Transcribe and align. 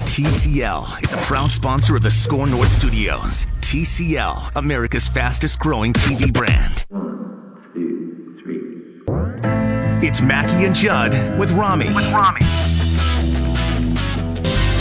TCL 0.00 1.02
is 1.02 1.12
a 1.12 1.16
proud 1.18 1.50
sponsor 1.50 1.96
of 1.96 2.02
the 2.02 2.10
SKOR 2.10 2.46
North 2.46 2.70
Studios. 2.70 3.46
TCL, 3.60 4.56
America's 4.56 5.08
fastest 5.08 5.58
growing 5.58 5.92
TV 5.92 6.32
brand. 6.32 6.84
One, 6.88 7.62
two, 7.72 8.36
three. 8.42 10.06
It's 10.06 10.20
Mackey 10.20 10.66
and 10.66 10.74
Judd 10.74 11.38
with 11.38 11.52
Rami. 11.52 11.86
With 11.94 12.10
Rami. 12.12 12.44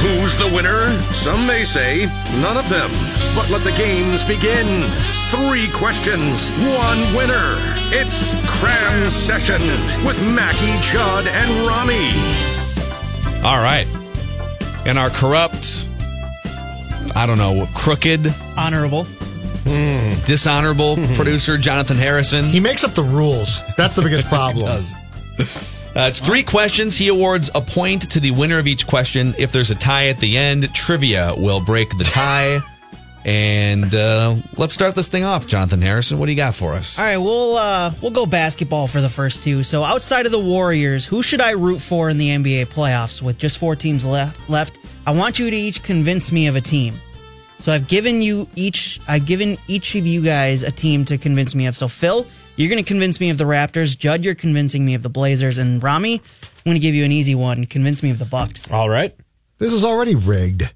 Who's 0.02 0.34
the 0.36 0.52
winner? 0.56 0.89
Some 1.14 1.45
may 1.45 1.64
say 1.64 2.06
none 2.42 2.58
of 2.58 2.67
them. 2.70 2.89
But 3.36 3.50
let 3.52 3.64
the 3.64 3.72
games 3.78 4.26
begin. 4.26 4.89
Three 5.30 5.70
questions, 5.72 6.52
one 6.59 7.16
winner. 7.16 7.56
It's 7.94 8.34
Cram 8.50 9.09
Session 9.12 9.62
with 10.06 10.20
Mackey, 10.36 10.73
Judd, 10.82 11.28
and 11.28 11.67
Rami. 11.67 12.09
All 13.45 13.62
right. 13.64 13.88
And 14.86 14.98
our 14.98 15.10
corrupt, 15.10 15.88
I 17.16 17.26
don't 17.28 17.38
know, 17.38 17.68
crooked, 17.76 18.34
honorable, 18.58 19.04
mm, 19.64 20.26
dishonorable 20.26 20.96
producer, 21.16 21.58
Jonathan 21.58 21.98
Harrison. 21.98 22.46
He 22.46 22.60
makes 22.60 22.84
up 22.84 22.92
the 22.92 23.04
rules. 23.04 23.62
That's 23.76 23.96
the 23.96 24.02
biggest 24.02 24.26
problem. 24.30 24.66
does. 24.66 24.94
Uh, 25.94 26.08
it's 26.08 26.20
three 26.20 26.42
questions. 26.44 26.96
He 26.96 27.10
awards 27.10 27.50
a 27.54 27.62
point 27.62 28.10
to 28.12 28.20
the 28.20 28.32
winner 28.32 28.58
of 28.60 28.66
each 28.66 28.88
question. 28.88 29.34
If 29.38 29.52
there's 29.52 29.72
a 29.72 29.76
tie 29.76 30.08
at 30.08 30.20
the 30.20 30.38
end, 30.38 30.73
trivia 30.73 31.34
will 31.38 31.60
break 31.64 31.95
the 31.98 32.06
tie. 32.06 32.60
And 33.23 33.94
uh, 33.94 34.36
let's 34.58 34.73
start 34.73 34.95
this 34.95 35.08
thing 35.08 35.23
off, 35.23 35.45
Jonathan 35.45 35.81
Harrison. 35.81 36.17
What 36.17 36.25
do 36.25 36.31
you 36.31 36.38
got 36.38 36.55
for 36.55 36.73
us? 36.73 36.97
All 36.97 37.05
right, 37.05 37.17
we'll 37.17 37.55
uh, 37.55 37.94
we'll 38.02 38.11
go 38.11 38.25
basketball 38.25 38.88
for 38.88 39.00
the 39.00 39.09
first 39.09 39.44
two. 39.44 39.64
So 39.64 39.83
outside 39.83 40.25
of 40.25 40.31
the 40.31 40.39
Warriors, 40.39 41.05
who 41.05 41.22
should 41.22 41.42
I 41.42 41.52
root 41.52 41.80
for 41.80 42.09
in 42.09 42.17
the 42.17 42.30
NBA 42.30 42.67
playoffs 42.67 43.22
with 43.22 43.38
just 43.38 43.59
four 43.59 43.75
teams 43.75 44.05
left? 44.05 44.49
Left, 44.49 44.80
I 45.05 45.11
want 45.11 45.38
you 45.38 45.49
to 45.49 45.55
each 45.55 45.83
convince 45.83 46.31
me 46.31 46.47
of 46.47 46.55
a 46.55 46.61
team. 46.61 46.99
So 47.59 47.72
I've 47.72 47.88
given 47.88 48.23
you 48.23 48.47
each 48.55 48.99
I've 49.08 49.27
given 49.27 49.58
each 49.67 49.94
of 49.94 50.08
you 50.08 50.23
guys 50.23 50.64
a 50.64 50.72
team 50.72 51.05
to 51.05 51.17
convince 51.19 51.53
me 51.53 51.67
of. 51.67 51.77
So 51.77 51.88
Phil, 51.88 52.25
you're 52.55 52.70
going 52.70 52.83
to 52.83 52.87
convince 52.87 53.20
me 53.20 53.30
of 53.30 53.37
the 53.37 53.43
Raptors. 53.43 53.95
Judd, 53.95 54.26
you're 54.26 54.33
convincing 54.33 54.83
me 54.83 54.95
of 54.95 55.04
the 55.04 55.10
Blazers, 55.10 55.60
and 55.60 55.81
Rami, 55.81 56.15
I'm 56.15 56.64
going 56.65 56.76
to 56.76 56.80
give 56.80 56.95
you 56.95 57.05
an 57.05 57.11
easy 57.11 57.36
one. 57.36 57.65
Convince 57.67 58.02
me 58.02 58.10
of 58.10 58.17
the 58.17 58.26
Bucks. 58.26 58.73
All 58.73 58.89
right. 58.89 59.15
This 59.60 59.73
is 59.73 59.86
already 59.86 60.15
rigged. 60.15 60.71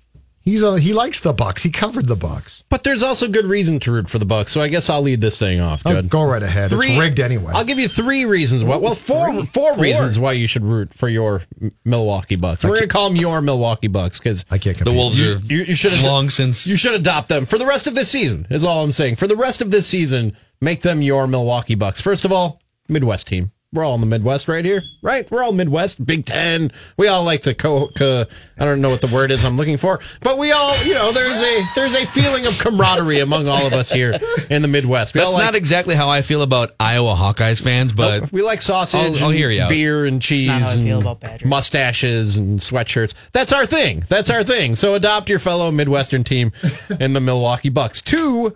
He's 0.45 0.61
a, 0.61 0.79
he 0.79 0.93
likes 0.93 1.19
the 1.21 1.33
Bucks. 1.33 1.63
He 1.63 1.71
covered 1.71 2.05
the 2.05 2.15
Bucks. 2.15 2.63
But 2.69 2.83
there's 2.83 3.01
also 3.01 3.27
good 3.27 3.47
reason 3.47 3.79
to 3.79 3.91
root 3.91 4.07
for 4.07 4.19
the 4.19 4.25
Bucks, 4.27 4.51
so 4.51 4.61
I 4.61 4.67
guess 4.67 4.91
I'll 4.91 5.01
lead 5.01 5.19
this 5.19 5.39
thing 5.39 5.59
off, 5.59 5.81
Oh, 5.87 6.01
go 6.03 6.23
right 6.23 6.43
ahead. 6.43 6.69
Three- 6.69 6.89
it's 6.91 6.99
rigged 6.99 7.19
anyway. 7.19 7.51
I'll 7.55 7.63
give 7.65 7.79
you 7.79 7.87
three 7.87 8.25
reasons 8.25 8.63
why. 8.63 8.77
Well, 8.77 8.93
four 8.93 9.33
four 9.45 9.73
Four. 9.73 9.83
reasons 9.83 10.19
why 10.19 10.33
you 10.33 10.45
should 10.47 10.63
root 10.63 10.93
for 10.93 11.09
your 11.09 11.41
Milwaukee 11.83 12.35
Bucks. 12.35 12.63
We're 12.63 12.69
going 12.69 12.81
to 12.81 12.87
call 12.87 13.09
them 13.09 13.17
your 13.17 13.41
Milwaukee 13.41 13.87
Bucks 13.87 14.19
because 14.19 14.45
I 14.51 14.59
can't 14.59 14.77
The. 14.77 14.93
Wolves 14.93 15.19
you, 15.19 15.33
are 15.33 15.37
you, 15.37 15.63
you 15.63 15.75
should 15.75 15.93
have 15.93 16.05
long 16.05 16.29
since. 16.29 16.67
you 16.67 16.77
should 16.77 16.93
adopt 16.93 17.29
them 17.29 17.45
for 17.47 17.57
the 17.57 17.65
rest 17.65 17.87
of 17.87 17.95
this 17.95 18.09
season. 18.11 18.45
Is 18.51 18.63
all 18.63 18.83
I'm 18.83 18.91
saying. 18.91 19.15
For 19.15 19.27
the 19.27 19.35
rest 19.35 19.61
of 19.61 19.71
this 19.71 19.87
season, 19.87 20.37
make 20.61 20.81
them 20.83 21.01
your 21.01 21.25
Milwaukee 21.27 21.75
Bucks. 21.75 22.01
First 22.01 22.23
of 22.23 22.31
all, 22.31 22.61
Midwest 22.87 23.25
team. 23.27 23.51
We're 23.75 23.83
all 23.83 23.95
in 23.95 23.99
the 24.01 24.07
Midwest 24.07 24.47
right 24.47 24.63
here, 24.63 24.81
right? 25.01 25.29
We're 25.29 25.43
all 25.43 25.51
Midwest, 25.51 26.03
Big 26.05 26.25
Ten. 26.25 26.71
We 26.97 27.07
all 27.09 27.23
like 27.25 27.41
to 27.41 27.53
co. 27.53 27.87
co 27.89 28.25
I 28.57 28.63
don't 28.65 28.79
know 28.81 28.89
what 28.89 29.01
the 29.01 29.07
word 29.07 29.31
is 29.31 29.43
I'm 29.43 29.57
looking 29.57 29.75
for, 29.77 29.99
but 30.21 30.37
we 30.37 30.53
all, 30.53 30.75
you 30.83 30.93
know, 30.93 31.11
there's 31.11 31.43
a 31.43 31.61
there's 31.75 31.93
a 31.95 32.05
feeling 32.07 32.45
of 32.45 32.57
camaraderie 32.57 33.19
among 33.19 33.47
all 33.49 33.67
of 33.67 33.73
us 33.73 33.91
here 33.91 34.17
in 34.49 34.61
the 34.61 34.69
Midwest. 34.69 35.13
We 35.13 35.19
That's 35.19 35.33
like, 35.33 35.43
not 35.43 35.55
exactly 35.55 35.93
how 35.93 36.07
I 36.09 36.21
feel 36.21 36.41
about 36.41 36.71
Iowa 36.79 37.15
Hawkeyes 37.15 37.61
fans, 37.61 37.91
but 37.91 38.31
we 38.31 38.41
like 38.41 38.61
sausage, 38.61 39.21
I'll- 39.21 39.25
I'll 39.25 39.29
hear 39.31 39.49
you 39.49 39.63
out. 39.63 39.69
beer 39.69 40.05
and 40.05 40.21
cheese, 40.21 40.47
Not 40.47 40.61
how 40.61 40.69
I 40.69 40.73
and 40.73 40.83
feel 40.83 40.99
about 40.99 41.43
mustaches 41.45 42.37
and 42.37 42.59
sweatshirts. 42.61 43.13
That's 43.33 43.51
our 43.51 43.65
thing. 43.65 44.03
That's 44.07 44.29
our 44.29 44.43
thing. 44.43 44.75
So 44.75 44.93
adopt 44.95 45.27
your 45.29 45.39
fellow 45.39 45.69
Midwestern 45.71 46.23
team 46.23 46.51
in 46.99 47.11
the 47.13 47.19
Milwaukee 47.21 47.69
Bucks. 47.69 48.01
Two, 48.01 48.53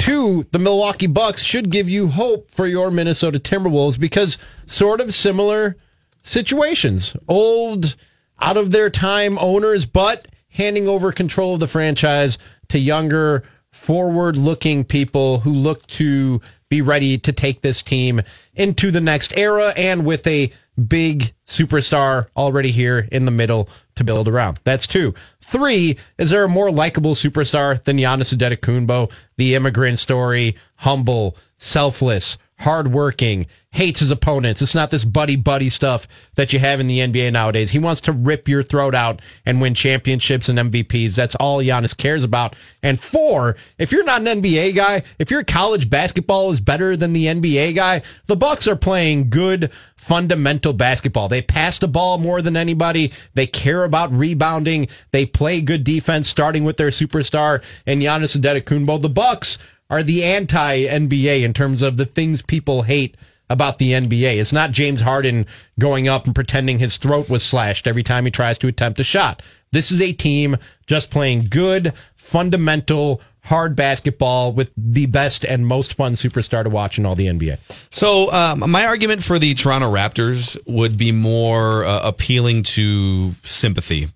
two, 0.00 0.44
the 0.50 0.58
Milwaukee 0.58 1.06
Bucks 1.06 1.42
should 1.42 1.70
give 1.70 1.88
you 1.88 2.08
hope 2.08 2.50
for 2.50 2.66
your 2.66 2.90
Minnesota 2.90 3.38
Timberwolves 3.38 4.00
because 4.00 4.38
sort 4.66 5.00
of 5.00 5.14
similar 5.14 5.76
situations. 6.22 7.14
Old, 7.28 7.96
out 8.40 8.56
of 8.56 8.72
their 8.72 8.88
time 8.88 9.38
owners, 9.38 9.84
but 9.84 10.26
handing 10.48 10.88
over 10.88 11.12
control 11.12 11.54
of 11.54 11.60
the 11.60 11.68
franchise 11.68 12.38
to 12.68 12.78
younger, 12.78 13.44
forward 13.70 14.36
looking 14.36 14.84
people 14.84 15.40
who 15.40 15.52
look 15.52 15.86
to 15.86 16.40
be 16.70 16.80
ready 16.80 17.18
to 17.18 17.32
take 17.32 17.60
this 17.60 17.82
team 17.82 18.22
into 18.54 18.90
the 18.90 19.00
next 19.00 19.36
era 19.36 19.74
and 19.76 20.06
with 20.06 20.26
a 20.26 20.50
big 20.88 21.32
superstar 21.46 22.28
already 22.36 22.70
here 22.70 23.06
in 23.12 23.26
the 23.26 23.30
middle 23.30 23.68
to 23.96 24.04
build 24.04 24.28
around. 24.28 24.58
That's 24.64 24.86
two. 24.86 25.12
Three, 25.40 25.98
is 26.16 26.30
there 26.30 26.44
a 26.44 26.48
more 26.48 26.70
likable 26.70 27.14
superstar 27.14 27.82
than 27.84 27.98
Giannis 27.98 28.34
Antetokounmpo? 28.34 29.12
The 29.36 29.56
immigrant 29.56 29.98
story, 29.98 30.56
humble, 30.76 31.36
selfless, 31.58 32.38
hardworking, 32.60 33.46
hates 33.72 34.00
his 34.00 34.10
opponents. 34.10 34.60
It's 34.60 34.74
not 34.74 34.90
this 34.90 35.04
buddy 35.04 35.36
buddy 35.36 35.70
stuff 35.70 36.06
that 36.34 36.52
you 36.52 36.58
have 36.58 36.78
in 36.78 36.88
the 36.88 36.98
NBA 36.98 37.32
nowadays. 37.32 37.70
He 37.70 37.78
wants 37.78 38.02
to 38.02 38.12
rip 38.12 38.48
your 38.48 38.62
throat 38.62 38.94
out 38.94 39.22
and 39.46 39.60
win 39.60 39.74
championships 39.74 40.48
and 40.48 40.58
MVPs. 40.58 41.14
That's 41.14 41.34
all 41.36 41.58
Giannis 41.60 41.96
cares 41.96 42.22
about. 42.22 42.54
And 42.82 43.00
four, 43.00 43.56
if 43.78 43.92
you're 43.92 44.04
not 44.04 44.20
an 44.20 44.42
NBA 44.42 44.74
guy, 44.76 45.02
if 45.18 45.30
your 45.30 45.42
college 45.42 45.88
basketball 45.88 46.52
is 46.52 46.60
better 46.60 46.96
than 46.96 47.12
the 47.12 47.26
NBA 47.26 47.74
guy, 47.74 48.02
the 48.26 48.36
Bucks 48.36 48.68
are 48.68 48.76
playing 48.76 49.30
good 49.30 49.72
fundamental 49.96 50.74
basketball. 50.74 51.28
They 51.28 51.42
pass 51.42 51.78
the 51.78 51.88
ball 51.88 52.18
more 52.18 52.42
than 52.42 52.56
anybody. 52.56 53.12
They 53.34 53.46
care 53.46 53.84
about 53.84 54.12
rebounding. 54.12 54.88
They 55.12 55.24
play 55.24 55.62
good 55.62 55.84
defense 55.84 56.28
starting 56.28 56.64
with 56.64 56.76
their 56.76 56.90
superstar 56.90 57.62
and 57.86 58.02
Giannis 58.02 58.36
Antetokounmpo. 58.36 59.00
The 59.00 59.08
Bucks 59.08 59.58
are 59.90 60.02
the 60.02 60.24
anti 60.24 60.86
NBA 60.86 61.42
in 61.42 61.52
terms 61.52 61.82
of 61.82 61.96
the 61.96 62.06
things 62.06 62.40
people 62.40 62.82
hate 62.82 63.16
about 63.50 63.78
the 63.78 63.92
NBA. 63.92 64.40
It's 64.40 64.52
not 64.52 64.70
James 64.70 65.02
Harden 65.02 65.44
going 65.78 66.08
up 66.08 66.24
and 66.24 66.34
pretending 66.34 66.78
his 66.78 66.96
throat 66.96 67.28
was 67.28 67.42
slashed 67.42 67.86
every 67.86 68.04
time 68.04 68.24
he 68.24 68.30
tries 68.30 68.58
to 68.60 68.68
attempt 68.68 69.00
a 69.00 69.04
shot. 69.04 69.42
This 69.72 69.90
is 69.90 70.00
a 70.00 70.12
team 70.12 70.56
just 70.86 71.10
playing 71.10 71.48
good, 71.50 71.92
fundamental, 72.14 73.20
hard 73.42 73.74
basketball 73.74 74.52
with 74.52 74.70
the 74.76 75.06
best 75.06 75.44
and 75.44 75.66
most 75.66 75.94
fun 75.94 76.14
superstar 76.14 76.62
to 76.62 76.70
watch 76.70 76.98
in 76.98 77.04
all 77.04 77.16
the 77.16 77.26
NBA. 77.26 77.58
So, 77.90 78.30
um, 78.32 78.70
my 78.70 78.86
argument 78.86 79.24
for 79.24 79.38
the 79.38 79.54
Toronto 79.54 79.92
Raptors 79.92 80.56
would 80.66 80.96
be 80.96 81.10
more 81.10 81.84
uh, 81.84 82.00
appealing 82.02 82.62
to 82.62 83.30
sympathy. 83.42 84.08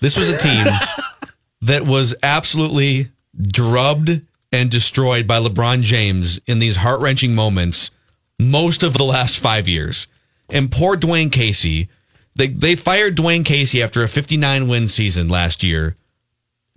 This 0.00 0.16
was 0.16 0.30
a 0.30 0.38
team 0.38 0.66
that 1.62 1.86
was 1.86 2.14
absolutely 2.22 3.08
drubbed 3.42 4.22
and 4.52 4.70
destroyed 4.70 5.26
by 5.26 5.40
LeBron 5.40 5.82
James 5.82 6.40
in 6.46 6.58
these 6.58 6.76
heart 6.76 7.00
wrenching 7.00 7.34
moments 7.34 7.90
most 8.38 8.82
of 8.82 8.94
the 8.94 9.04
last 9.04 9.38
five 9.38 9.68
years. 9.68 10.06
And 10.48 10.70
poor 10.70 10.96
Dwayne 10.96 11.30
Casey, 11.30 11.88
they, 12.34 12.48
they 12.48 12.74
fired 12.74 13.16
Dwayne 13.16 13.44
Casey 13.44 13.82
after 13.82 14.02
a 14.02 14.08
59 14.08 14.66
win 14.68 14.88
season 14.88 15.28
last 15.28 15.62
year 15.62 15.96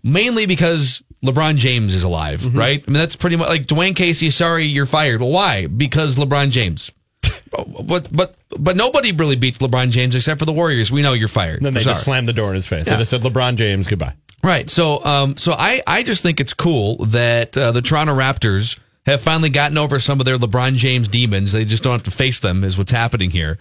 mainly 0.03 0.45
because 0.45 1.03
LeBron 1.23 1.55
James 1.55 1.95
is 1.95 2.03
alive, 2.03 2.41
mm-hmm. 2.41 2.57
right? 2.57 2.83
I 2.87 2.91
mean, 2.91 2.99
that's 2.99 3.15
pretty 3.15 3.37
much 3.37 3.47
like 3.47 3.65
Dwayne 3.65 3.95
Casey. 3.95 4.29
Sorry, 4.29 4.65
you're 4.65 4.85
fired. 4.85 5.21
Well, 5.21 5.31
why? 5.31 5.67
Because 5.67 6.17
LeBron 6.17 6.51
James. 6.51 6.91
but 7.85 8.09
but 8.11 8.35
but 8.59 8.75
nobody 8.75 9.13
really 9.13 9.37
beats 9.37 9.59
LeBron 9.59 9.91
James 9.91 10.13
except 10.13 10.39
for 10.39 10.45
the 10.45 10.51
Warriors. 10.51 10.91
We 10.91 11.01
know 11.01 11.13
you're 11.13 11.29
fired. 11.29 11.61
then 11.61 11.73
they 11.73 11.81
just 11.81 12.03
slammed 12.03 12.27
the 12.27 12.33
door 12.33 12.49
in 12.49 12.55
his 12.55 12.67
face. 12.67 12.85
Yeah. 12.85 12.93
They 12.93 13.01
just 13.01 13.11
said, 13.11 13.21
LeBron 13.21 13.55
James, 13.55 13.87
goodbye. 13.87 14.15
Right. 14.43 14.69
So, 14.69 15.03
um, 15.05 15.37
so 15.37 15.53
I, 15.53 15.81
I 15.87 16.03
just 16.03 16.21
think 16.21 16.39
it's 16.41 16.53
cool 16.53 17.05
that 17.05 17.55
uh, 17.57 17.71
the 17.71 17.81
Toronto 17.81 18.13
Raptors 18.13 18.77
have 19.05 19.21
finally 19.21 19.49
gotten 19.49 19.77
over 19.77 19.99
some 19.99 20.19
of 20.19 20.25
their 20.25 20.37
LeBron 20.37 20.75
James 20.75 21.07
demons. 21.07 21.53
They 21.53 21.65
just 21.65 21.83
don't 21.83 21.93
have 21.93 22.03
to 22.03 22.11
face 22.11 22.41
them, 22.41 22.63
is 22.63 22.77
what's 22.77 22.91
happening 22.91 23.29
here. 23.29 23.57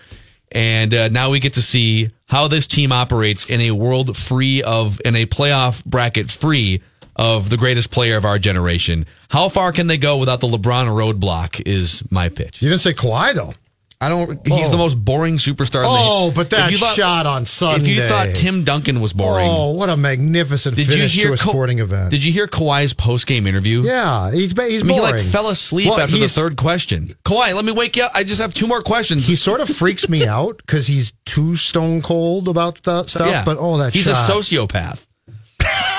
And 0.50 0.92
uh, 0.92 1.08
now 1.08 1.30
we 1.30 1.40
get 1.40 1.54
to 1.54 1.62
see 1.62 2.10
how 2.26 2.48
this 2.48 2.66
team 2.66 2.92
operates 2.92 3.46
in 3.46 3.60
a 3.60 3.70
world 3.70 4.16
free 4.16 4.62
of, 4.62 5.00
in 5.04 5.16
a 5.16 5.24
playoff 5.26 5.84
bracket 5.84 6.30
free 6.30 6.82
of 7.16 7.48
the 7.48 7.56
greatest 7.56 7.90
player 7.90 8.16
of 8.16 8.24
our 8.24 8.38
generation. 8.38 9.06
How 9.28 9.48
far 9.48 9.72
can 9.72 9.86
they 9.86 9.98
go 9.98 10.18
without 10.18 10.40
the 10.40 10.48
LeBron 10.48 10.86
roadblock? 10.86 11.62
Is 11.64 12.02
my 12.10 12.28
pitch. 12.28 12.60
You 12.62 12.68
didn't 12.68 12.80
say 12.80 12.92
Kawhi 12.92 13.34
though. 13.34 13.52
I 14.02 14.08
don't. 14.08 14.44
He's 14.46 14.66
Oh. 14.66 14.70
the 14.70 14.76
most 14.76 14.96
boring 15.04 15.38
superstar. 15.38 15.76
in 15.76 15.82
the- 15.82 15.88
Oh, 15.90 16.32
but 16.34 16.50
that 16.50 16.72
you 16.72 16.78
thought- 16.78 16.96
shot 16.96 17.24
on 17.26 17.44
Sunday. 17.46 17.80
If 17.82 17.86
you 17.96 18.02
thought 18.08 18.34
Tim 18.34 18.64
Duncan 18.64 19.00
was 19.00 19.12
boring, 19.12 19.48
Oh, 19.48 19.70
what 19.70 19.88
a 19.88 19.96
magnificent 19.96 20.74
did 20.74 20.88
you 20.88 21.06
hear 21.06 21.28
to 21.28 21.32
a 21.34 21.36
Ka- 21.36 21.50
sporting 21.50 21.78
event. 21.78 22.10
Did 22.10 22.24
you 22.24 22.32
hear 22.32 22.48
Kawhi's 22.48 22.92
post 22.94 23.26
game 23.28 23.46
interview? 23.46 23.82
yeah, 23.82 24.30
he's 24.32 24.54
ba- 24.54 24.66
he's 24.68 24.82
I 24.82 24.84
mean, 24.86 24.98
boring. 24.98 25.14
he 25.14 25.20
like 25.22 25.30
fell 25.30 25.48
asleep 25.48 25.88
Well, 25.88 26.00
after 26.00 26.18
the 26.18 26.28
third 26.28 26.56
question. 26.56 27.14
Kawhi, 27.24 27.54
let 27.54 27.64
me 27.64 27.70
wake 27.72 27.96
you 27.96 28.02
up. 28.02 28.10
I 28.14 28.24
just 28.24 28.40
have 28.40 28.52
two 28.54 28.66
more 28.66 28.82
questions. 28.82 29.26
He 29.28 29.36
sort 29.36 29.60
of 29.60 29.68
freaks 29.68 30.08
me 30.08 30.26
out 30.26 30.56
because 30.66 30.88
he's 30.88 31.12
too 31.24 31.54
stone 31.56 32.02
cold 32.02 32.48
about 32.48 32.82
the 32.82 33.04
stuff. 33.04 33.28
yeah, 33.28 33.44
But 33.44 33.56
oh, 33.60 33.78
that 33.78 33.94
he's 33.94 34.04
shot. 34.06 34.28
a 34.28 34.32
sociopath. 34.32 34.98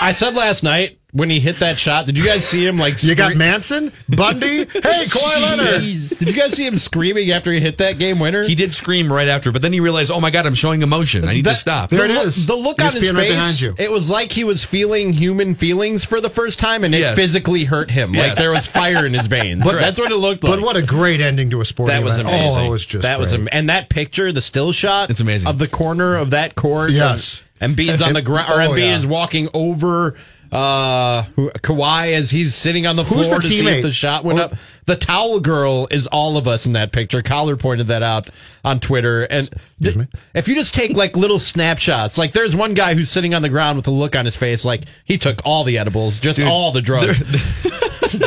I 0.01 0.11
said 0.11 0.35
last 0.35 0.63
night 0.63 0.97
when 1.13 1.29
he 1.29 1.39
hit 1.39 1.59
that 1.59 1.77
shot, 1.79 2.05
did 2.07 2.17
you 2.17 2.25
guys 2.25 2.43
see 2.43 2.65
him 2.65 2.77
like 2.77 3.01
You 3.03 3.13
got 3.15 3.35
Manson, 3.35 3.91
Bundy. 4.09 4.57
hey, 4.65 4.65
Kawhi 4.65 5.41
Leonard. 5.41 5.81
Did 5.81 6.27
you 6.27 6.33
guys 6.33 6.53
see 6.53 6.65
him 6.65 6.75
screaming 6.77 7.31
after 7.31 7.51
he 7.53 7.59
hit 7.59 7.77
that 7.77 7.99
game 7.99 8.19
winner? 8.19 8.41
He 8.43 8.55
did 8.55 8.73
scream 8.73 9.13
right 9.13 9.27
after, 9.27 9.51
but 9.51 9.61
then 9.61 9.71
he 9.73 9.79
realized, 9.79 10.11
oh 10.11 10.19
my 10.19 10.31
god, 10.31 10.45
I'm 10.47 10.55
showing 10.55 10.81
emotion. 10.81 11.25
I 11.27 11.35
need 11.35 11.45
to 11.45 11.53
stop. 11.53 11.91
There 11.91 11.99
the 12.07 12.13
it 12.13 12.17
look, 12.17 12.25
is. 12.25 12.45
The 12.47 12.55
look 12.55 12.77
You're 12.79 12.87
on 12.87 12.93
his 12.93 13.03
peeing 13.03 13.15
right 13.17 13.27
face, 13.27 13.37
behind 13.37 13.61
you. 13.61 13.75
it 13.77 13.91
was 13.91 14.09
like 14.09 14.31
he 14.31 14.43
was 14.43 14.65
feeling 14.65 15.13
human 15.13 15.53
feelings 15.55 16.03
for 16.03 16.19
the 16.19 16.29
first 16.31 16.57
time, 16.59 16.83
and 16.83 16.95
it 16.95 16.99
Yes. 16.99 17.15
physically 17.15 17.63
hurt 17.65 17.91
him. 17.91 18.11
Like 18.13 18.35
there 18.35 18.51
was 18.51 18.65
fire 18.65 19.05
in 19.05 19.13
his 19.13 19.27
veins. 19.27 19.63
But- 19.63 19.75
That's 19.79 19.99
what 19.99 20.11
it 20.11 20.15
looked 20.17 20.43
like. 20.43 20.53
But 20.59 20.61
what 20.65 20.75
a 20.77 20.81
great 20.81 21.21
ending 21.21 21.49
to 21.51 21.61
a 21.61 21.65
sport. 21.65 21.87
that 21.89 22.03
was 22.03 22.17
event. 22.17 22.29
amazing. 22.35 22.63
Oh, 22.63 22.65
it 22.65 22.69
was 22.69 22.85
just 22.85 23.03
that 23.03 23.19
was 23.19 23.29
great. 23.31 23.41
am- 23.41 23.49
and 23.51 23.69
that 23.69 23.89
picture, 23.89 24.31
the 24.31 24.41
still 24.41 24.71
shot, 24.71 25.11
It's 25.11 25.19
amazing. 25.19 25.47
of 25.47 25.59
the 25.59 25.67
corner 25.67 26.15
of 26.15 26.31
that 26.31 26.55
court. 26.55 26.89
Yes. 26.91 27.43
and 27.61 27.75
Embiid's 27.77 28.01
on 28.01 28.13
the 28.13 28.21
ground, 28.21 28.49
or 28.51 28.61
Oh, 28.61 28.69
Embiid 28.71 28.79
yeah. 28.79 28.95
is 28.97 29.05
walking 29.05 29.47
over. 29.53 30.15
Uh, 30.53 31.23
Kawhi 31.63 32.13
as 32.13 32.29
he's 32.29 32.53
sitting 32.53 32.85
on 32.85 32.95
the 32.95 33.03
Who's 33.03 33.27
floor 33.27 33.37
the 33.37 33.41
to 33.41 33.47
see 33.47 33.67
if 33.67 33.81
the 33.81 33.91
shot 33.91 34.23
went 34.23 34.39
Oh. 34.39 34.43
up. 34.43 34.53
The 34.85 34.95
towel 34.95 35.39
girl 35.39 35.87
is 35.89 36.07
all 36.07 36.37
of 36.37 36.47
us 36.47 36.65
in 36.65 36.73
that 36.73 36.91
picture. 36.91 37.21
Collar 37.21 37.55
pointed 37.55 37.87
that 37.87 38.03
out 38.03 38.29
on 38.63 38.79
Twitter. 38.79 39.23
And 39.23 39.49
th- 39.81 39.95
if 40.35 40.47
you 40.47 40.55
just 40.55 40.73
take 40.75 40.95
like 40.95 41.15
little 41.15 41.39
snapshots, 41.39 42.17
like 42.17 42.33
there's 42.33 42.55
one 42.55 42.73
guy 42.73 42.93
who's 42.93 43.09
sitting 43.09 43.33
on 43.33 43.41
the 43.41 43.49
ground 43.49 43.77
with 43.77 43.87
a 43.87 43.91
look 43.91 44.15
on 44.15 44.25
his 44.25 44.35
face, 44.35 44.63
like 44.65 44.83
he 45.05 45.17
took 45.17 45.41
all 45.45 45.63
the 45.63 45.77
edibles, 45.79 46.19
just 46.19 46.39
all 46.39 46.71
the 46.71 46.81
drugs. 46.81 47.17
he 48.13 48.19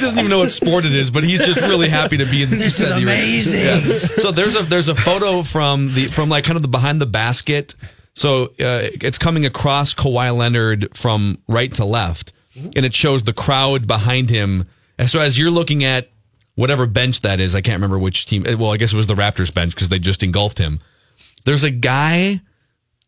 doesn't 0.00 0.18
even 0.18 0.30
know 0.30 0.38
what 0.40 0.52
sport 0.52 0.84
it 0.84 0.94
is, 0.94 1.10
but 1.10 1.24
he's 1.24 1.44
just 1.44 1.60
really 1.60 1.88
happy 1.88 2.16
to 2.16 2.26
be 2.26 2.42
in 2.42 2.50
This 2.56 2.80
is 2.80 2.90
amazing. 2.90 3.60
Yeah. 3.60 3.98
So 4.16 4.32
there's 4.32 4.56
a 4.56 4.62
there's 4.62 4.88
a 4.88 4.94
photo 4.94 5.42
from 5.42 5.92
the 5.94 6.06
from 6.06 6.28
like 6.28 6.44
kind 6.44 6.56
of 6.56 6.62
the 6.62 6.68
behind 6.68 7.00
the 7.00 7.06
basket. 7.06 7.74
So 8.16 8.46
uh, 8.58 8.88
it's 9.02 9.18
coming 9.18 9.44
across 9.44 9.94
Kawhi 9.94 10.34
Leonard 10.36 10.96
from 10.96 11.38
right 11.48 11.72
to 11.74 11.84
left, 11.84 12.32
and 12.74 12.84
it 12.86 12.94
shows 12.94 13.22
the 13.22 13.34
crowd 13.34 13.86
behind 13.86 14.30
him. 14.30 14.64
And 14.98 15.08
so 15.10 15.20
as 15.20 15.38
you're 15.38 15.50
looking 15.50 15.84
at 15.84 16.08
whatever 16.54 16.86
bench 16.86 17.20
that 17.20 17.38
is, 17.40 17.54
I 17.54 17.60
can't 17.60 17.76
remember 17.76 17.98
which 17.98 18.24
team. 18.24 18.44
Well, 18.58 18.72
I 18.72 18.78
guess 18.78 18.94
it 18.94 18.96
was 18.96 19.06
the 19.06 19.14
Raptors 19.14 19.52
bench 19.52 19.74
because 19.74 19.90
they 19.90 19.98
just 19.98 20.22
engulfed 20.22 20.56
him. 20.56 20.80
There's 21.44 21.62
a 21.62 21.70
guy. 21.70 22.40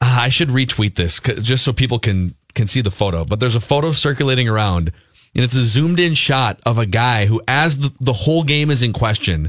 ah, 0.02 0.22
I 0.22 0.28
should 0.28 0.48
retweet 0.50 0.94
this 0.96 1.20
just 1.42 1.64
so 1.64 1.72
people 1.72 1.98
can 1.98 2.34
can 2.54 2.66
see 2.66 2.82
the 2.82 2.90
photo. 2.90 3.24
But 3.24 3.40
there's 3.40 3.56
a 3.56 3.60
photo 3.60 3.92
circulating 3.92 4.46
around, 4.46 4.92
and 5.34 5.42
it's 5.42 5.56
a 5.56 5.64
zoomed 5.64 6.00
in 6.00 6.12
shot 6.12 6.60
of 6.66 6.76
a 6.76 6.84
guy 6.86 7.24
who, 7.24 7.40
as 7.48 7.78
the, 7.78 7.92
the 8.00 8.12
whole 8.12 8.42
game 8.44 8.70
is 8.70 8.82
in 8.82 8.92
question, 8.92 9.48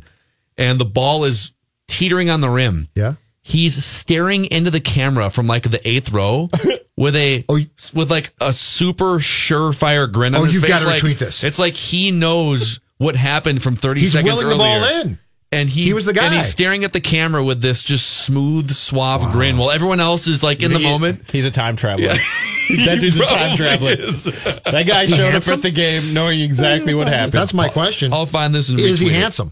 and 0.57 0.79
the 0.79 0.85
ball 0.85 1.25
is 1.25 1.51
teetering 1.89 2.29
on 2.29 2.39
the 2.39 2.49
rim. 2.49 2.87
Yeah. 2.95 3.15
He's 3.49 3.83
staring 3.83 4.45
into 4.45 4.69
the 4.69 4.79
camera 4.79 5.29
from 5.31 5.47
like 5.47 5.63
the 5.63 5.81
eighth 5.87 6.11
row 6.11 6.49
with 6.95 7.15
a 7.15 7.43
Oh, 7.49 7.59
with 7.95 8.11
like 8.11 8.31
a 8.39 8.53
super 8.53 9.17
surefire 9.17 10.11
grin 10.11 10.35
on 10.35 10.41
Oh, 10.41 10.43
his 10.45 10.55
you've 10.55 10.63
face. 10.65 10.69
gotta 10.71 10.85
like, 10.85 11.01
retweet 11.01 11.17
this. 11.17 11.43
It's 11.43 11.57
like 11.57 11.73
he 11.73 12.11
knows 12.11 12.79
what 12.97 13.15
happened 13.15 13.63
from 13.63 13.75
30 13.75 14.01
He's 14.01 14.11
seconds 14.11 14.33
willing 14.35 14.49
the 14.49 14.55
ball 14.63 14.83
in. 14.83 15.17
And 15.51 15.67
he, 15.67 15.85
He 15.85 15.93
was 15.95 16.05
the 16.05 16.13
guy. 16.13 16.25
And 16.25 16.35
he's 16.35 16.47
staring 16.47 16.83
at 16.83 16.93
the 16.93 17.01
camera 17.01 17.43
with 17.43 17.59
this 17.59 17.81
just 17.81 18.07
smooth, 18.07 18.69
suave 18.69 19.31
grin 19.31 19.57
while 19.57 19.71
everyone 19.71 19.99
else 19.99 20.27
is 20.27 20.43
like 20.43 20.61
in 20.61 20.71
the 20.71 20.77
moment. 20.77 21.31
He's 21.31 21.43
a 21.45 21.49
time 21.49 21.75
traveler. 21.75 22.09
that 22.85 22.97
dude's 23.01 23.19
a 23.19 23.25
time 23.25 23.57
traveler. 23.57 23.93
is. 23.97 24.25
That 24.25 24.83
guy 24.85 25.01
Is 25.01 25.07
he 25.09 25.15
showed 25.15 25.33
up 25.33 25.47
at 25.47 25.63
the 25.63 25.71
game 25.71 26.13
knowing 26.13 26.39
exactly 26.41 26.93
what 26.93 27.07
happened. 27.07 27.31
That's 27.31 27.55
my 27.55 27.67
question. 27.67 28.13
I'll 28.13 28.27
find 28.27 28.53
this 28.53 28.69
and 28.69 28.79
Is 28.79 28.99
he 28.99 29.07
retweet 29.07 29.09
it. 29.09 29.13
handsome? 29.15 29.51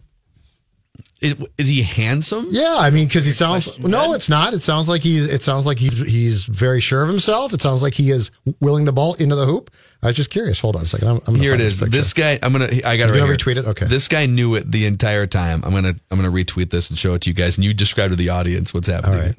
It- 1.19 1.39
Is 1.57 1.67
he 1.67 1.81
handsome? 1.81 2.47
Yeah, 2.51 2.75
I 2.77 2.91
mean, 2.91 3.07
because 3.07 3.25
he 3.25 3.31
sounds. 3.31 3.79
No, 3.79 4.13
it's 4.13 4.29
not. 4.29 4.53
It 4.53 4.61
sounds 4.61 4.87
like 4.87 5.01
he's. 5.01 5.25
It 5.25 5.41
sounds 5.41 5.65
like 5.65 5.79
he's. 5.79 5.97
He's 5.99 6.45
very 6.45 6.79
sure 6.79 7.01
of 7.01 7.09
himself. 7.09 7.53
It 7.53 7.61
sounds 7.61 7.81
like 7.81 7.95
he 7.95 8.11
is 8.11 8.29
willing 8.61 8.85
the 8.85 8.91
ball 8.93 9.15
into 9.15 9.35
the 9.35 9.45
hoop. 9.45 9.71
I 10.03 10.07
was 10.07 10.15
just 10.15 10.29
curious. 10.29 10.59
Hold 10.59 10.75
on 10.75 10.83
a 10.83 10.85
second. 10.85 11.07
I'm, 11.07 11.19
I'm 11.25 11.35
Here 11.35 11.55
it 11.55 11.59
is. 11.61 11.79
find 11.79 11.91
is. 11.93 11.95
picture. 11.95 11.97
This 11.97 12.13
guy, 12.13 12.39
I'm 12.43 12.51
gonna. 12.51 12.69
I 12.85 12.97
got 12.97 13.09
it 13.09 13.13
right 13.19 13.21
retweet 13.39 13.57
it? 13.57 13.65
Okay. 13.65 13.87
This 13.87 14.07
guy 14.07 14.27
knew 14.27 14.53
it 14.55 14.71
the 14.71 14.85
entire 14.85 15.25
time. 15.25 15.63
I'm 15.65 15.71
gonna. 15.73 15.95
I'm 16.11 16.17
gonna 16.17 16.31
retweet 16.31 16.69
this 16.69 16.89
and 16.91 16.99
show 16.99 17.15
it 17.15 17.21
to 17.23 17.29
you 17.31 17.33
guys, 17.33 17.57
and 17.57 17.65
you 17.65 17.73
describe 17.73 18.11
to 18.11 18.15
the 18.15 18.29
audience 18.29 18.73
what's 18.73 18.87
happening. 18.87 19.19
All 19.19 19.25
right. 19.25 19.35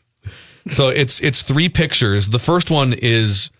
So 0.72 0.88
it's 0.88 1.20
it's 1.22 1.42
three 1.42 1.68
pictures. 1.68 2.28
The 2.28 2.40
first 2.40 2.70
one 2.72 2.92
is 2.92 3.50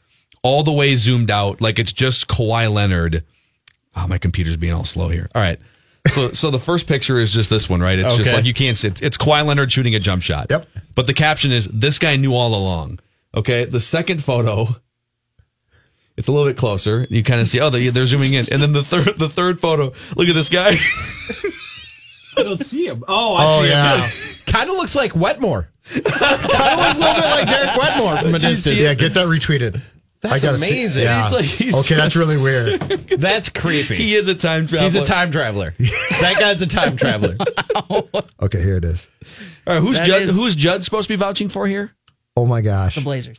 all 0.43 0.63
the 0.65 0.73
way 0.73 0.97
zoomed 0.97 1.31
out, 1.31 1.61
like 1.61 1.79
it's 1.79 1.93
just 1.93 2.27
Kawhi 2.29 2.71
Leonard. 2.73 3.25
Oh, 3.97 4.07
my 4.09 4.19
computer's 4.19 4.57
being 4.57 4.73
all 4.73 4.85
slow 4.85 5.09
here. 5.09 5.29
All 5.35 5.41
right. 5.43 5.59
So 6.13 6.29
so 6.31 6.51
the 6.51 6.59
first 6.59 6.87
picture 6.87 7.19
is 7.19 7.33
just 7.33 7.51
this 7.51 7.69
one, 7.69 7.81
right? 7.81 7.99
It's 7.99 8.17
just 8.17 8.33
like 8.33 8.45
you 8.45 8.55
can't 8.55 8.77
see. 8.77 8.89
It's, 8.89 9.01
it's 9.01 9.17
Kawhi 9.17 9.45
Leonard 9.45 9.71
shooting 9.73 9.95
a 9.95 9.99
jump 10.01 10.23
shot. 10.23 10.47
Yep. 10.51 10.67
But 10.95 11.07
the 11.07 11.15
caption 11.15 11.53
is 11.53 11.67
this 11.69 11.99
guy 11.99 12.17
knew 12.17 12.35
all 12.35 12.55
along. 12.55 12.99
Okay. 13.35 13.65
The 13.65 13.81
second 13.81 14.23
photo. 14.25 14.69
It's 16.17 16.27
a 16.27 16.33
little 16.33 16.49
bit 16.49 16.57
closer. 16.57 17.07
You 17.11 17.23
kind 17.23 17.41
of 17.41 17.47
see, 17.47 17.61
oh, 17.61 17.71
they're, 17.71 17.93
they're 17.93 18.05
zooming 18.07 18.35
in, 18.35 18.45
and 18.51 18.61
then 18.61 18.73
the 18.73 18.83
third, 18.83 19.17
the 19.19 19.29
third 19.29 19.61
photo. 19.61 19.93
Look 20.17 20.27
at 20.29 20.35
this 20.35 20.49
guy. 20.49 20.75
I 22.37 22.43
don't 22.43 22.61
see 22.65 22.87
him. 22.89 23.05
Oh, 23.07 23.37
I 23.37 23.45
Oh 23.47 23.63
see 23.63 23.69
yeah, 23.69 24.07
him. 24.09 24.35
Kind 24.47 24.69
of 24.69 24.77
looks 24.77 24.97
like 24.97 25.13
Wetmore. 25.15 25.71
kind 25.85 26.05
of 26.05 26.11
looks 26.11 26.97
a 26.97 26.99
little 26.99 27.15
bit 27.15 27.31
like 27.31 27.47
Derek 27.49 27.77
Wetmore 27.77 28.17
from 28.19 28.35
a 28.35 28.39
distance. 28.41 28.77
yeah. 28.79 28.95
Get 28.95 29.15
that 29.15 29.27
retweeted. 29.27 29.81
That's 30.21 30.35
I 30.35 30.39
gotta 30.41 30.59
see- 30.59 30.71
amazing. 30.83 31.03
yeah. 31.05 31.25
It's 31.25 31.33
like 31.33 31.45
he's 31.45 31.79
okay, 31.81 31.95
that's 31.95 32.17
really 32.17 32.37
weird. 32.37 32.81
That's 33.19 33.49
creepy. 33.51 33.95
he 33.97 34.15
is 34.15 34.27
a 34.29 34.35
time 34.35 34.67
traveler. 34.67 34.91
He's 34.91 35.01
a 35.01 35.05
time 35.05 35.31
traveler. 35.31 35.75
that 35.79 36.37
guy's 36.39 36.61
a 36.63 36.67
time 36.67 36.97
traveler. 36.97 37.37
Okay, 38.41 38.63
here 38.63 38.77
it 38.77 38.85
is. 38.85 39.09
All 39.67 39.75
right, 39.75 39.83
who's 39.83 39.99
That 39.99 40.07
Judd? 40.07 40.23
is- 40.23 40.37
Who's 40.37 40.55
Judd 40.55 40.85
supposed 40.85 41.09
to 41.09 41.13
be 41.13 41.17
vouching 41.17 41.49
for 41.49 41.67
here? 41.67 41.93
Oh 42.37 42.47
my 42.47 42.61
gosh, 42.61 42.95
The 42.97 43.01
Blazers. 43.03 43.39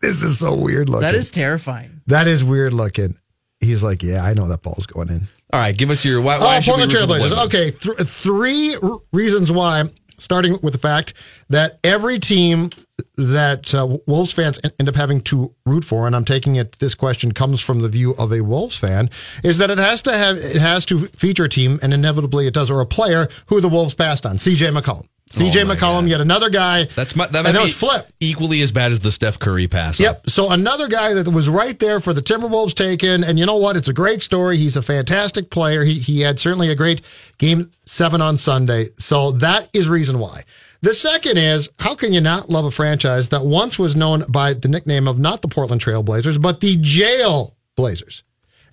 this 0.00 0.22
is 0.22 0.38
so 0.38 0.54
weird 0.54 0.88
looking. 0.88 1.02
That 1.02 1.14
is 1.14 1.30
terrifying. 1.30 2.00
that 2.06 2.26
is 2.28 2.44
weird 2.44 2.72
looking. 2.72 3.16
He's 3.60 3.82
like, 3.82 4.02
yeah, 4.02 4.22
I 4.24 4.34
know 4.34 4.46
that 4.48 4.62
ball's 4.62 4.86
going 4.86 5.08
in. 5.08 5.28
All 5.52 5.60
right, 5.60 5.76
give 5.76 5.90
us 5.90 6.04
your 6.04 6.20
why. 6.20 6.38
why 6.38 6.58
Oh, 6.58 6.60
should 6.60 6.70
Portland 6.72 6.92
root 6.92 7.06
the 7.06 7.14
Trailblazers. 7.14 7.18
Blazers? 7.18 7.38
Okay, 7.46 7.70
th- 7.70 8.08
three 8.08 8.76
r- 8.76 8.98
reasons 9.12 9.50
why. 9.50 9.84
Starting 10.18 10.58
with 10.62 10.72
the 10.72 10.78
fact 10.78 11.12
that 11.50 11.78
every 11.84 12.18
team 12.18 12.70
that 13.16 13.74
uh, 13.74 13.98
Wolves 14.06 14.32
fans 14.32 14.58
end 14.78 14.88
up 14.88 14.96
having 14.96 15.20
to 15.22 15.54
root 15.64 15.84
for, 15.84 16.06
and 16.06 16.16
I'm 16.16 16.24
taking 16.24 16.56
it. 16.56 16.72
This 16.72 16.94
question 16.94 17.32
comes 17.32 17.60
from 17.60 17.80
the 17.80 17.88
view 17.88 18.14
of 18.18 18.32
a 18.32 18.40
Wolves 18.42 18.76
fan, 18.76 19.10
is 19.42 19.58
that 19.58 19.70
it 19.70 19.78
has 19.78 20.02
to 20.02 20.16
have 20.16 20.36
it 20.36 20.56
has 20.56 20.84
to 20.86 21.06
feature 21.08 21.44
a 21.44 21.48
team, 21.48 21.78
and 21.82 21.92
inevitably 21.92 22.46
it 22.46 22.54
does, 22.54 22.70
or 22.70 22.80
a 22.80 22.86
player 22.86 23.28
who 23.46 23.60
the 23.60 23.68
Wolves 23.68 23.94
passed 23.94 24.24
on. 24.24 24.38
C.J. 24.38 24.66
McCollum. 24.68 25.06
C.J. 25.28 25.62
Oh 25.62 25.66
McCollum, 25.66 26.02
God. 26.02 26.08
yet 26.08 26.20
another 26.20 26.48
guy. 26.50 26.84
That's 26.84 27.16
my, 27.16 27.26
that 27.26 27.38
and 27.38 27.46
might 27.46 27.52
that 27.52 27.58
be 27.58 27.62
was 27.62 27.74
flip. 27.74 28.12
equally 28.20 28.62
as 28.62 28.70
bad 28.70 28.92
as 28.92 29.00
the 29.00 29.10
Steph 29.10 29.40
Curry 29.40 29.66
pass. 29.66 29.98
Yep. 29.98 30.30
So 30.30 30.52
another 30.52 30.86
guy 30.86 31.14
that 31.14 31.28
was 31.28 31.48
right 31.48 31.76
there 31.80 31.98
for 31.98 32.12
the 32.12 32.22
Timberwolves 32.22 32.74
taken, 32.74 33.24
and 33.24 33.36
you 33.38 33.44
know 33.44 33.56
what? 33.56 33.76
It's 33.76 33.88
a 33.88 33.92
great 33.92 34.22
story. 34.22 34.56
He's 34.56 34.76
a 34.76 34.82
fantastic 34.82 35.50
player. 35.50 35.82
He 35.82 35.98
he 35.98 36.20
had 36.20 36.38
certainly 36.38 36.70
a 36.70 36.76
great 36.76 37.02
game 37.38 37.72
seven 37.84 38.20
on 38.20 38.38
Sunday. 38.38 38.90
So 38.98 39.32
that 39.32 39.68
is 39.72 39.88
reason 39.88 40.20
why. 40.20 40.44
The 40.86 40.94
second 40.94 41.36
is 41.36 41.68
how 41.80 41.96
can 41.96 42.12
you 42.12 42.20
not 42.20 42.48
love 42.48 42.64
a 42.64 42.70
franchise 42.70 43.30
that 43.30 43.44
once 43.44 43.76
was 43.76 43.96
known 43.96 44.22
by 44.28 44.52
the 44.52 44.68
nickname 44.68 45.08
of 45.08 45.18
not 45.18 45.42
the 45.42 45.48
Portland 45.48 45.80
Trail 45.80 46.04
Blazers, 46.04 46.38
but 46.38 46.60
the 46.60 46.76
Jail 46.76 47.56
Blazers? 47.74 48.22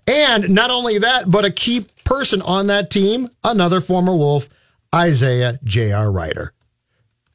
And 0.06 0.50
not 0.50 0.70
only 0.70 1.00
that, 1.00 1.32
but 1.32 1.44
a 1.44 1.50
key 1.50 1.88
person 2.04 2.44
on 2.44 2.68
that 2.68 2.92
team, 2.92 3.32
another 3.44 3.82
former 3.82 4.16
Wolf, 4.16 4.48
Isaiah 4.94 5.58
J.R. 5.64 6.12
Rider. 6.12 6.54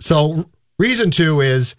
So 0.01 0.49
reason 0.79 1.11
two 1.11 1.41
is 1.41 1.75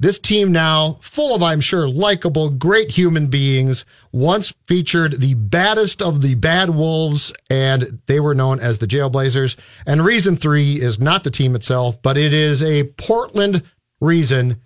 This 0.00 0.20
team 0.20 0.52
now, 0.52 0.98
full 1.00 1.34
of, 1.34 1.42
I'm 1.42 1.60
sure, 1.60 1.88
likable, 1.88 2.50
great 2.50 2.92
human 2.92 3.26
beings, 3.26 3.84
once 4.12 4.54
featured 4.66 5.20
the 5.20 5.34
baddest 5.34 6.00
of 6.00 6.22
the 6.22 6.36
bad 6.36 6.70
wolves, 6.70 7.32
and 7.50 8.00
they 8.06 8.20
were 8.20 8.34
known 8.34 8.60
as 8.60 8.78
the 8.78 8.86
Jailblazers. 8.86 9.56
And 9.86 10.04
reason 10.04 10.36
three 10.36 10.80
is 10.80 11.00
not 11.00 11.24
the 11.24 11.32
team 11.32 11.56
itself, 11.56 12.00
but 12.00 12.16
it 12.16 12.32
is 12.32 12.62
a 12.62 12.84
Portland 12.96 13.64
reason 14.00 14.60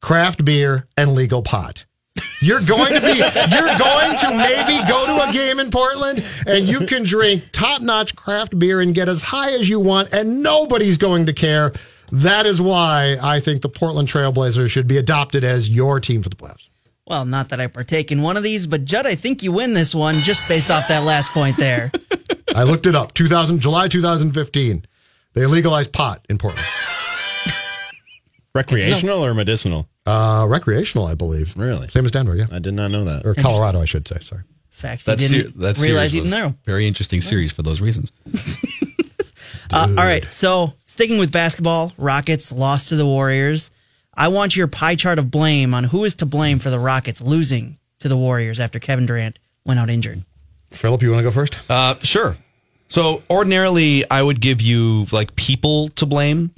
craft 0.00 0.44
beer 0.44 0.88
and 0.96 1.14
legal 1.14 1.42
pot. 1.42 1.84
You're 2.40 2.60
going 2.62 2.92
to 2.92 3.00
be, 3.00 3.18
you're 3.18 3.78
going 3.78 4.16
to 4.18 4.36
maybe 4.36 4.84
go 4.88 5.06
to 5.06 5.28
a 5.28 5.32
game 5.32 5.60
in 5.60 5.70
Portland 5.70 6.24
and 6.44 6.66
you 6.66 6.80
can 6.86 7.04
drink 7.04 7.44
top 7.52 7.82
notch 7.82 8.16
craft 8.16 8.58
beer 8.58 8.80
and 8.80 8.92
get 8.92 9.08
as 9.08 9.22
high 9.22 9.52
as 9.52 9.68
you 9.68 9.78
want, 9.78 10.12
and 10.12 10.42
nobody's 10.42 10.98
going 10.98 11.26
to 11.26 11.32
care. 11.32 11.72
That 12.12 12.44
is 12.44 12.60
why 12.60 13.16
I 13.22 13.40
think 13.40 13.62
the 13.62 13.70
Portland 13.70 14.06
Trailblazers 14.06 14.70
should 14.70 14.86
be 14.86 14.98
adopted 14.98 15.44
as 15.44 15.68
your 15.70 15.98
team 15.98 16.22
for 16.22 16.28
the 16.28 16.36
playoffs. 16.36 16.68
Well, 17.06 17.24
not 17.24 17.48
that 17.48 17.60
I 17.60 17.66
partake 17.66 18.12
in 18.12 18.20
one 18.22 18.36
of 18.36 18.42
these, 18.42 18.66
but 18.66 18.84
Judd, 18.84 19.06
I 19.06 19.14
think 19.14 19.42
you 19.42 19.50
win 19.50 19.72
this 19.72 19.94
one 19.94 20.18
just 20.18 20.46
based 20.46 20.70
off 20.70 20.88
that 20.88 21.04
last 21.04 21.32
point 21.32 21.56
there. 21.56 21.90
I 22.54 22.64
looked 22.64 22.86
it 22.86 22.94
up. 22.94 23.14
2000 23.14 23.60
July 23.60 23.88
2015. 23.88 24.84
They 25.32 25.46
legalized 25.46 25.92
pot 25.92 26.24
in 26.28 26.36
Portland. 26.36 26.66
Recreational 28.54 29.24
or 29.24 29.32
medicinal? 29.32 29.88
Uh, 30.04 30.44
recreational, 30.46 31.06
I 31.06 31.14
believe. 31.14 31.56
Really? 31.56 31.88
Same 31.88 32.04
as 32.04 32.10
Denver, 32.10 32.36
yeah. 32.36 32.44
I 32.52 32.58
did 32.58 32.74
not 32.74 32.90
know 32.90 33.06
that. 33.06 33.24
Or 33.24 33.34
Colorado, 33.34 33.80
I 33.80 33.86
should 33.86 34.06
say. 34.06 34.18
Sorry. 34.20 34.42
Facts 34.68 35.04
That's 35.06 35.30
you 35.30 35.44
didn't 35.44 35.60
that 35.60 35.78
realize 35.78 36.10
series 36.10 36.14
you 36.14 36.20
didn't 36.22 36.38
know. 36.38 36.54
very 36.66 36.86
interesting 36.86 37.20
series 37.20 37.52
for 37.52 37.62
those 37.62 37.80
reasons. 37.80 38.12
Uh, 39.72 39.88
all 39.88 40.04
right, 40.04 40.30
so 40.30 40.74
sticking 40.86 41.18
with 41.18 41.32
basketball, 41.32 41.92
Rockets 41.96 42.52
lost 42.52 42.90
to 42.90 42.96
the 42.96 43.06
Warriors. 43.06 43.70
I 44.14 44.28
want 44.28 44.54
your 44.54 44.66
pie 44.66 44.96
chart 44.96 45.18
of 45.18 45.30
blame 45.30 45.72
on 45.72 45.84
who 45.84 46.04
is 46.04 46.16
to 46.16 46.26
blame 46.26 46.58
for 46.58 46.68
the 46.68 46.78
Rockets 46.78 47.22
losing 47.22 47.78
to 48.00 48.08
the 48.08 48.16
Warriors 48.16 48.60
after 48.60 48.78
Kevin 48.78 49.06
Durant 49.06 49.38
went 49.64 49.80
out 49.80 49.88
injured. 49.88 50.24
Philip, 50.70 51.02
you 51.02 51.10
want 51.10 51.20
to 51.20 51.24
go 51.24 51.30
first? 51.30 51.58
Uh, 51.70 51.94
sure. 52.00 52.36
So 52.88 53.22
ordinarily, 53.30 54.08
I 54.10 54.22
would 54.22 54.40
give 54.40 54.60
you 54.60 55.06
like 55.12 55.34
people 55.36 55.88
to 55.90 56.04
blame, 56.04 56.50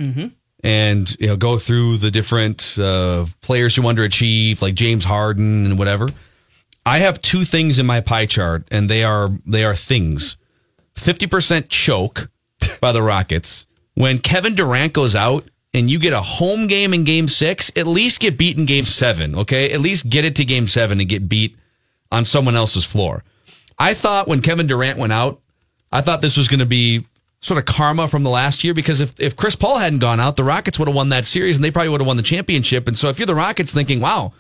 and 0.64 1.16
you 1.21 1.28
know 1.28 1.37
go 1.37 1.59
through 1.59 1.99
the 1.99 2.11
different 2.11 2.76
uh, 2.76 3.26
players 3.40 3.76
who 3.76 3.83
underachieve, 3.83 4.61
like 4.61 4.75
James 4.75 5.04
Harden 5.04 5.66
and 5.66 5.78
whatever. 5.78 6.09
I 6.85 6.99
have 6.99 7.23
two 7.23 7.44
things 7.44 7.78
in 7.78 7.87
my 7.87 8.00
pie 8.00 8.26
chart, 8.26 8.66
and 8.73 8.90
they 8.90 9.04
are 9.04 9.30
they 9.47 9.64
are 9.64 9.76
things. 9.76 10.37
Fifty 10.97 11.28
percent 11.28 11.68
choke 11.68 12.28
by 12.85 12.93
the 12.93 13.03
Rockets 13.03 13.67
when 13.95 14.19
Kevin 14.19 14.55
Durant 14.55 14.93
goes 14.93 15.17
out. 15.17 15.49
And 15.76 15.91
you 15.91 15.99
get 15.99 16.12
a 16.12 16.21
home 16.21 16.69
game 16.69 16.95
in 16.95 17.03
game 17.03 17.26
six, 17.26 17.73
at 17.75 17.88
least 17.88 18.21
get 18.21 18.38
beat 18.38 18.57
in 18.57 18.64
game 18.64 18.85
seven, 18.85 19.35
okay? 19.35 19.73
At 19.73 19.81
least 19.81 20.09
get 20.09 20.25
it 20.25 20.37
to 20.37 20.45
game 20.45 20.69
seven 20.69 21.00
and 21.00 21.09
get 21.09 21.29
beat 21.29 21.57
on 22.12 22.25
someone 22.25 22.55
else's 22.55 22.85
floor. 22.85 23.25
I 23.76 23.93
thought 23.93 24.29
when 24.29 24.41
Kevin 24.41 24.69
Durant 24.69 25.00
went 25.00 25.12
out, 25.12 25.41
I 25.91 26.00
thought 26.00 26.21
this 26.21 26.37
was 26.37 26.47
going 26.47 26.61
to 26.61 26.67
be 26.67 27.05
sort 27.41 27.59
of 27.59 27.64
karma 27.64 28.07
from 28.07 28.23
the 28.23 28.31
last 28.31 28.62
year 28.62 28.73
because 28.73 29.00
if, 29.00 29.19
if 29.19 29.35
Chris 29.35 29.57
Paul 29.57 29.79
hadn't 29.79 29.99
gone 29.99 30.21
out, 30.21 30.37
the 30.37 30.45
Rockets 30.45 30.79
would 30.79 30.87
have 30.87 30.95
won 30.95 31.09
that 31.09 31.26
series 31.26 31.57
and 31.57 31.64
they 31.64 31.73
probably 31.73 31.88
would 31.88 32.00
have 32.00 32.07
won 32.07 32.19
the 32.19 32.23
championship. 32.23 32.87
And 32.87 32.97
so 32.97 33.09
if 33.09 33.19
you're 33.19 33.26
the 33.26 33.35
Rockets 33.35 33.73
thinking, 33.73 33.99
wow, 33.99 34.33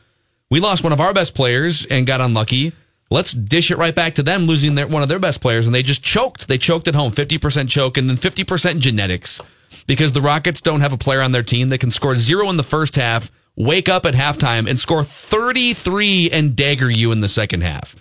we 0.50 0.60
lost 0.60 0.84
one 0.84 0.92
of 0.92 1.00
our 1.00 1.12
best 1.12 1.34
players 1.34 1.84
and 1.86 2.06
got 2.06 2.20
unlucky, 2.20 2.72
let's 3.10 3.32
dish 3.32 3.70
it 3.70 3.78
right 3.78 3.94
back 3.94 4.14
to 4.16 4.22
them 4.22 4.46
losing 4.46 4.74
their, 4.74 4.86
one 4.86 5.02
of 5.02 5.08
their 5.08 5.18
best 5.18 5.40
players. 5.40 5.66
And 5.66 5.74
they 5.74 5.82
just 5.82 6.02
choked. 6.02 6.48
They 6.48 6.58
choked 6.58 6.88
at 6.88 6.94
home, 6.94 7.12
50% 7.12 7.68
choke 7.68 7.96
and 7.96 8.08
then 8.08 8.16
50% 8.16 8.78
genetics 8.78 9.40
because 9.86 10.12
the 10.12 10.20
Rockets 10.20 10.60
don't 10.60 10.80
have 10.80 10.92
a 10.92 10.98
player 10.98 11.20
on 11.20 11.32
their 11.32 11.42
team 11.42 11.68
that 11.68 11.78
can 11.78 11.90
score 11.90 12.16
zero 12.16 12.48
in 12.50 12.56
the 12.56 12.62
first 12.62 12.96
half, 12.96 13.30
wake 13.56 13.88
up 13.88 14.06
at 14.06 14.14
halftime 14.14 14.68
and 14.68 14.80
score 14.80 15.04
33 15.04 16.30
and 16.30 16.56
dagger 16.56 16.90
you 16.90 17.12
in 17.12 17.20
the 17.20 17.28
second 17.28 17.62
half. 17.62 17.96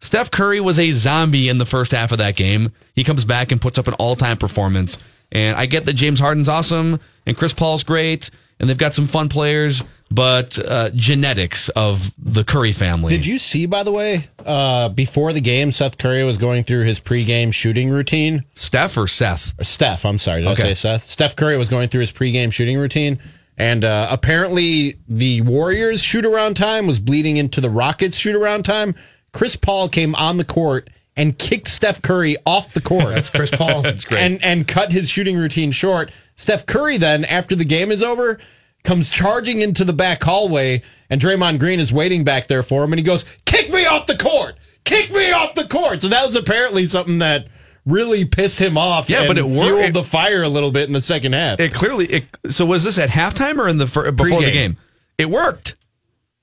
Steph 0.00 0.30
Curry 0.30 0.60
was 0.60 0.78
a 0.78 0.90
zombie 0.90 1.48
in 1.48 1.58
the 1.58 1.66
first 1.66 1.92
half 1.92 2.10
of 2.10 2.18
that 2.18 2.34
game. 2.34 2.72
He 2.94 3.04
comes 3.04 3.24
back 3.24 3.52
and 3.52 3.60
puts 3.60 3.78
up 3.78 3.86
an 3.86 3.94
all 3.94 4.16
time 4.16 4.36
performance. 4.36 4.98
And 5.30 5.56
I 5.56 5.66
get 5.66 5.86
that 5.86 5.94
James 5.94 6.20
Harden's 6.20 6.48
awesome 6.48 7.00
and 7.24 7.36
Chris 7.36 7.54
Paul's 7.54 7.84
great 7.84 8.30
and 8.60 8.68
they've 8.68 8.78
got 8.78 8.94
some 8.94 9.06
fun 9.06 9.28
players, 9.28 9.82
but 10.14 10.58
uh, 10.58 10.90
genetics 10.94 11.68
of 11.70 12.12
the 12.18 12.44
Curry 12.44 12.72
family. 12.72 13.16
Did 13.16 13.26
you 13.26 13.38
see, 13.38 13.66
by 13.66 13.82
the 13.82 13.92
way, 13.92 14.28
uh, 14.44 14.88
before 14.90 15.32
the 15.32 15.40
game, 15.40 15.72
Seth 15.72 15.98
Curry 15.98 16.24
was 16.24 16.38
going 16.38 16.64
through 16.64 16.84
his 16.84 17.00
pregame 17.00 17.52
shooting 17.52 17.90
routine? 17.90 18.44
Steph 18.54 18.96
or 18.96 19.06
Seth? 19.08 19.54
Or 19.58 19.64
Steph, 19.64 20.04
I'm 20.04 20.18
sorry. 20.18 20.40
Did 20.42 20.48
I 20.48 20.52
Okay. 20.52 20.62
say 20.62 20.74
Seth? 20.74 21.08
Steph 21.08 21.36
Curry 21.36 21.56
was 21.56 21.68
going 21.68 21.88
through 21.88 22.02
his 22.02 22.12
pregame 22.12 22.52
shooting 22.52 22.78
routine. 22.78 23.18
And 23.58 23.84
uh, 23.84 24.08
apparently, 24.10 24.96
the 25.08 25.42
Warriors' 25.42 26.02
shoot 26.02 26.24
around 26.24 26.54
time 26.56 26.86
was 26.86 26.98
bleeding 26.98 27.36
into 27.36 27.60
the 27.60 27.68
Rockets' 27.70 28.16
shoot 28.16 28.34
around 28.34 28.64
time. 28.64 28.94
Chris 29.32 29.56
Paul 29.56 29.88
came 29.88 30.14
on 30.14 30.36
the 30.38 30.44
court 30.44 30.88
and 31.16 31.38
kicked 31.38 31.68
Steph 31.68 32.00
Curry 32.00 32.36
off 32.46 32.72
the 32.72 32.80
court. 32.80 33.14
That's 33.14 33.28
Chris 33.28 33.50
Paul. 33.50 33.82
That's 33.82 34.04
great. 34.06 34.20
and 34.22 34.42
and 34.42 34.66
cut 34.66 34.90
his 34.90 35.10
shooting 35.10 35.36
routine 35.36 35.70
short. 35.70 36.10
Steph 36.36 36.64
Curry 36.64 36.96
then, 36.96 37.24
after 37.26 37.54
the 37.54 37.66
game 37.66 37.92
is 37.92 38.02
over, 38.02 38.38
comes 38.84 39.10
charging 39.10 39.60
into 39.62 39.84
the 39.84 39.92
back 39.92 40.22
hallway, 40.22 40.82
and 41.10 41.20
Draymond 41.20 41.58
Green 41.58 41.80
is 41.80 41.92
waiting 41.92 42.24
back 42.24 42.46
there 42.48 42.62
for 42.62 42.82
him, 42.84 42.92
and 42.92 42.98
he 42.98 43.04
goes, 43.04 43.24
"Kick 43.44 43.70
me 43.70 43.86
off 43.86 44.06
the 44.06 44.16
court! 44.16 44.56
Kick 44.84 45.12
me 45.12 45.30
off 45.32 45.54
the 45.54 45.64
court!" 45.68 46.02
So 46.02 46.08
that 46.08 46.26
was 46.26 46.34
apparently 46.36 46.86
something 46.86 47.18
that 47.18 47.46
really 47.86 48.24
pissed 48.24 48.60
him 48.60 48.76
off. 48.78 49.08
Yeah, 49.10 49.20
and 49.20 49.28
but 49.28 49.38
it 49.38 49.44
worked. 49.44 49.54
fueled 49.66 49.80
It- 49.84 49.94
the 49.94 50.04
fire 50.04 50.42
a 50.42 50.48
little 50.48 50.70
bit 50.72 50.86
in 50.86 50.92
the 50.92 51.00
second 51.02 51.32
half. 51.34 51.60
It 51.60 51.72
clearly. 51.72 52.06
It, 52.06 52.24
so 52.50 52.64
was 52.66 52.84
this 52.84 52.98
at 52.98 53.08
halftime 53.10 53.58
or 53.58 53.68
in 53.68 53.78
the 53.78 53.86
fir- 53.86 54.10
before 54.12 54.40
the 54.40 54.44
Pre-game. 54.46 54.72
game? 54.72 54.76
It 55.18 55.30
worked 55.30 55.76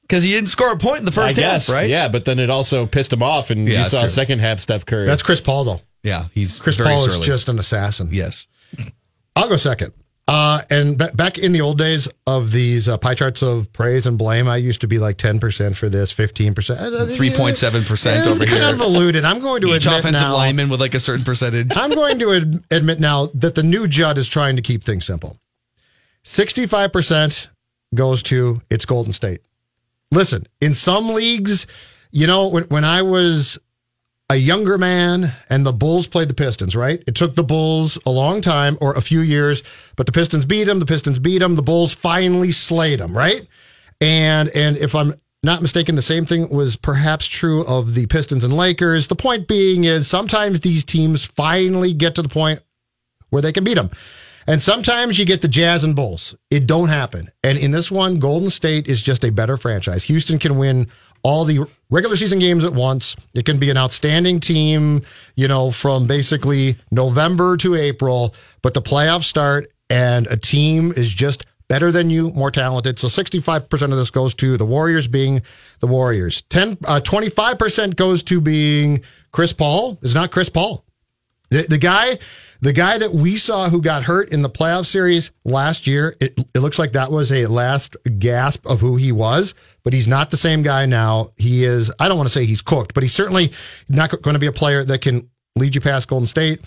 because 0.01 0.23
he 0.23 0.31
didn't 0.31 0.49
score 0.49 0.71
a 0.71 0.77
point 0.77 0.99
in 0.99 1.05
the 1.05 1.11
I 1.11 1.15
first 1.15 1.35
guess, 1.35 1.67
half, 1.67 1.75
right? 1.75 1.89
Yeah, 1.89 2.07
but 2.07 2.25
then 2.25 2.39
it 2.39 2.49
also 2.49 2.85
pissed 2.85 3.11
him 3.13 3.21
off, 3.23 3.49
and 3.51 3.67
Yeah, 3.67 3.83
you 3.83 3.89
saw 3.89 4.01
true. 4.01 4.09
second 4.09 4.39
half 4.39 4.59
Steph 4.59 4.85
Curry. 4.85 5.05
That's 5.05 5.23
Chris 5.23 5.41
Paul, 5.41 5.63
though. 5.65 5.81
Yeah, 6.03 6.25
he's 6.33 6.59
Chris 6.59 6.77
very 6.77 6.89
Paul 6.89 7.05
is 7.05 7.17
just 7.17 7.49
an 7.49 7.59
assassin. 7.59 8.09
yes. 8.13 8.47
I'll 9.35 9.49
go 9.49 9.57
second. 9.57 9.91
Uh, 10.29 10.61
and 10.69 10.97
ba- 10.97 11.11
back 11.15 11.37
in 11.39 11.51
the 11.53 11.61
old 11.61 11.77
days 11.79 12.07
of 12.27 12.51
these 12.51 12.87
uh, 12.87 12.97
pie 12.99 13.15
charts 13.15 13.41
of 13.41 13.71
praise 13.73 14.05
and 14.05 14.15
blame, 14.17 14.47
I 14.47 14.57
used 14.57 14.81
to 14.81 14.87
be 14.87 14.99
like 14.99 15.17
10% 15.17 15.75
for 15.75 15.89
this, 15.89 16.13
15%. 16.13 16.69
Uh, 16.77 17.05
3.7% 17.07 18.27
over 18.27 18.45
Kind 18.45 18.49
here. 18.49 18.69
of 18.69 18.79
alluded. 18.79 19.25
I'm 19.25 19.39
going 19.39 19.61
to 19.61 19.69
Each 19.75 19.85
admit 19.87 19.99
offensive 20.01 20.27
now, 20.27 20.35
lineman 20.35 20.69
with 20.69 20.79
like 20.79 20.93
a 20.93 20.99
certain 20.99 21.25
percentage. 21.25 21.75
I'm 21.75 21.89
going 21.89 22.19
to 22.19 22.33
ad- 22.33 22.63
admit 22.69 22.99
now 22.99 23.27
that 23.33 23.55
the 23.55 23.63
new 23.63 23.87
Judd 23.87 24.19
is 24.19 24.27
trying 24.27 24.55
to 24.57 24.61
keep 24.61 24.83
things 24.83 25.03
simple. 25.05 25.37
65% 26.23 27.47
goes 27.95 28.21
to 28.23 28.61
it's 28.69 28.85
Golden 28.85 29.13
State. 29.13 29.41
Listen, 30.11 30.45
in 30.61 30.73
some 30.73 31.13
leagues, 31.13 31.65
you 32.11 32.27
know, 32.27 32.47
when, 32.47 32.63
when 32.65 32.83
I 32.83 33.01
was 33.01 33.59
a 34.29 34.35
younger 34.35 34.77
man 34.77 35.33
and 35.49 35.65
the 35.65 35.73
Bulls 35.73 36.07
played 36.07 36.29
the 36.29 36.35
Pistons, 36.35 36.75
right? 36.75 37.03
It 37.07 37.15
took 37.15 37.35
the 37.35 37.43
Bulls 37.43 37.97
a 38.05 38.11
long 38.11 38.41
time 38.41 38.77
or 38.79 38.93
a 38.93 39.01
few 39.01 39.21
years, 39.21 39.63
but 39.95 40.05
the 40.05 40.11
Pistons 40.11 40.45
beat 40.45 40.65
them. 40.65 40.79
The 40.79 40.85
Pistons 40.85 41.17
beat 41.17 41.39
them. 41.39 41.55
The 41.55 41.63
Bulls 41.63 41.93
finally 41.93 42.51
slayed 42.51 42.99
them, 42.99 43.17
right? 43.17 43.47
And 43.99 44.49
and 44.49 44.77
if 44.77 44.93
I'm 44.93 45.15
not 45.41 45.61
mistaken, 45.61 45.95
the 45.95 46.01
same 46.01 46.25
thing 46.25 46.49
was 46.49 46.75
perhaps 46.75 47.25
true 47.25 47.65
of 47.65 47.95
the 47.95 48.05
Pistons 48.05 48.43
and 48.43 48.55
Lakers. 48.55 49.07
The 49.07 49.15
point 49.15 49.47
being 49.47 49.85
is 49.85 50.07
sometimes 50.07 50.61
these 50.61 50.85
teams 50.85 51.25
finally 51.25 51.93
get 51.93 52.15
to 52.15 52.21
the 52.21 52.29
point 52.29 52.61
where 53.29 53.41
they 53.41 53.51
can 53.51 53.63
beat 53.63 53.75
them. 53.75 53.89
And 54.47 54.61
sometimes 54.61 55.19
you 55.19 55.25
get 55.25 55.41
the 55.41 55.47
Jazz 55.47 55.83
and 55.83 55.95
Bulls. 55.95 56.35
It 56.49 56.65
don't 56.65 56.87
happen. 56.87 57.29
And 57.43 57.57
in 57.57 57.69
this 57.71 57.91
one, 57.91 58.17
Golden 58.17 58.49
State 58.49 58.87
is 58.87 59.01
just 59.01 59.23
a 59.23 59.31
better 59.31 59.57
franchise. 59.57 60.05
Houston 60.05 60.39
can 60.39 60.57
win 60.57 60.89
all 61.23 61.45
the 61.45 61.65
regular 61.89 62.15
season 62.15 62.39
games 62.39 62.63
at 62.63 62.73
once. 62.73 63.15
It 63.33 63.45
can 63.45 63.57
be 63.57 63.69
an 63.69 63.77
outstanding 63.77 64.39
team, 64.39 65.03
you 65.35 65.47
know, 65.47 65.71
from 65.71 66.07
basically 66.07 66.75
November 66.91 67.57
to 67.57 67.75
April, 67.75 68.33
but 68.61 68.73
the 68.73 68.81
playoffs 68.81 69.25
start 69.25 69.71
and 69.89 70.27
a 70.27 70.37
team 70.37 70.91
is 70.91 71.13
just 71.13 71.45
better 71.67 71.91
than 71.91 72.09
you, 72.09 72.31
more 72.31 72.51
talented. 72.51 72.99
So 72.99 73.07
65% 73.07 73.81
of 73.83 73.91
this 73.91 74.11
goes 74.11 74.33
to 74.35 74.57
the 74.57 74.65
Warriors 74.65 75.07
being 75.07 75.41
the 75.79 75.87
Warriors. 75.87 76.41
10 76.43 76.77
uh, 76.85 76.99
25% 77.03 77.95
goes 77.95 78.23
to 78.23 78.41
being 78.41 79.01
Chris 79.31 79.53
Paul. 79.53 79.97
Is 80.01 80.15
not 80.15 80.31
Chris 80.31 80.49
Paul. 80.49 80.83
The, 81.49 81.63
the 81.63 81.77
guy, 81.77 82.19
the 82.61 82.73
guy 82.73 82.97
that 82.97 83.13
we 83.13 83.37
saw 83.37 83.69
who 83.69 83.81
got 83.81 84.03
hurt 84.03 84.29
in 84.29 84.41
the 84.41 84.49
playoff 84.49 84.85
series 84.85 85.31
last 85.45 85.87
year, 85.87 86.15
it, 86.19 86.37
it 86.53 86.59
looks 86.59 86.77
like 86.77 86.91
that 86.91 87.11
was 87.11 87.31
a 87.31 87.47
last 87.47 87.95
gasp 88.17 88.65
of 88.65 88.81
who 88.81 88.97
he 88.97 89.11
was, 89.11 89.55
but 89.83 89.93
he's 89.93 90.07
not 90.07 90.29
the 90.29 90.37
same 90.37 90.61
guy 90.61 90.85
now. 90.85 91.29
He 91.37 91.63
is, 91.63 91.91
I 91.99 92.07
don't 92.07 92.17
want 92.17 92.27
to 92.27 92.33
say 92.33 92.45
he's 92.45 92.61
cooked, 92.61 92.93
but 92.93 93.03
he's 93.03 93.13
certainly 93.13 93.53
not 93.87 94.21
going 94.21 94.33
to 94.33 94.39
be 94.39 94.47
a 94.47 94.51
player 94.51 94.83
that 94.83 95.01
can 95.01 95.29
lead 95.55 95.75
you 95.75 95.81
past 95.81 96.09
Golden 96.09 96.27
State. 96.27 96.61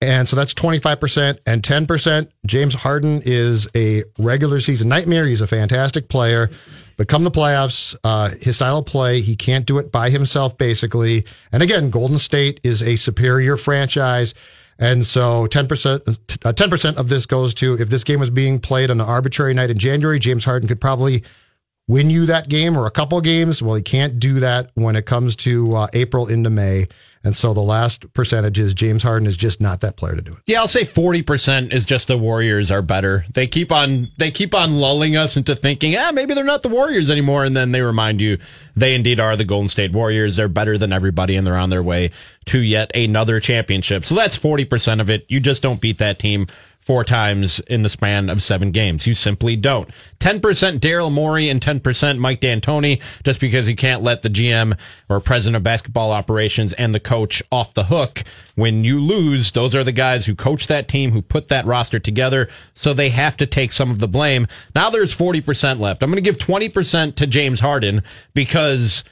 And 0.00 0.28
so 0.28 0.34
that's 0.36 0.54
25% 0.54 1.38
and 1.46 1.62
10%. 1.62 2.28
James 2.46 2.74
Harden 2.74 3.22
is 3.24 3.68
a 3.74 4.04
regular 4.18 4.60
season 4.60 4.88
nightmare. 4.88 5.26
He's 5.26 5.40
a 5.40 5.46
fantastic 5.46 6.08
player. 6.08 6.50
But 6.96 7.08
come 7.08 7.24
the 7.24 7.30
playoffs, 7.30 7.96
uh, 8.04 8.30
his 8.40 8.56
style 8.56 8.78
of 8.78 8.86
play, 8.86 9.20
he 9.20 9.34
can't 9.36 9.66
do 9.66 9.78
it 9.78 9.90
by 9.90 10.10
himself, 10.10 10.56
basically. 10.56 11.26
And 11.52 11.62
again, 11.62 11.90
Golden 11.90 12.18
State 12.18 12.60
is 12.62 12.82
a 12.82 12.96
superior 12.96 13.56
franchise. 13.56 14.34
And 14.78 15.06
so 15.06 15.46
10%, 15.46 16.08
uh, 16.08 16.52
10% 16.52 16.96
of 16.96 17.08
this 17.08 17.26
goes 17.26 17.54
to 17.54 17.74
if 17.74 17.88
this 17.88 18.04
game 18.04 18.20
was 18.20 18.30
being 18.30 18.58
played 18.58 18.90
on 18.90 19.00
an 19.00 19.06
arbitrary 19.06 19.54
night 19.54 19.70
in 19.70 19.78
January, 19.78 20.18
James 20.18 20.44
Harden 20.44 20.68
could 20.68 20.80
probably 20.80 21.22
win 21.86 22.10
you 22.10 22.26
that 22.26 22.48
game 22.48 22.76
or 22.76 22.86
a 22.86 22.90
couple 22.90 23.20
games. 23.20 23.62
Well, 23.62 23.74
he 23.74 23.82
can't 23.82 24.18
do 24.18 24.40
that 24.40 24.70
when 24.74 24.96
it 24.96 25.06
comes 25.06 25.36
to 25.36 25.74
uh, 25.76 25.86
April 25.92 26.26
into 26.26 26.50
May. 26.50 26.88
And 27.24 27.34
so 27.34 27.54
the 27.54 27.62
last 27.62 28.12
percentage 28.12 28.58
is 28.58 28.74
James 28.74 29.02
Harden 29.02 29.26
is 29.26 29.36
just 29.36 29.60
not 29.60 29.80
that 29.80 29.96
player 29.96 30.14
to 30.14 30.20
do 30.20 30.32
it. 30.34 30.38
Yeah, 30.46 30.60
I'll 30.60 30.68
say 30.68 30.82
40% 30.82 31.72
is 31.72 31.86
just 31.86 32.06
the 32.08 32.18
Warriors 32.18 32.70
are 32.70 32.82
better. 32.82 33.24
They 33.32 33.46
keep 33.46 33.72
on 33.72 34.08
they 34.18 34.30
keep 34.30 34.54
on 34.54 34.76
lulling 34.76 35.16
us 35.16 35.36
into 35.36 35.56
thinking, 35.56 35.96
"Ah, 35.96 36.10
maybe 36.12 36.34
they're 36.34 36.44
not 36.44 36.62
the 36.62 36.68
Warriors 36.68 37.10
anymore." 37.10 37.44
And 37.44 37.56
then 37.56 37.72
they 37.72 37.80
remind 37.80 38.20
you 38.20 38.38
they 38.76 38.94
indeed 38.94 39.18
are 39.20 39.36
the 39.36 39.44
Golden 39.44 39.68
State 39.68 39.92
Warriors. 39.92 40.36
They're 40.36 40.48
better 40.48 40.76
than 40.76 40.92
everybody 40.92 41.36
and 41.36 41.46
they're 41.46 41.56
on 41.56 41.70
their 41.70 41.82
way 41.82 42.10
to 42.46 42.58
yet 42.58 42.94
another 42.94 43.40
championship. 43.40 44.04
So 44.04 44.14
that's 44.14 44.36
40% 44.36 45.00
of 45.00 45.08
it. 45.08 45.24
You 45.28 45.40
just 45.40 45.62
don't 45.62 45.80
beat 45.80 45.98
that 45.98 46.18
team 46.18 46.46
four 46.84 47.02
times 47.02 47.60
in 47.60 47.82
the 47.82 47.88
span 47.88 48.28
of 48.28 48.42
seven 48.42 48.70
games. 48.70 49.06
You 49.06 49.14
simply 49.14 49.56
don't. 49.56 49.88
10% 50.20 50.40
Daryl 50.80 51.10
Morey 51.10 51.48
and 51.48 51.58
10% 51.58 52.18
Mike 52.18 52.40
D'Antoni, 52.40 53.00
just 53.24 53.40
because 53.40 53.66
you 53.68 53.74
can't 53.74 54.02
let 54.02 54.20
the 54.20 54.28
GM 54.28 54.78
or 55.08 55.18
president 55.20 55.56
of 55.56 55.62
basketball 55.62 56.12
operations 56.12 56.74
and 56.74 56.94
the 56.94 57.00
coach 57.00 57.42
off 57.50 57.72
the 57.72 57.84
hook. 57.84 58.22
When 58.54 58.84
you 58.84 59.00
lose, 59.00 59.52
those 59.52 59.74
are 59.74 59.82
the 59.82 59.92
guys 59.92 60.26
who 60.26 60.34
coach 60.34 60.66
that 60.66 60.86
team, 60.86 61.12
who 61.12 61.22
put 61.22 61.48
that 61.48 61.64
roster 61.64 61.98
together. 61.98 62.50
So 62.74 62.92
they 62.92 63.08
have 63.08 63.38
to 63.38 63.46
take 63.46 63.72
some 63.72 63.90
of 63.90 63.98
the 63.98 64.08
blame. 64.08 64.46
Now 64.74 64.90
there's 64.90 65.16
40% 65.16 65.80
left. 65.80 66.02
I'm 66.02 66.10
going 66.10 66.22
to 66.22 66.30
give 66.30 66.36
20% 66.36 67.16
to 67.16 67.26
James 67.26 67.60
Harden 67.60 68.02
because 68.34 69.04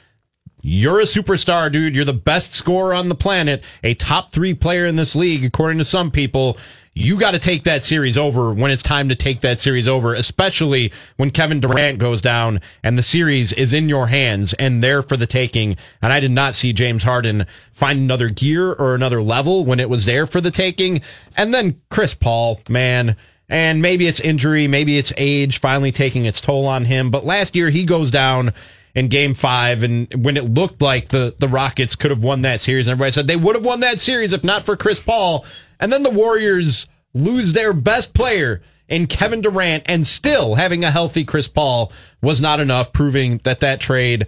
you're 0.62 1.00
a 1.00 1.04
superstar, 1.04 1.70
dude. 1.70 1.96
You're 1.96 2.04
the 2.04 2.12
best 2.12 2.54
scorer 2.54 2.94
on 2.94 3.08
the 3.08 3.16
planet, 3.16 3.64
a 3.82 3.94
top 3.94 4.30
three 4.30 4.54
player 4.54 4.86
in 4.86 4.94
this 4.94 5.16
league, 5.16 5.44
according 5.44 5.78
to 5.78 5.84
some 5.84 6.12
people. 6.12 6.56
You 6.94 7.18
got 7.18 7.32
to 7.32 7.38
take 7.38 7.64
that 7.64 7.84
series 7.84 8.16
over 8.16 8.52
when 8.52 8.70
it's 8.70 8.82
time 8.82 9.08
to 9.08 9.16
take 9.16 9.40
that 9.40 9.60
series 9.60 9.88
over, 9.88 10.14
especially 10.14 10.92
when 11.16 11.30
Kevin 11.30 11.58
Durant 11.58 11.98
goes 11.98 12.20
down 12.20 12.60
and 12.84 12.96
the 12.96 13.02
series 13.02 13.52
is 13.52 13.72
in 13.72 13.88
your 13.88 14.06
hands 14.06 14.52
and 14.54 14.84
there 14.84 15.02
for 15.02 15.16
the 15.16 15.26
taking. 15.26 15.76
And 16.00 16.12
I 16.12 16.20
did 16.20 16.30
not 16.30 16.54
see 16.54 16.72
James 16.72 17.02
Harden 17.02 17.46
find 17.72 17.98
another 17.98 18.28
gear 18.28 18.72
or 18.72 18.94
another 18.94 19.22
level 19.22 19.64
when 19.64 19.80
it 19.80 19.88
was 19.88 20.04
there 20.04 20.26
for 20.26 20.40
the 20.40 20.50
taking. 20.50 21.00
And 21.36 21.52
then 21.52 21.80
Chris 21.90 22.14
Paul, 22.14 22.60
man. 22.68 23.16
And 23.48 23.82
maybe 23.82 24.06
it's 24.06 24.20
injury, 24.20 24.68
maybe 24.68 24.96
it's 24.96 25.12
age 25.16 25.58
finally 25.58 25.92
taking 25.92 26.26
its 26.26 26.40
toll 26.40 26.66
on 26.66 26.84
him. 26.84 27.10
But 27.10 27.24
last 27.24 27.56
year 27.56 27.70
he 27.70 27.84
goes 27.84 28.10
down 28.10 28.52
in 28.94 29.08
game 29.08 29.34
five 29.34 29.82
and 29.82 30.24
when 30.24 30.36
it 30.36 30.44
looked 30.44 30.82
like 30.82 31.08
the, 31.08 31.34
the 31.38 31.48
Rockets 31.48 31.96
could 31.96 32.10
have 32.10 32.22
won 32.22 32.42
that 32.42 32.60
series 32.60 32.86
and 32.86 32.92
everybody 32.92 33.12
said 33.12 33.26
they 33.26 33.36
would 33.36 33.56
have 33.56 33.64
won 33.64 33.80
that 33.80 34.00
series 34.00 34.32
if 34.32 34.44
not 34.44 34.62
for 34.62 34.76
Chris 34.76 35.00
Paul. 35.00 35.44
And 35.80 35.92
then 35.92 36.02
the 36.02 36.10
Warriors 36.10 36.86
lose 37.14 37.52
their 37.52 37.72
best 37.72 38.14
player 38.14 38.62
in 38.88 39.06
Kevin 39.06 39.40
Durant 39.40 39.84
and 39.86 40.06
still 40.06 40.54
having 40.54 40.84
a 40.84 40.90
healthy 40.90 41.24
Chris 41.24 41.48
Paul 41.48 41.92
was 42.20 42.40
not 42.40 42.60
enough, 42.60 42.92
proving 42.92 43.38
that 43.44 43.60
that 43.60 43.80
trade 43.80 44.26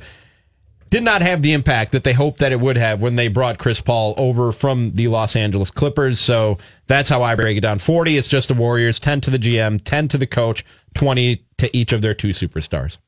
did 0.90 1.02
not 1.02 1.22
have 1.22 1.42
the 1.42 1.52
impact 1.52 1.92
that 1.92 2.04
they 2.04 2.12
hoped 2.12 2.38
that 2.38 2.52
it 2.52 2.60
would 2.60 2.76
have 2.76 3.02
when 3.02 3.16
they 3.16 3.28
brought 3.28 3.58
Chris 3.58 3.80
Paul 3.80 4.14
over 4.16 4.52
from 4.52 4.90
the 4.90 5.08
Los 5.08 5.34
Angeles 5.34 5.70
Clippers. 5.70 6.20
So 6.20 6.58
that's 6.86 7.08
how 7.08 7.22
I 7.22 7.34
break 7.34 7.58
it 7.58 7.62
down. 7.62 7.80
40, 7.80 8.16
it's 8.16 8.28
just 8.28 8.48
the 8.48 8.54
Warriors, 8.54 9.00
10 9.00 9.20
to 9.22 9.30
the 9.30 9.38
GM, 9.38 9.80
10 9.82 10.08
to 10.08 10.18
the 10.18 10.26
coach, 10.26 10.64
20 10.94 11.44
to 11.58 11.76
each 11.76 11.92
of 11.92 12.00
their 12.00 12.14
two 12.14 12.28
superstars. 12.28 12.98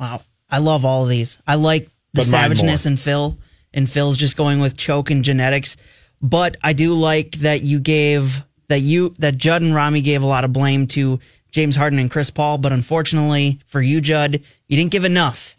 Wow. 0.00 0.22
I 0.54 0.58
love 0.58 0.84
all 0.84 1.02
of 1.02 1.08
these. 1.08 1.36
I 1.48 1.56
like 1.56 1.86
the 2.12 2.20
But 2.20 2.26
savageness 2.26 2.86
in 2.86 2.96
Phil, 2.96 3.36
and 3.72 3.90
Phil's 3.90 4.16
just 4.16 4.36
going 4.36 4.60
with 4.60 4.76
choke 4.76 5.10
and 5.10 5.24
genetics. 5.24 5.76
But 6.22 6.56
I 6.62 6.74
do 6.74 6.94
like 6.94 7.32
that 7.38 7.62
you 7.62 7.80
gave 7.80 8.44
that 8.68 8.78
you 8.78 9.16
that 9.18 9.36
Judd 9.36 9.62
and 9.62 9.74
Rami 9.74 10.00
gave 10.00 10.22
a 10.22 10.26
lot 10.26 10.44
of 10.44 10.52
blame 10.52 10.86
to 10.88 11.18
James 11.50 11.74
Harden 11.74 11.98
and 11.98 12.08
Chris 12.08 12.30
Paul. 12.30 12.58
But 12.58 12.70
unfortunately 12.70 13.58
for 13.66 13.82
you, 13.82 14.00
Judd, 14.00 14.44
you 14.68 14.76
didn't 14.76 14.92
give 14.92 15.04
enough 15.04 15.56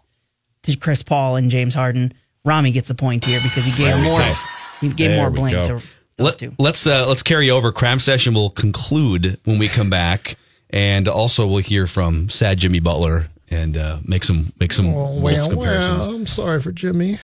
to 0.64 0.78
Chris 0.78 1.04
Paul 1.04 1.36
and 1.36 1.52
James 1.52 1.76
Harden. 1.76 2.14
Rami 2.46 2.72
gets 2.72 2.88
the 2.88 2.96
point 2.96 3.26
here 3.26 3.42
because 3.44 3.66
he 3.66 3.76
gave 3.76 3.98
more. 4.02 4.20
go. 4.20 4.34
He 4.80 4.88
gave 4.88 5.10
There 5.10 5.18
more 5.18 5.30
blame 5.30 5.56
go. 5.56 5.66
to 5.66 5.74
those 5.74 5.86
Let, 6.20 6.38
two. 6.40 6.54
let's 6.58 6.88
uh, 6.88 7.06
let's 7.06 7.22
carry 7.22 7.50
over. 7.52 7.74
Cram 7.74 8.00
session 8.00 8.34
will 8.34 8.50
conclude 8.50 9.42
when 9.44 9.60
we 9.60 9.68
come 9.68 9.90
back, 9.90 10.38
and 10.70 11.10
also 11.10 11.46
we'll 11.48 11.58
hear 11.58 11.86
from 11.86 12.30
sad 12.30 12.60
Jimmy 12.60 12.80
Butler 12.80 13.28
and 13.50 13.78
uh, 13.78 13.98
make 14.06 14.24
some 14.24 14.52
make 14.60 14.74
some 14.74 14.88
Oh, 14.88 15.20
well, 15.20 15.50
comparisons. 15.50 16.08
well, 16.08 16.16
I'm 16.16 16.28
sorry 16.28 16.62
for 16.62 16.72
Jimmy. 16.72 17.18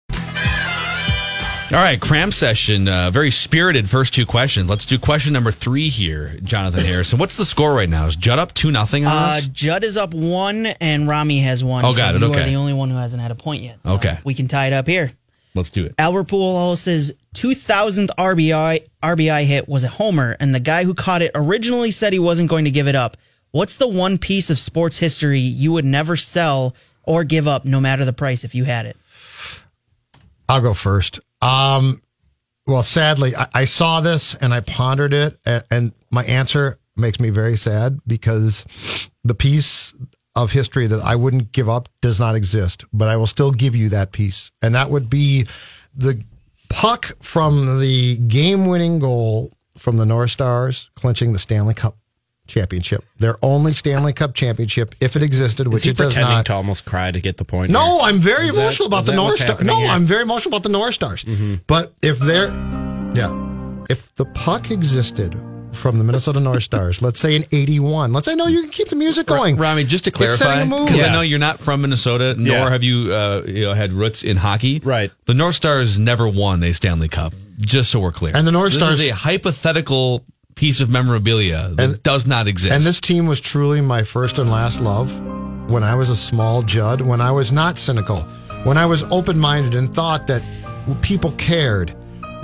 All 1.72 1.76
right, 1.78 2.02
cram 2.02 2.32
session. 2.32 2.88
Uh, 2.88 3.12
very 3.12 3.30
spirited 3.30 3.88
first 3.88 4.12
two 4.16 4.26
questions. 4.26 4.68
Let's 4.68 4.88
do 4.88 4.98
question 4.98 5.34
number 5.34 5.52
three 5.52 5.88
here, 5.90 6.40
Jonathan 6.42 6.84
Harrison. 6.84 7.20
What's 7.20 7.36
the 7.36 7.46
score 7.46 7.76
right 7.76 7.88
now? 7.88 8.08
Is 8.08 8.16
Judd 8.16 8.40
up 8.40 8.56
two 8.56 8.72
nothing 8.72 9.06
on 9.06 9.12
Uh, 9.16 9.28
us? 9.28 9.48
Judd 9.50 9.84
is 9.84 9.96
up 9.96 10.16
one, 10.16 10.66
and 10.66 11.08
Rami 11.08 11.42
has 11.42 11.64
one. 11.64 11.86
Oh, 11.86 11.92
so 11.92 11.98
got 12.00 12.16
it. 12.16 12.22
You 12.22 12.28
Okay. 12.32 12.42
are 12.42 12.46
the 12.46 12.56
only 12.56 12.74
one 12.74 12.90
who 12.90 12.98
hasn't 12.98 13.22
had 13.22 13.30
a 13.30 13.36
point 13.36 13.62
yet. 13.62 13.78
So 13.86 13.94
Okay. 13.94 14.18
we 14.24 14.34
can 14.34 14.48
tie 14.48 14.66
it 14.66 14.74
up 14.74 14.88
here. 14.88 15.12
Let's 15.54 15.70
do 15.70 15.86
it. 15.86 15.94
Albert 16.00 16.24
Pujols' 16.28 17.12
2000th 17.36 18.10
RBI 18.18 18.82
RBI 19.04 19.44
hit 19.44 19.70
was 19.70 19.84
a 19.84 19.90
homer, 19.90 20.36
and 20.40 20.56
the 20.56 20.60
guy 20.60 20.86
who 20.86 20.96
caught 20.96 21.22
it 21.22 21.30
originally 21.36 21.92
said 21.92 22.14
he 22.14 22.20
wasn't 22.20 22.50
going 22.50 22.66
to 22.66 22.72
give 22.72 22.88
it 22.88 22.96
up. 22.96 23.16
What's 23.52 23.78
the 23.78 23.88
one 23.88 24.18
piece 24.18 24.50
of 24.50 24.60
sports 24.60 24.98
history 24.98 25.40
you 25.40 25.72
would 25.72 25.86
never 25.86 26.16
sell 26.16 26.76
or 27.04 27.24
give 27.24 27.48
up, 27.48 27.66
no 27.66 27.80
matter 27.80 28.06
the 28.06 28.14
price, 28.14 28.44
if 28.44 28.54
you 28.54 28.64
had 28.64 28.86
it? 28.86 28.98
I'll 30.48 30.62
go 30.62 30.74
first. 30.74 31.20
Um, 31.42 32.02
well, 32.68 32.84
sadly, 32.84 33.36
I, 33.36 33.48
I 33.54 33.66
saw 33.66 34.02
this 34.02 34.36
and 34.36 34.54
I 34.54 34.60
pondered 34.60 35.14
it, 35.14 35.40
and, 35.46 35.64
and 35.72 35.92
my 36.12 36.24
answer 36.26 36.78
makes 36.96 37.20
me 37.20 37.30
very 37.30 37.58
sad 37.58 38.00
because 38.06 38.66
the 39.24 39.34
piece 39.34 39.96
of 40.36 40.52
history 40.52 40.86
that 40.86 41.02
I 41.02 41.16
wouldn't 41.16 41.52
give 41.52 41.68
up 41.68 41.90
does 42.02 42.20
not 42.20 42.36
exist, 42.36 42.86
but 42.94 43.08
I 43.08 43.18
will 43.18 43.28
still 43.28 43.52
give 43.52 43.76
you 43.76 43.90
that 43.90 44.12
piece, 44.12 44.52
and 44.62 44.76
that 44.76 44.90
would 44.90 45.10
be 45.10 45.48
the 45.96 46.24
puck 46.70 47.06
from 47.22 47.80
the 47.80 48.18
game-winning 48.18 49.00
goal 49.00 49.58
from 49.78 49.98
the 49.98 50.06
North 50.06 50.30
Stars 50.30 50.92
clinching 50.94 51.34
the 51.34 51.40
Stanley 51.40 51.74
Cup 51.74 51.98
championship, 52.50 53.04
their 53.18 53.38
only 53.42 53.72
Stanley 53.72 54.12
Cup 54.14 54.34
championship, 54.34 54.96
if 55.00 55.16
it 55.16 55.24
existed, 55.24 55.68
Is 55.68 55.74
which 55.74 55.84
he 55.84 55.92
it 55.92 55.98
does 55.98 56.14
pretending 56.14 56.38
not. 56.38 56.46
to 56.48 56.54
almost 56.54 56.84
cry 56.86 57.12
to 57.12 57.22
get 57.22 57.38
the 57.38 57.46
point? 57.46 57.72
No, 57.72 57.80
here? 58.00 58.08
I'm 58.08 58.20
very 58.20 58.48
Is 58.50 58.56
that- 58.56 58.62
emotional 58.62 58.88
about 58.88 59.06
the 59.06 59.14
North 59.16 59.32
what's 59.34 59.42
Stars. 59.42 59.62
No, 59.62 59.78
here? 59.80 59.90
I'm 59.90 60.06
very 60.06 60.24
emotional 60.24 60.54
about 60.56 60.64
the 60.64 60.70
North 60.70 60.94
Stars. 60.96 61.26
But 61.68 61.94
if 62.02 62.20
they're, 62.20 62.48
yeah, 63.14 63.34
if 63.90 64.14
the 64.16 64.26
puck 64.26 64.70
existed 64.72 65.36
from 65.72 65.98
the 66.00 66.04
Minnesota 66.04 66.40
North 66.40 66.64
Stars, 66.64 67.02
let's 67.08 67.20
say 67.20 67.36
in 67.36 67.46
'81, 67.52 68.12
let's 68.12 68.26
say 68.26 68.36
no, 68.36 68.48
you 68.48 68.62
can 68.62 68.72
keep 68.72 68.90
the 68.90 68.96
music 68.96 69.28
going. 69.28 69.56
Rami, 69.56 69.84
just 69.84 70.04
to 70.06 70.10
It's 70.10 70.38
setting 70.38 70.38
clarify, 70.38 70.62
a 70.62 70.66
mood. 70.66 70.88
because 70.88 71.02
I 71.04 71.12
know 71.14 71.22
you're 71.22 71.40
not 71.40 71.60
from 71.60 71.82
Minnesota, 71.82 72.36
nor 72.38 72.54
Yeah. 72.56 72.70
have 72.70 72.84
you, 72.84 73.14
uh, 73.14 73.44
you 73.48 73.62
know, 73.62 73.74
had 73.74 73.94
roots 73.94 74.24
in 74.24 74.38
hockey. 74.38 74.80
Right. 74.84 75.12
The 75.26 75.34
North 75.36 75.56
Stars 75.56 75.98
never 76.00 76.28
won 76.28 76.64
a 76.64 76.74
Stanley 76.74 77.08
Cup. 77.08 77.34
Just 77.60 77.92
so 77.92 78.00
we're 78.00 78.12
clear. 78.14 78.36
And 78.36 78.48
the 78.48 78.52
North 78.54 78.74
this 78.74 78.82
Stars- 78.82 79.00
is 79.02 79.10
a 79.10 79.14
hypothetical 79.14 80.24
piece 80.60 80.82
of 80.82 80.90
memorabilia 80.90 81.70
that 81.76 81.84
And- 81.84 82.04
does 82.04 82.28
not 82.28 82.46
exist. 82.46 82.74
And 82.74 82.84
this 82.84 83.00
team 83.00 83.28
was 83.28 83.40
truly 83.40 83.80
my 83.80 84.04
first 84.04 84.40
and 84.40 84.52
last 84.52 84.82
love 84.82 85.10
when 85.70 85.84
I 85.86 85.96
was 85.96 86.10
a 86.10 86.18
small 86.18 86.64
Judd, 86.64 87.00
when 87.00 87.22
I 87.22 87.32
was 87.32 87.54
not 87.54 87.78
cynical, 87.78 88.28
when 88.66 88.78
I 88.78 88.86
was 88.86 89.04
open 89.10 89.40
minded 89.40 89.74
and 89.74 89.94
thought 89.94 90.28
that 90.28 90.42
people 91.02 91.32
cared. 91.38 91.94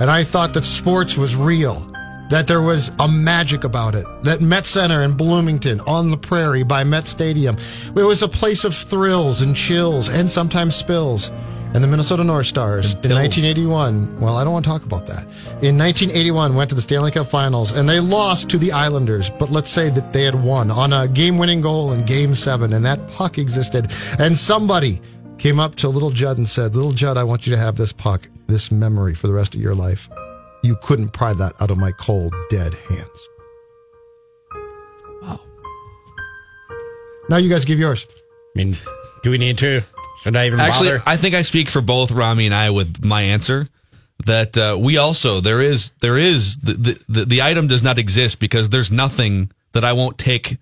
And 0.00 0.10
I 0.10 0.24
thought 0.24 0.54
that 0.54 0.64
sports 0.64 1.18
was 1.18 1.36
real, 1.36 1.86
that 2.30 2.46
there 2.46 2.62
was 2.62 2.90
a 3.00 3.06
magic 3.06 3.64
about 3.64 3.94
it, 3.94 4.06
that 4.22 4.40
Met 4.40 4.64
Center 4.64 5.02
in 5.02 5.12
Bloomington 5.12 5.80
on 5.80 6.10
the 6.10 6.16
prairie 6.16 6.62
by 6.62 6.84
Met 6.84 7.06
Stadium, 7.06 7.58
it 7.94 8.02
was 8.02 8.22
a 8.22 8.28
place 8.28 8.64
of 8.64 8.74
thrills 8.74 9.42
and 9.42 9.54
chills 9.54 10.08
and 10.08 10.30
sometimes 10.30 10.74
spills. 10.74 11.30
And 11.76 11.84
the 11.84 11.88
Minnesota 11.88 12.24
North 12.24 12.46
Stars 12.46 12.94
in 12.94 13.12
1981, 13.12 14.18
well, 14.18 14.38
I 14.38 14.44
don't 14.44 14.54
want 14.54 14.64
to 14.64 14.70
talk 14.70 14.84
about 14.84 15.04
that. 15.08 15.24
In 15.60 15.76
1981, 15.76 16.54
went 16.54 16.70
to 16.70 16.74
the 16.74 16.80
Stanley 16.80 17.10
Cup 17.10 17.26
Finals 17.26 17.72
and 17.72 17.86
they 17.86 18.00
lost 18.00 18.48
to 18.48 18.56
the 18.56 18.72
Islanders. 18.72 19.28
But 19.28 19.50
let's 19.50 19.68
say 19.68 19.90
that 19.90 20.14
they 20.14 20.22
had 20.22 20.42
won 20.42 20.70
on 20.70 20.94
a 20.94 21.06
game-winning 21.06 21.60
goal 21.60 21.92
in 21.92 22.06
Game 22.06 22.34
Seven, 22.34 22.72
and 22.72 22.82
that 22.86 23.06
puck 23.08 23.36
existed. 23.36 23.92
And 24.18 24.38
somebody 24.38 25.02
came 25.36 25.60
up 25.60 25.74
to 25.74 25.90
Little 25.90 26.08
Judd 26.08 26.38
and 26.38 26.48
said, 26.48 26.74
"Little 26.74 26.92
Judd, 26.92 27.18
I 27.18 27.24
want 27.24 27.46
you 27.46 27.52
to 27.52 27.58
have 27.58 27.76
this 27.76 27.92
puck, 27.92 28.26
this 28.46 28.72
memory 28.72 29.14
for 29.14 29.26
the 29.26 29.34
rest 29.34 29.54
of 29.54 29.60
your 29.60 29.74
life." 29.74 30.08
You 30.62 30.76
couldn't 30.76 31.10
pry 31.10 31.34
that 31.34 31.52
out 31.60 31.70
of 31.70 31.76
my 31.76 31.92
cold, 31.92 32.34
dead 32.48 32.72
hands. 32.88 33.28
Wow. 35.20 35.40
Now 37.28 37.36
you 37.36 37.50
guys 37.50 37.66
give 37.66 37.78
yours. 37.78 38.06
I 38.14 38.58
mean, 38.58 38.76
do 39.22 39.30
we 39.30 39.36
need 39.36 39.58
to? 39.58 39.82
Should 40.22 40.36
I 40.36 40.46
even 40.46 40.60
Actually, 40.60 40.88
bother? 40.90 41.02
I 41.06 41.16
think 41.16 41.34
I 41.34 41.42
speak 41.42 41.70
for 41.70 41.80
both 41.80 42.10
Rami 42.10 42.46
and 42.46 42.54
I 42.54 42.70
with 42.70 43.04
my 43.04 43.22
answer. 43.22 43.68
That 44.24 44.56
uh, 44.56 44.78
we 44.80 44.96
also 44.96 45.40
there 45.40 45.60
is 45.60 45.90
there 46.00 46.16
is 46.16 46.56
the, 46.56 46.72
the 46.72 47.04
the 47.08 47.24
the 47.26 47.42
item 47.42 47.68
does 47.68 47.82
not 47.82 47.98
exist 47.98 48.40
because 48.40 48.70
there's 48.70 48.90
nothing 48.90 49.50
that 49.72 49.84
I 49.84 49.92
won't 49.92 50.16
take 50.16 50.56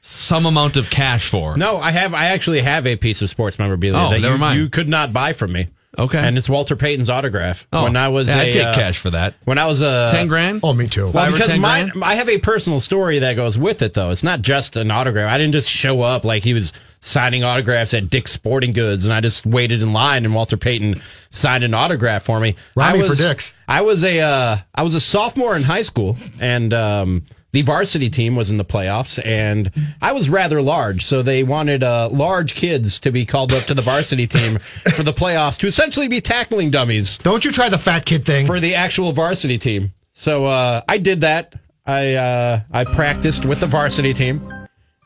some 0.00 0.46
amount 0.46 0.76
of 0.76 0.90
cash 0.90 1.28
for. 1.30 1.56
No, 1.56 1.78
I 1.78 1.92
have. 1.92 2.12
I 2.12 2.26
actually 2.26 2.60
have 2.60 2.86
a 2.86 2.96
piece 2.96 3.22
of 3.22 3.30
sports 3.30 3.58
memorabilia 3.58 4.00
Oh, 4.04 4.10
that 4.10 4.20
never 4.20 4.34
you, 4.34 4.40
mind. 4.40 4.58
you 4.58 4.68
could 4.68 4.88
not 4.88 5.12
buy 5.12 5.32
from 5.32 5.52
me. 5.52 5.68
Okay. 5.98 6.18
and 6.18 6.38
it's 6.38 6.48
Walter 6.48 6.74
Payton's 6.74 7.10
autograph. 7.10 7.66
Oh, 7.72 7.84
when 7.84 7.96
I 7.96 8.08
was 8.08 8.26
yeah, 8.26 8.40
a, 8.40 8.46
I'd 8.46 8.52
take 8.52 8.64
uh, 8.64 8.74
cash 8.74 8.98
for 8.98 9.10
that. 9.10 9.34
When 9.44 9.58
I 9.58 9.66
was 9.66 9.82
a 9.82 10.08
Ten 10.10 10.26
grand. 10.26 10.60
Oh, 10.62 10.72
me 10.72 10.88
too. 10.88 11.04
Well, 11.04 11.12
Five 11.12 11.32
because 11.32 11.48
10 11.48 11.60
my, 11.60 11.84
grand? 11.84 12.02
I 12.02 12.14
have 12.14 12.30
a 12.30 12.38
personal 12.38 12.80
story 12.80 13.18
that 13.20 13.34
goes 13.34 13.58
with 13.58 13.82
it, 13.82 13.92
though. 13.92 14.10
It's 14.10 14.22
not 14.24 14.40
just 14.40 14.76
an 14.76 14.90
autograph. 14.90 15.30
I 15.30 15.36
didn't 15.36 15.52
just 15.52 15.68
show 15.68 16.00
up 16.00 16.24
like 16.24 16.44
he 16.44 16.54
was 16.54 16.72
signing 17.02 17.44
autographs 17.44 17.92
at 17.92 18.08
Dick's 18.08 18.32
Sporting 18.32 18.72
Goods, 18.72 19.04
and 19.04 19.12
I 19.12 19.20
just 19.20 19.44
waited 19.44 19.82
in 19.82 19.92
line, 19.92 20.24
and 20.24 20.34
Walter 20.34 20.56
Payton 20.56 20.96
signed 21.30 21.64
an 21.64 21.74
autograph 21.74 22.22
for 22.22 22.40
me. 22.40 22.54
Was, 22.74 23.18
for 23.18 23.28
Dick's. 23.28 23.52
I 23.68 23.82
was 23.82 24.02
a 24.02 24.20
uh, 24.20 24.56
I 24.74 24.82
was 24.82 24.94
a 24.94 25.00
sophomore 25.00 25.54
in 25.54 25.62
high 25.62 25.82
school, 25.82 26.16
and 26.40 26.72
um, 26.72 27.24
the 27.52 27.62
varsity 27.62 28.08
team 28.08 28.34
was 28.34 28.50
in 28.50 28.56
the 28.56 28.64
playoffs, 28.64 29.24
and 29.24 29.70
I 30.00 30.12
was 30.12 30.30
rather 30.30 30.62
large, 30.62 31.04
so 31.04 31.22
they 31.22 31.42
wanted 31.42 31.82
uh, 31.82 32.08
large 32.08 32.54
kids 32.54 32.98
to 33.00 33.10
be 33.10 33.26
called 33.26 33.52
up 33.52 33.64
to 33.64 33.74
the 33.74 33.82
varsity 33.82 34.26
team 34.26 34.58
for 34.96 35.02
the 35.02 35.12
playoffs 35.12 35.58
to 35.58 35.66
essentially 35.66 36.08
be 36.08 36.20
tackling 36.20 36.70
dummies 36.70 37.18
Don't 37.18 37.44
you 37.44 37.52
try 37.52 37.68
the 37.68 37.78
fat 37.78 38.06
kid 38.06 38.24
thing. 38.24 38.46
for 38.46 38.58
the 38.58 38.74
actual 38.74 39.12
varsity 39.12 39.58
team. 39.58 39.92
So 40.14 40.46
uh, 40.46 40.80
I 40.88 40.98
did 40.98 41.20
that. 41.22 41.54
I 41.84 42.14
uh, 42.14 42.60
I 42.70 42.84
practiced 42.84 43.44
with 43.44 43.60
the 43.60 43.66
varsity 43.66 44.14
team 44.14 44.40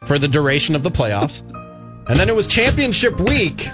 for 0.04 0.18
the 0.18 0.28
duration 0.28 0.76
of 0.76 0.82
the 0.82 0.90
playoffs, 0.90 1.42
and 2.08 2.18
then 2.18 2.28
it 2.28 2.34
was 2.34 2.46
championship 2.46 3.18
week. 3.20 3.68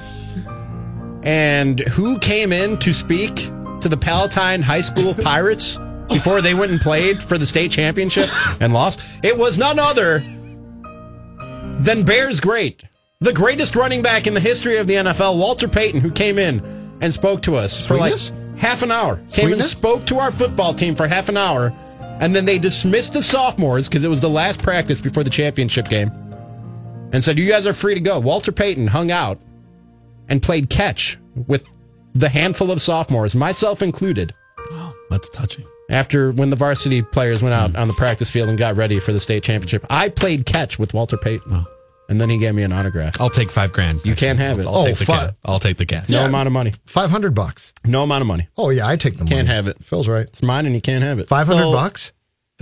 And 1.22 1.80
who 1.80 2.18
came 2.18 2.52
in 2.52 2.78
to 2.78 2.92
speak 2.92 3.36
to 3.80 3.88
the 3.88 3.96
Palatine 3.96 4.62
High 4.62 4.80
School 4.80 5.14
Pirates 5.22 5.78
before 6.08 6.40
they 6.40 6.54
went 6.54 6.72
and 6.72 6.80
played 6.80 7.22
for 7.22 7.38
the 7.38 7.46
state 7.46 7.70
championship 7.70 8.28
and 8.60 8.72
lost? 8.72 9.00
It 9.22 9.36
was 9.36 9.56
none 9.58 9.78
other 9.78 10.22
than 11.78 12.04
Bears 12.04 12.40
great, 12.40 12.84
the 13.20 13.32
greatest 13.32 13.76
running 13.76 14.02
back 14.02 14.26
in 14.26 14.34
the 14.34 14.40
history 14.40 14.78
of 14.78 14.86
the 14.86 14.94
NFL, 14.94 15.38
Walter 15.38 15.68
Payton, 15.68 16.00
who 16.00 16.10
came 16.10 16.38
in 16.38 16.62
and 17.00 17.12
spoke 17.12 17.42
to 17.42 17.56
us 17.56 17.84
for 17.84 17.96
like 17.96 18.14
half 18.56 18.82
an 18.82 18.90
hour. 18.90 19.20
Came 19.30 19.52
and 19.52 19.64
spoke 19.64 20.06
to 20.06 20.18
our 20.18 20.30
football 20.30 20.74
team 20.74 20.94
for 20.94 21.08
half 21.08 21.28
an 21.28 21.36
hour, 21.36 21.72
and 22.20 22.34
then 22.34 22.44
they 22.44 22.58
dismissed 22.58 23.12
the 23.12 23.22
sophomores 23.22 23.88
because 23.88 24.04
it 24.04 24.08
was 24.08 24.20
the 24.20 24.30
last 24.30 24.62
practice 24.62 25.00
before 25.00 25.24
the 25.24 25.30
championship 25.30 25.88
game, 25.88 26.12
and 27.12 27.22
said, 27.22 27.38
"You 27.38 27.48
guys 27.48 27.66
are 27.66 27.72
free 27.72 27.94
to 27.94 28.00
go." 28.00 28.18
Walter 28.18 28.52
Payton 28.52 28.86
hung 28.86 29.10
out 29.10 29.38
and 30.28 30.42
played 30.42 30.70
catch 30.70 31.18
with 31.46 31.68
the 32.14 32.28
handful 32.28 32.70
of 32.70 32.80
sophomores, 32.82 33.34
myself 33.34 33.82
included. 33.82 34.34
Oh, 34.70 34.94
that's 35.10 35.28
touching. 35.28 35.64
After 35.90 36.32
when 36.32 36.48
the 36.50 36.56
varsity 36.56 37.02
players 37.02 37.42
went 37.42 37.54
out 37.54 37.70
hmm. 37.70 37.76
on 37.76 37.88
the 37.88 37.94
practice 37.94 38.30
field 38.30 38.48
and 38.48 38.56
got 38.58 38.76
ready 38.76 38.98
for 39.00 39.12
the 39.12 39.20
state 39.20 39.42
championship, 39.42 39.84
I 39.90 40.08
played 40.08 40.46
catch 40.46 40.78
with 40.78 40.94
Walter 40.94 41.16
Payton, 41.18 41.66
and 42.08 42.20
then 42.20 42.30
he 42.30 42.38
gave 42.38 42.54
me 42.54 42.62
an 42.62 42.72
autograph. 42.72 43.20
I'll 43.20 43.30
take 43.30 43.50
five 43.50 43.72
grand. 43.72 44.00
You 44.04 44.14
can't 44.14 44.38
have 44.38 44.58
it. 44.58 44.66
I'll 44.66 44.76
Oh, 44.76 44.84
take 44.84 44.96
the 44.96 45.04
fi- 45.04 45.18
cash. 45.26 45.30
I'll 45.44 45.60
take 45.60 45.76
the 45.76 45.86
cash. 45.86 46.08
No 46.08 46.20
Yeah. 46.20 46.28
amount 46.28 46.46
of 46.46 46.52
money. 46.52 46.72
500 46.86 47.34
bucks. 47.34 47.74
No 47.84 48.02
amount 48.04 48.22
of 48.22 48.28
money. 48.28 48.48
Oh, 48.56 48.70
yeah, 48.70 48.86
I 48.88 48.96
take 48.96 49.18
the 49.18 49.24
money. 49.24 49.36
Can't 49.36 49.48
have 49.48 49.66
it. 49.66 49.82
Phil's 49.84 50.08
right. 50.08 50.26
It's 50.26 50.42
mine, 50.42 50.66
and 50.66 50.74
you 50.74 50.80
can't 50.80 51.02
have 51.04 51.18
it. 51.18 51.28
500 51.28 51.60
So- 51.62 51.72
bucks? 51.72 52.12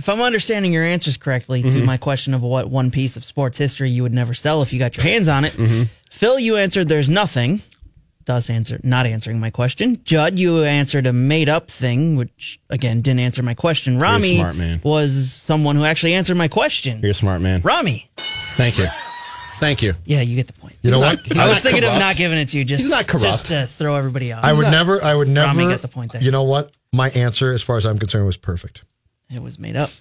If 0.01 0.09
I'm 0.09 0.19
understanding 0.19 0.73
your 0.73 0.83
answers 0.83 1.15
correctly 1.15 1.61
to 1.61 1.67
mm-hmm. 1.67 1.85
my 1.85 1.95
question 1.95 2.33
of 2.33 2.41
what 2.41 2.71
one 2.71 2.89
piece 2.89 3.17
of 3.17 3.23
sports 3.23 3.55
history 3.55 3.91
you 3.91 4.01
would 4.01 4.15
never 4.15 4.33
sell 4.33 4.63
if 4.63 4.73
you 4.73 4.79
got 4.79 4.97
your 4.97 5.03
hands 5.03 5.27
on 5.27 5.45
it, 5.45 5.53
mm-hmm. 5.53 5.83
Phil, 6.09 6.39
you 6.39 6.57
answered 6.57 6.87
there's 6.87 7.07
nothing. 7.07 7.61
Thus, 8.25 8.49
answer 8.49 8.79
not 8.81 9.05
answering 9.05 9.39
my 9.39 9.51
question. 9.51 10.01
Judd, 10.03 10.39
you 10.39 10.63
answered 10.63 11.05
a 11.05 11.13
made 11.13 11.49
up 11.49 11.69
thing, 11.69 12.15
which 12.15 12.59
again 12.71 13.01
didn't 13.01 13.19
answer 13.19 13.43
my 13.43 13.53
question. 13.53 13.99
Rami 13.99 14.37
smart 14.37 14.83
was 14.83 15.31
someone 15.31 15.75
who 15.75 15.85
actually 15.85 16.15
answered 16.15 16.35
my 16.35 16.47
question. 16.47 16.99
You're 17.01 17.11
a 17.11 17.13
smart 17.13 17.41
man. 17.41 17.61
Rami, 17.61 18.09
Thank 18.55 18.79
you. 18.79 18.87
Thank 19.59 19.83
you. 19.83 19.93
yeah, 20.05 20.21
you 20.21 20.35
get 20.35 20.47
the 20.47 20.59
point. 20.59 20.77
You 20.81 20.89
know 20.89 21.01
not- 21.01 21.19
what? 21.27 21.37
I 21.37 21.47
was 21.47 21.63
not 21.63 21.71
thinking 21.71 21.83
of 21.83 21.99
not 21.99 22.15
giving 22.15 22.39
it 22.39 22.47
to 22.47 22.57
you, 22.57 22.65
just 22.65 22.81
He's 22.81 22.89
not 22.89 23.05
corrupt. 23.05 23.25
just 23.25 23.45
to 23.47 23.67
throw 23.67 23.97
everybody 23.97 24.33
out. 24.33 24.43
I 24.43 24.51
would 24.51 24.71
never, 24.71 25.03
I 25.03 25.13
would 25.13 25.27
never. 25.27 25.49
Rami 25.49 25.71
got 25.71 25.83
the 25.83 25.87
point 25.87 26.11
there. 26.11 26.23
You 26.23 26.31
know 26.31 26.41
what? 26.41 26.71
My 26.91 27.11
answer, 27.11 27.53
as 27.53 27.61
far 27.61 27.77
as 27.77 27.85
I'm 27.85 27.99
concerned, 27.99 28.25
was 28.25 28.37
perfect. 28.37 28.83
It 29.33 29.41
was 29.41 29.57
made 29.59 29.75
up. 29.75 29.91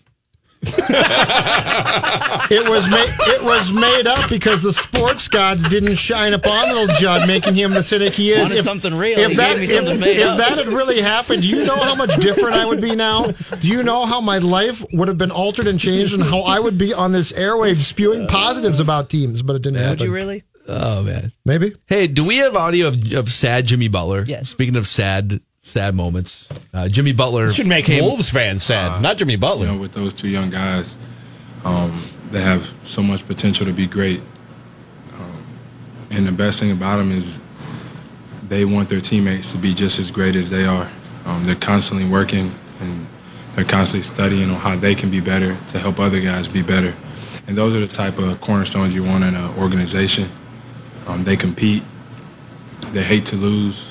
It 2.53 2.69
was 2.69 2.91
made. 2.91 3.09
It 3.09 3.43
was 3.43 3.73
made 3.73 4.07
up 4.07 4.29
because 4.29 4.63
the 4.63 4.73
sports 4.73 5.27
gods 5.29 5.67
didn't 5.69 5.95
shine 5.95 6.35
upon 6.35 6.69
little 6.69 6.95
Judd, 6.97 7.27
making 7.27 7.55
him 7.55 7.71
the 7.71 7.83
cynic 7.83 8.13
he 8.13 8.33
is. 8.33 8.51
Wanted 8.51 8.63
something 8.63 8.95
real. 8.95 9.19
If 9.19 9.37
that, 9.37 9.53
gave 9.53 9.61
me 9.61 9.67
something 9.67 9.95
if, 9.95 10.01
made 10.01 10.19
if 10.19 10.27
up. 10.27 10.39
that 10.39 10.59
had 10.59 10.67
really 10.67 11.01
happened, 11.01 11.43
do 11.43 11.49
you 11.49 11.65
know 11.65 11.77
how 11.77 11.95
much 11.95 12.15
different 12.17 12.57
I 12.57 12.67
would 12.67 12.81
be 12.81 12.95
now? 12.95 13.29
Do 13.61 13.69
you 13.69 13.83
know 13.83 14.05
how 14.05 14.21
my 14.21 14.39
life 14.39 14.85
would 14.93 15.09
have 15.09 15.17
been 15.17 15.31
altered 15.31 15.67
and 15.67 15.81
changed, 15.81 16.13
and 16.13 16.23
how 16.23 16.41
I 16.41 16.61
would 16.61 16.77
be 16.77 16.93
on 16.93 17.13
this 17.13 17.33
airwave 17.33 17.77
spewing 17.77 18.27
positives 18.27 18.81
about 18.81 19.09
teams? 19.09 19.41
But 19.43 19.57
it 19.57 19.63
didn't 19.63 19.79
happen. 19.79 19.91
Would 19.91 20.01
you 20.01 20.13
really? 20.13 20.43
Oh 20.69 21.03
man. 21.03 21.33
Maybe. 21.45 21.75
Hey, 21.87 22.07
do 22.07 22.25
we 22.25 22.37
have 22.37 22.55
audio 22.55 22.89
of, 22.89 23.13
of 23.15 23.31
sad 23.31 23.65
Jimmy 23.67 23.89
Butler? 23.89 24.25
Yes. 24.27 24.51
Speaking 24.51 24.77
of 24.77 24.87
sad, 24.87 25.41
sad 25.71 25.95
moments, 25.95 26.49
uh, 26.75 26.89
Jimmy 26.89 27.13
Butler 27.13 27.51
Should 27.51 27.67
make 27.67 27.85
came- 27.85 28.03
Wolves 28.05 28.31
fans 28.31 28.63
sad, 28.63 29.01
not 29.03 29.17
Jimmy 29.17 29.37
Butler. 29.37 29.67
You 29.67 29.73
know, 29.73 29.79
with 29.79 29.93
those 29.93 30.13
two 30.13 30.29
young 30.29 30.51
guys, 30.51 30.97
um, 31.65 32.03
they 32.31 32.41
have 32.43 32.69
so 32.85 33.03
much 33.03 33.27
potential 33.27 33.67
to 33.67 33.73
be 33.73 33.87
great. 33.87 34.21
Um, 35.15 35.43
and 36.11 36.27
the 36.27 36.33
best 36.33 36.61
thing 36.61 36.71
about 36.71 36.97
them 36.99 37.13
is 37.13 37.39
they 38.49 38.65
want 38.65 38.89
their 38.89 39.01
teammates 39.01 39.53
to 39.53 39.59
be 39.59 39.75
just 39.75 39.99
as 39.99 40.11
great 40.11 40.35
as 40.37 40.51
they 40.51 40.65
are. 40.65 40.91
Um, 41.25 41.45
they're 41.45 41.55
constantly 41.55 42.07
working 42.09 42.53
and 42.81 43.07
they're 43.55 43.65
constantly 43.65 44.03
studying 44.07 44.51
on 44.51 44.57
how 44.57 44.77
they 44.77 44.95
can 44.95 45.11
be 45.11 45.21
better 45.21 45.57
to 45.69 45.79
help 45.79 46.01
other 46.01 46.21
guys 46.21 46.49
be 46.49 46.63
better. 46.63 46.95
And 47.47 47.57
those 47.57 47.75
are 47.75 47.81
the 47.81 47.87
type 47.89 48.19
of 48.19 48.41
cornerstones 48.41 48.95
you 48.95 49.05
want 49.05 49.25
in 49.25 49.35
an 49.35 49.59
organization. 49.59 50.31
Um, 51.07 51.25
they 51.25 51.37
compete. 51.37 51.83
They 52.93 53.03
hate 53.03 53.27
to 53.27 53.37
lose. 53.37 53.91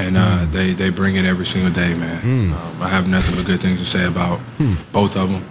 And 0.00 0.16
uh, 0.16 0.46
they, 0.50 0.72
they 0.72 0.90
bring 0.90 1.16
it 1.16 1.24
every 1.24 1.46
single 1.46 1.70
day, 1.72 1.94
man. 1.94 2.52
Um, 2.52 2.82
I 2.82 2.88
have 2.88 3.08
nothing 3.08 3.36
but 3.36 3.46
good 3.46 3.60
things 3.60 3.78
to 3.80 3.86
say 3.86 4.06
about 4.06 4.40
both 4.92 5.16
of 5.16 5.30
them. 5.30 5.44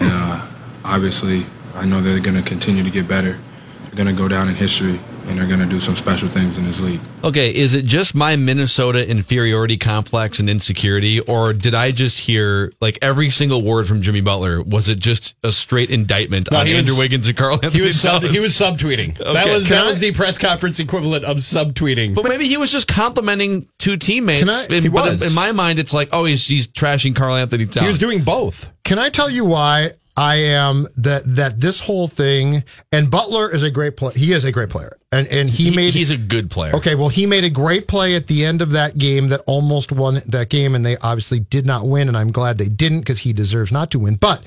And 0.00 0.10
uh, 0.12 0.46
obviously, 0.84 1.46
I 1.74 1.86
know 1.86 2.00
they're 2.00 2.20
going 2.20 2.36
to 2.42 2.48
continue 2.48 2.82
to 2.82 2.90
get 2.90 3.06
better. 3.08 3.38
They're 3.84 4.04
going 4.04 4.14
to 4.14 4.20
go 4.22 4.28
down 4.28 4.48
in 4.48 4.54
history, 4.54 5.00
and 5.28 5.38
they're 5.38 5.46
going 5.46 5.60
to 5.60 5.66
do 5.66 5.80
some 5.80 5.96
special 5.96 6.28
things 6.28 6.58
in 6.58 6.64
this 6.64 6.80
league. 6.80 7.00
Okay, 7.24 7.54
is 7.54 7.74
it 7.74 7.84
just 7.84 8.14
my 8.14 8.36
Minnesota 8.36 9.08
inferiority 9.08 9.76
complex 9.78 10.40
and 10.40 10.50
insecurity, 10.50 11.20
or 11.20 11.52
did 11.52 11.74
I 11.74 11.90
just 11.92 12.18
hear 12.18 12.72
like 12.80 12.98
every 13.02 13.30
single 13.30 13.62
word 13.62 13.86
from 13.86 14.02
Jimmy 14.02 14.20
Butler? 14.20 14.62
Was 14.62 14.88
it 14.88 14.98
just 14.98 15.34
a 15.44 15.52
straight 15.52 15.90
indictment 15.90 16.50
No, 16.50 16.58
on 16.58 16.66
he 16.66 16.72
was- 16.72 16.80
Andrew 16.80 16.98
Wiggins 16.98 17.28
and 17.28 17.36
Karl 17.36 17.54
Anthony 17.54 17.74
He 17.74 17.82
was 17.82 18.00
sub, 18.00 18.22
Towns? 18.22 18.32
he 18.34 18.40
was 18.40 18.50
subtweeting. 18.50 19.16
That 19.18 19.48
was 19.48 19.66
Can 19.66 19.76
that 19.76 19.86
I- 19.86 19.90
was 19.90 20.00
the 20.00 20.12
press 20.12 20.38
conference 20.38 20.80
equivalent 20.80 21.24
of 21.24 21.38
subtweeting. 21.38 22.14
But 22.14 22.24
maybe 22.28 22.46
he 22.48 22.56
was 22.56 22.72
just 22.72 22.88
complimenting 22.88 23.68
two 23.78 23.96
teammates. 23.96 24.40
Can 24.44 24.50
I- 24.50 24.64
And- 24.64 24.82
He 24.84 24.88
but 24.88 25.12
was. 25.12 25.22
in 25.22 25.32
my 25.34 25.52
mind, 25.52 25.78
it's 25.78 25.92
like, 25.94 26.08
oh, 26.12 26.24
he's, 26.24 26.46
he's 26.46 26.66
trashing 26.66 27.14
Karl 27.14 27.36
Anthony 27.36 27.66
Towns. 27.66 27.84
he 27.84 27.88
was 27.88 27.98
doing 27.98 28.22
both. 28.22 28.70
Can 28.84 28.98
I 28.98 29.08
tell 29.10 29.30
you 29.30 29.44
why 29.44 29.92
I 30.16 30.36
am 30.36 30.86
that 30.98 31.22
that 31.36 31.60
this 31.60 31.80
whole 31.80 32.06
thing 32.06 32.64
and 32.90 33.10
Butler 33.10 33.50
is 33.50 33.62
a 33.62 33.70
great 33.70 33.96
player. 33.96 34.12
He 34.14 34.32
is 34.32 34.44
a 34.44 34.52
great 34.52 34.68
player, 34.68 34.92
and 35.10 35.26
and 35.28 35.48
he, 35.48 35.70
He- 35.70 35.76
made 35.76 35.94
he's 35.94 36.10
a 36.10 36.16
good 36.18 36.50
player. 36.50 36.74
Okay, 36.76 36.94
well, 36.94 37.08
he 37.08 37.24
made 37.24 37.44
a 37.44 37.50
great 37.50 37.88
play 37.88 38.14
at 38.14 38.26
the 38.26 38.44
end 38.44 38.60
of 38.60 38.70
that 38.72 38.98
game 38.98 39.28
that 39.28 39.40
almost 39.46 39.90
won 39.90 40.20
that 40.26 40.50
game, 40.50 40.74
and 40.74 40.84
they 40.84 40.96
obviously 40.98 41.40
did 41.40 41.64
not 41.64 41.86
win. 41.86 42.08
And 42.08 42.16
I'm 42.16 42.30
glad 42.30 42.58
they 42.58 42.68
didn't 42.68 43.00
because 43.00 43.20
he 43.20 43.32
deserves 43.32 43.72
not 43.72 43.90
to 43.92 43.98
win. 43.98 44.16
But 44.16 44.42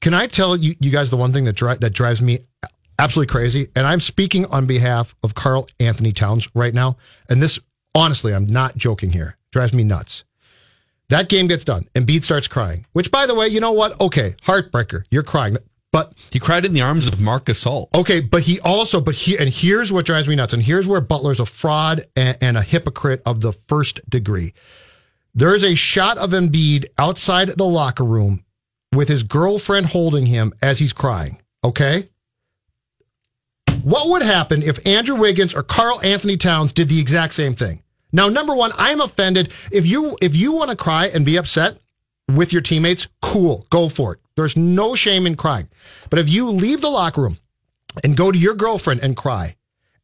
can 0.00 0.14
I 0.14 0.26
tell 0.26 0.56
you, 0.56 0.74
you 0.80 0.90
guys, 0.90 1.10
the 1.10 1.16
one 1.18 1.32
thing 1.32 1.44
that 1.44 1.52
dri- 1.54 1.76
that 1.80 1.90
drives 1.92 2.22
me 2.22 2.38
absolutely 2.98 3.30
crazy, 3.30 3.68
and 3.76 3.86
I'm 3.86 4.00
speaking 4.00 4.46
on 4.46 4.66
behalf 4.66 5.14
of 5.22 5.34
Karl 5.34 5.66
Anthony 5.78 6.12
Towns 6.12 6.48
right 6.54 6.72
now, 6.72 6.96
and 7.28 7.42
this 7.42 7.60
honestly, 7.94 8.32
I'm 8.32 8.46
not 8.46 8.76
joking 8.76 9.10
here, 9.12 9.36
drives 9.52 9.74
me 9.74 9.84
nuts. 9.84 10.24
That 11.10 11.28
game 11.28 11.48
gets 11.48 11.64
done, 11.64 11.88
and 11.94 12.06
Embiid 12.06 12.22
starts 12.22 12.46
crying. 12.46 12.86
Which, 12.92 13.10
by 13.10 13.26
the 13.26 13.34
way, 13.34 13.48
you 13.48 13.58
know 13.58 13.72
what? 13.72 14.00
Okay, 14.00 14.36
heartbreaker. 14.44 15.02
You're 15.10 15.24
crying, 15.24 15.56
but 15.92 16.14
He 16.30 16.38
cried 16.38 16.64
in 16.64 16.72
the 16.72 16.82
arms 16.82 17.08
of 17.08 17.20
Marcus 17.20 17.64
Gasol. 17.64 17.88
Okay, 17.94 18.20
but 18.20 18.42
he 18.42 18.60
also, 18.60 19.00
but 19.00 19.16
he, 19.16 19.36
and 19.36 19.48
here's 19.48 19.92
what 19.92 20.06
drives 20.06 20.28
me 20.28 20.36
nuts, 20.36 20.54
and 20.54 20.62
here's 20.62 20.86
where 20.86 21.00
Butler's 21.00 21.40
a 21.40 21.46
fraud 21.46 22.06
and, 22.14 22.38
and 22.40 22.56
a 22.56 22.62
hypocrite 22.62 23.22
of 23.26 23.40
the 23.40 23.52
first 23.52 24.08
degree. 24.08 24.54
There 25.34 25.52
is 25.52 25.64
a 25.64 25.74
shot 25.74 26.16
of 26.16 26.30
Embiid 26.30 26.86
outside 26.96 27.48
the 27.48 27.66
locker 27.66 28.04
room 28.04 28.44
with 28.92 29.08
his 29.08 29.24
girlfriend 29.24 29.86
holding 29.86 30.26
him 30.26 30.52
as 30.62 30.78
he's 30.78 30.92
crying. 30.92 31.40
Okay. 31.64 32.08
What 33.82 34.08
would 34.10 34.22
happen 34.22 34.62
if 34.62 34.86
Andrew 34.86 35.16
Wiggins 35.16 35.54
or 35.54 35.62
Karl 35.64 36.00
Anthony 36.04 36.36
Towns 36.36 36.72
did 36.72 36.88
the 36.88 37.00
exact 37.00 37.34
same 37.34 37.54
thing? 37.54 37.82
Now, 38.12 38.28
number 38.28 38.54
one, 38.54 38.72
I'm 38.76 39.00
offended. 39.00 39.52
If 39.72 39.86
you 39.86 40.16
if 40.20 40.34
you 40.34 40.52
want 40.52 40.70
to 40.70 40.76
cry 40.76 41.06
and 41.06 41.24
be 41.24 41.36
upset 41.36 41.78
with 42.28 42.52
your 42.52 42.62
teammates, 42.62 43.08
cool, 43.22 43.66
go 43.70 43.88
for 43.88 44.14
it. 44.14 44.20
There's 44.36 44.56
no 44.56 44.94
shame 44.94 45.26
in 45.26 45.36
crying. 45.36 45.68
But 46.08 46.18
if 46.18 46.28
you 46.28 46.48
leave 46.50 46.80
the 46.80 46.88
locker 46.88 47.22
room 47.22 47.38
and 48.02 48.16
go 48.16 48.32
to 48.32 48.38
your 48.38 48.54
girlfriend 48.54 49.00
and 49.02 49.16
cry, 49.16 49.56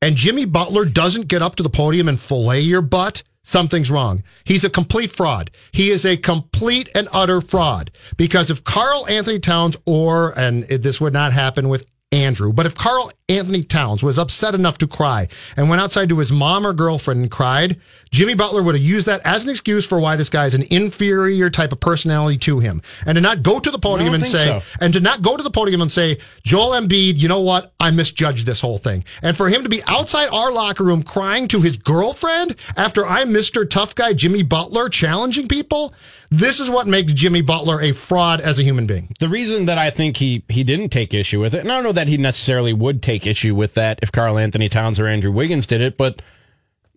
and 0.03 0.17
Jimmy 0.17 0.45
Butler 0.45 0.85
doesn't 0.85 1.29
get 1.29 1.43
up 1.43 1.57
to 1.57 1.63
the 1.63 1.71
podium 1.71 2.09
and 2.09 2.21
fillet 2.21 2.61
your 2.61 2.83
butt, 2.83 3.23
something's 3.43 3.91
wrong. 3.91 4.23
He's 4.45 4.65
a 4.65 4.71
complete 4.71 5.11
fraud. 5.11 5.51
He 5.73 5.91
is 5.91 6.05
a 6.05 6.17
complete 6.17 6.91
and 6.95 7.09
utter 7.13 7.41
fraud. 7.41 7.91
Because 8.17 8.51
if 8.51 8.63
Karl 8.63 9.07
Anthony 9.09 9.39
Towns 9.39 9.77
or, 9.87 10.39
and 10.39 10.65
this 10.65 11.01
would 11.01 11.13
not 11.13 11.33
happen 11.33 11.69
with 11.69 11.87
Andrew. 12.13 12.53
But 12.53 12.67
if 12.67 12.75
Karl 12.75 13.11
Anthony 13.29 13.63
Towns 13.63 14.03
was 14.03 14.19
upset 14.19 14.55
enough 14.55 14.79
to 14.79 14.87
cry 14.87 15.29
and 15.57 15.69
went 15.69 15.83
outside 15.83 16.09
to 16.11 16.19
his 16.19 16.33
mom 16.33 16.67
or 16.67 16.73
girlfriend 16.73 17.23
and 17.23 17.31
cried, 17.31 17.81
Jimmy 18.11 18.35
Butler 18.35 18.63
would 18.63 18.75
have 18.75 18.85
used 18.85 19.07
that 19.07 19.21
as 19.25 19.45
an 19.45 19.51
excuse 19.51 19.87
for 19.87 19.99
why 20.01 20.17
this 20.17 20.29
guy 20.29 20.47
is 20.47 20.55
an 20.55 20.65
inferior 20.71 21.51
type 21.51 21.73
of 21.73 21.81
personality 21.81 22.39
to 22.39 22.61
him. 22.61 22.83
And 23.05 23.17
to 23.17 23.21
not 23.21 23.43
go 23.43 23.59
to 23.59 23.71
the 23.71 23.79
podium 23.79 24.15
and 24.15 24.27
say, 24.27 24.47
so. 24.47 24.63
and 24.81 24.93
to 24.93 25.01
not 25.01 25.23
go 25.23 25.37
to 25.37 25.43
the 25.43 25.51
podium 25.51 25.81
and 25.81 25.91
say, 25.91 26.19
Joel 26.43 26.81
Embiid, 26.81 27.17
you 27.17 27.29
know 27.29 27.41
what? 27.41 27.73
I 27.81 27.91
misjudged 27.91 28.47
this 28.47 28.61
whole 28.61 28.79
thing. 28.79 29.05
And 29.23 29.37
for 29.37 29.49
him 29.49 29.63
to 29.63 29.69
be 29.69 29.83
outside 29.87 30.29
our 30.29 30.53
locker 30.53 30.85
room 30.85 31.03
crying 31.03 31.49
to 31.49 31.61
his 31.61 31.77
girlfriend 31.77 32.57
after 32.77 33.07
I'm 33.07 33.31
Mr. 33.31 33.69
Tough 33.69 33.95
Guy 33.95 34.13
Jimmy 34.13 34.43
Butler 34.43 34.89
challenging 34.89 35.49
people, 35.49 35.95
this 36.31 36.61
is 36.61 36.71
what 36.71 36.87
makes 36.87 37.13
Jimmy 37.13 37.43
Butler 37.43 37.81
a 37.81 37.93
fraud 37.93 38.41
as 38.41 38.59
a 38.59 38.63
human 38.63 38.87
being. 38.87 39.15
The 39.19 39.29
reason 39.29 39.67
that 39.67 39.79
I 39.79 39.91
think 39.91 40.17
he 40.17 40.43
he 40.49 40.65
didn't 40.65 40.89
take 40.89 41.15
issue 41.15 41.41
with 41.41 41.55
it, 41.55 41.61
and 41.61 41.71
I 41.71 41.77
don't 41.77 41.85
know 41.85 41.93
that 41.93 42.09
he 42.09 42.17
necessarily 42.17 42.73
would 42.73 43.03
take 43.03 43.27
issue 43.27 43.55
with 43.55 43.75
that 43.75 44.01
if 44.03 44.11
Karl 44.11 44.39
Anthony 44.39 44.69
Towns 44.69 44.99
or 44.99 45.07
Andrew 45.07 45.31
Wiggins 45.31 45.67
did 45.67 45.81
it, 45.81 45.97
but 45.97 46.23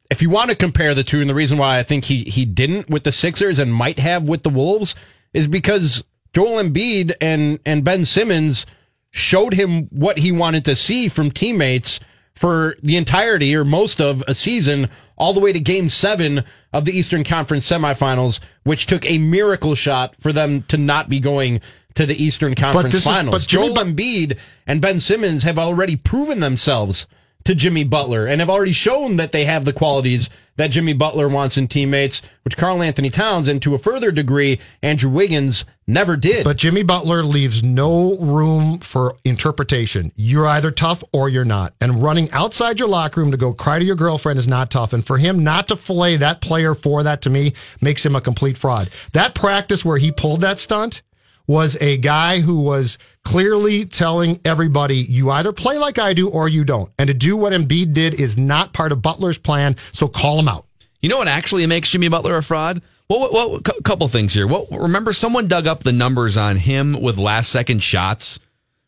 if 0.10 0.22
you 0.22 0.30
want 0.30 0.50
to 0.50 0.56
compare 0.56 0.94
the 0.96 1.04
two, 1.04 1.22
and 1.22 1.30
the 1.30 1.36
reason 1.36 1.58
why 1.58 1.78
I 1.80 1.84
think 1.84 2.06
he 2.06 2.24
he 2.24 2.46
didn't 2.46 2.90
with 2.90 3.04
the 3.04 3.12
Sixers 3.12 3.60
and 3.60 3.74
might 3.74 4.00
have 4.00 4.28
with 4.28 4.44
the 4.44 4.50
Wolves 4.50 4.96
is 5.34 5.48
because 5.48 6.04
Joel 6.34 6.62
Embiid 6.64 7.14
and 7.22 7.60
and 7.66 7.84
Ben 7.84 8.06
Simmons 8.06 8.66
showed 9.12 9.54
him 9.54 9.84
what 9.90 10.20
he 10.20 10.32
wanted 10.32 10.66
to 10.66 10.76
see 10.76 11.10
from 11.10 11.32
teammates 11.32 12.00
for 12.36 12.76
the 12.82 12.96
entirety 12.96 13.56
or 13.56 13.66
most 13.66 14.00
of 14.00 14.24
a 14.28 14.34
season, 14.34 14.88
all 15.18 15.34
the 15.34 15.40
way 15.42 15.52
to 15.52 15.60
game 15.60 15.90
seven 15.90 16.44
of 16.72 16.86
the 16.86 16.98
Eastern 16.98 17.24
Conference 17.24 17.68
semifinals, 17.70 18.40
which 18.64 18.86
took 18.86 19.06
a 19.10 19.18
miracle 19.18 19.76
shot 19.76 20.16
for 20.22 20.32
them 20.32 20.62
to 20.64 20.78
not 20.78 21.10
be 21.10 21.20
going 21.20 21.60
to 21.96 22.06
the 22.06 22.24
Eastern 22.24 22.56
Conference 22.56 22.94
is- 22.94 23.04
finals. 23.04 23.34
but 23.34 23.48
Jimmy 23.48 23.66
Joel 23.68 23.76
But- 23.76 23.88
Embiid 23.88 24.38
and 24.66 24.80
Ben 24.80 25.02
Simmons 25.02 25.44
have 25.44 25.60
already 25.60 25.96
proven 25.98 26.40
themselves 26.40 27.08
to 27.50 27.56
Jimmy 27.56 27.84
Butler 27.84 28.28
and 28.28 28.42
have 28.42 28.50
already 28.52 28.74
shown 28.74 29.16
that 29.16 29.32
they 29.32 29.46
have 29.46 29.66
the 29.66 29.74
qualities 29.74 30.30
that 30.58 30.70
Jimmy 30.70 30.94
Butler 30.94 31.28
wants 31.28 31.58
in 31.58 31.68
teammates, 31.68 32.22
which 32.44 32.56
Karl 32.56 32.84
Anthony 32.84 33.10
Towns 33.10 33.48
and 33.48 33.60
to 33.64 33.74
a 33.74 33.80
further 33.80 34.12
degree, 34.12 34.60
Andrew 34.84 35.10
Wiggins 35.10 35.66
never 35.88 36.16
did. 36.16 36.44
But 36.44 36.58
Jimmy 36.58 36.84
Butler 36.84 37.24
leaves 37.24 37.64
no 37.64 38.16
room 38.18 38.78
for 38.78 39.18
interpretation. 39.26 40.12
You're 40.16 40.46
either 40.46 40.70
tough 40.70 41.04
or 41.12 41.28
you're 41.28 41.44
not. 41.44 41.74
And 41.82 42.04
running 42.04 42.30
outside 42.34 42.78
your 42.78 42.88
locker 42.88 43.20
room 43.20 43.32
to 43.32 43.38
go 43.38 43.52
cry 43.52 43.80
to 43.80 43.86
your 43.86 43.96
girlfriend 43.96 44.38
is 44.38 44.48
not 44.48 44.70
tough. 44.70 44.94
And 44.94 45.04
for 45.04 45.18
him 45.18 45.44
not 45.44 45.70
to 45.70 45.76
fillet 45.76 46.18
that 46.18 46.42
player 46.42 46.76
for 46.76 47.02
that 47.02 47.24
to 47.24 47.32
me 47.32 47.54
makes 47.82 48.06
him 48.06 48.16
a 48.16 48.22
complete 48.22 48.60
fraud. 48.60 48.92
That 49.14 49.34
practice 49.34 49.84
where 49.84 49.98
he 49.98 50.12
pulled 50.12 50.42
that 50.42 50.60
stunt 50.60 51.02
was 51.50 51.76
a 51.82 51.98
guy 51.98 52.42
who 52.42 52.60
was 52.60 53.00
clearly 53.24 53.84
telling 53.84 54.40
everybody, 54.46 54.98
you 54.98 55.32
either 55.32 55.52
play 55.52 55.80
like 55.80 55.98
I 55.98 56.14
do 56.14 56.30
or 56.30 56.48
you 56.48 56.64
don't. 56.64 56.92
And 57.00 57.08
to 57.08 57.14
do 57.16 57.36
what 57.36 57.54
Embiid 57.54 57.92
did 57.94 58.14
is 58.20 58.38
not 58.38 58.72
part 58.72 58.92
of 58.92 59.02
Butler's 59.02 59.40
plan. 59.40 59.76
So 59.92 60.08
call 60.08 60.38
him 60.38 60.48
out. 60.48 60.68
You 61.02 61.10
know 61.10 61.18
what 61.18 61.28
actually 61.28 61.66
makes 61.66 61.90
Jimmy 61.90 62.08
Butler 62.08 62.38
a 62.38 62.44
fraud? 62.44 62.84
Well, 63.10 63.20
what, 63.22 63.34
what, 63.34 63.64
cou- 63.64 63.82
couple 63.84 64.08
things 64.10 64.32
here. 64.32 64.46
Well, 64.46 64.68
remember 64.70 65.12
someone 65.12 65.48
dug 65.48 65.66
up 65.66 65.82
the 65.82 65.92
numbers 65.92 66.38
on 66.38 66.56
him 66.56 67.02
with 67.02 67.18
last 67.18 67.50
second 67.52 67.82
shots 67.82 68.40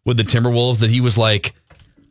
with 0.05 0.17
the 0.17 0.23
Timberwolves 0.23 0.81
that 0.81 0.91
he 0.91 1.01
was 1.01 1.17
like 1.17 1.55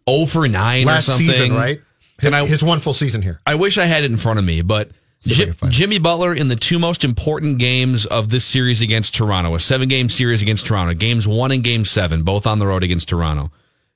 0 0.09 0.27
for 0.27 0.49
9 0.49 0.85
Last 0.85 1.09
or 1.09 1.13
something. 1.13 1.29
season, 1.29 1.53
right? 1.55 1.81
His, 2.19 2.27
And 2.27 2.35
I- 2.35 2.45
his 2.47 2.61
one 2.65 2.81
full 2.81 2.95
season 2.95 3.23
here. 3.23 3.41
I 3.47 3.55
wish 3.55 3.79
I 3.79 3.85
had 3.85 4.03
it 4.03 4.11
in 4.11 4.17
front 4.17 4.41
of 4.41 4.45
me, 4.45 4.63
but 4.63 4.91
See 5.23 5.31
if 5.33 5.37
I 5.37 5.39
Ji- 5.39 5.45
can 5.45 5.53
find 5.55 5.73
it. 5.73 5.77
Jimmy 5.77 5.99
Butler 5.99 6.35
in 6.35 6.49
the 6.49 6.57
two 6.57 6.79
most 6.79 7.05
important 7.05 7.59
games 7.59 8.07
of 8.07 8.31
this 8.31 8.45
series 8.45 8.81
against 8.81 9.15
Toronto, 9.15 9.55
a 9.55 9.61
seven 9.61 9.89
game 9.89 10.09
series 10.09 10.43
against 10.43 10.67
Toronto, 10.67 10.95
games 10.95 11.29
one 11.29 11.53
and 11.53 11.63
game 11.63 11.85
seven, 11.85 12.23
both 12.23 12.47
on 12.47 12.59
the 12.59 12.67
road 12.67 12.83
against 12.83 13.09
Toronto. 13.09 13.51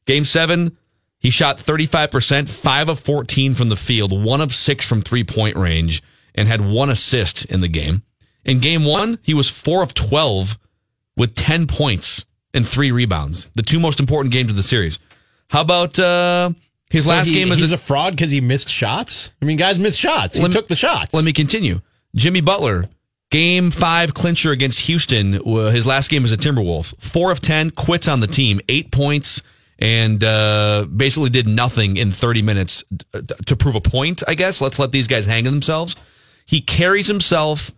Game 0.06 0.24
seven, 0.24 0.76
he 1.18 1.30
shot 1.30 1.56
35%, 1.56 2.48
five 2.48 2.90
of 2.90 3.00
14 3.00 3.54
from 3.54 3.70
the 3.70 3.76
field, 3.76 4.22
one 4.22 4.42
of 4.42 4.52
six 4.52 4.86
from 4.86 5.00
three 5.00 5.24
point 5.24 5.56
range, 5.56 6.02
and 6.34 6.46
had 6.46 6.60
one 6.60 6.90
assist 6.90 7.46
in 7.46 7.62
the 7.62 7.68
game. 7.68 8.02
In 8.44 8.60
game 8.60 8.84
one, 8.84 9.18
he 9.22 9.32
was 9.32 9.48
four 9.48 9.82
of 9.82 9.94
12 9.94 10.58
with 11.16 11.34
10 11.34 11.66
points 11.66 12.26
and 12.52 12.68
three 12.68 12.92
rebounds, 12.92 13.48
the 13.54 13.62
two 13.62 13.80
most 13.80 14.00
important 14.00 14.32
games 14.32 14.50
of 14.50 14.56
the 14.56 14.62
series. 14.62 14.98
How 15.48 15.62
about 15.62 15.98
uh, 15.98 16.50
his 16.94 17.04
So 17.04 17.10
last 17.10 17.28
he- 17.28 17.34
game 17.34 17.50
as 17.52 17.60
he's 17.60 17.72
a 17.72 17.78
fraud 17.78 18.14
because 18.14 18.30
he 18.30 18.40
missed 18.40 18.68
shots. 18.68 19.32
I 19.42 19.44
mean, 19.44 19.56
guys 19.56 19.78
missed 19.78 19.98
shots. 19.98 20.36
He 20.36 20.44
me- 20.44 20.50
took 20.50 20.68
the 20.68 20.76
shots. 20.76 21.12
Let 21.12 21.24
me 21.24 21.32
continue. 21.32 21.80
Jimmy 22.14 22.40
Butler, 22.40 22.86
game 23.30 23.70
five 23.72 24.14
clincher 24.14 24.52
against 24.52 24.80
Houston. 24.80 25.32
His 25.32 25.86
last 25.86 26.08
game 26.08 26.24
as 26.24 26.32
a 26.32 26.36
Timberwolf. 26.36 26.94
Four 27.00 27.32
of 27.32 27.40
10, 27.40 27.70
quits 27.72 28.06
on 28.06 28.20
the 28.20 28.26
team, 28.28 28.60
eight 28.68 28.92
points, 28.92 29.42
and 29.80 30.22
uh, 30.22 30.86
basically 30.94 31.30
did 31.30 31.48
nothing 31.48 31.96
in 31.96 32.12
30 32.12 32.42
minutes 32.42 32.84
uh, 33.12 33.20
to 33.46 33.56
prove 33.56 33.74
a 33.74 33.80
point, 33.80 34.22
I 34.28 34.34
guess. 34.36 34.60
Let's 34.60 34.78
let 34.78 34.92
these 34.92 35.08
guys 35.08 35.26
hang 35.26 35.42
themselves. 35.44 35.96
He 36.46 36.60
carries 36.60 37.08
himself 37.08 37.72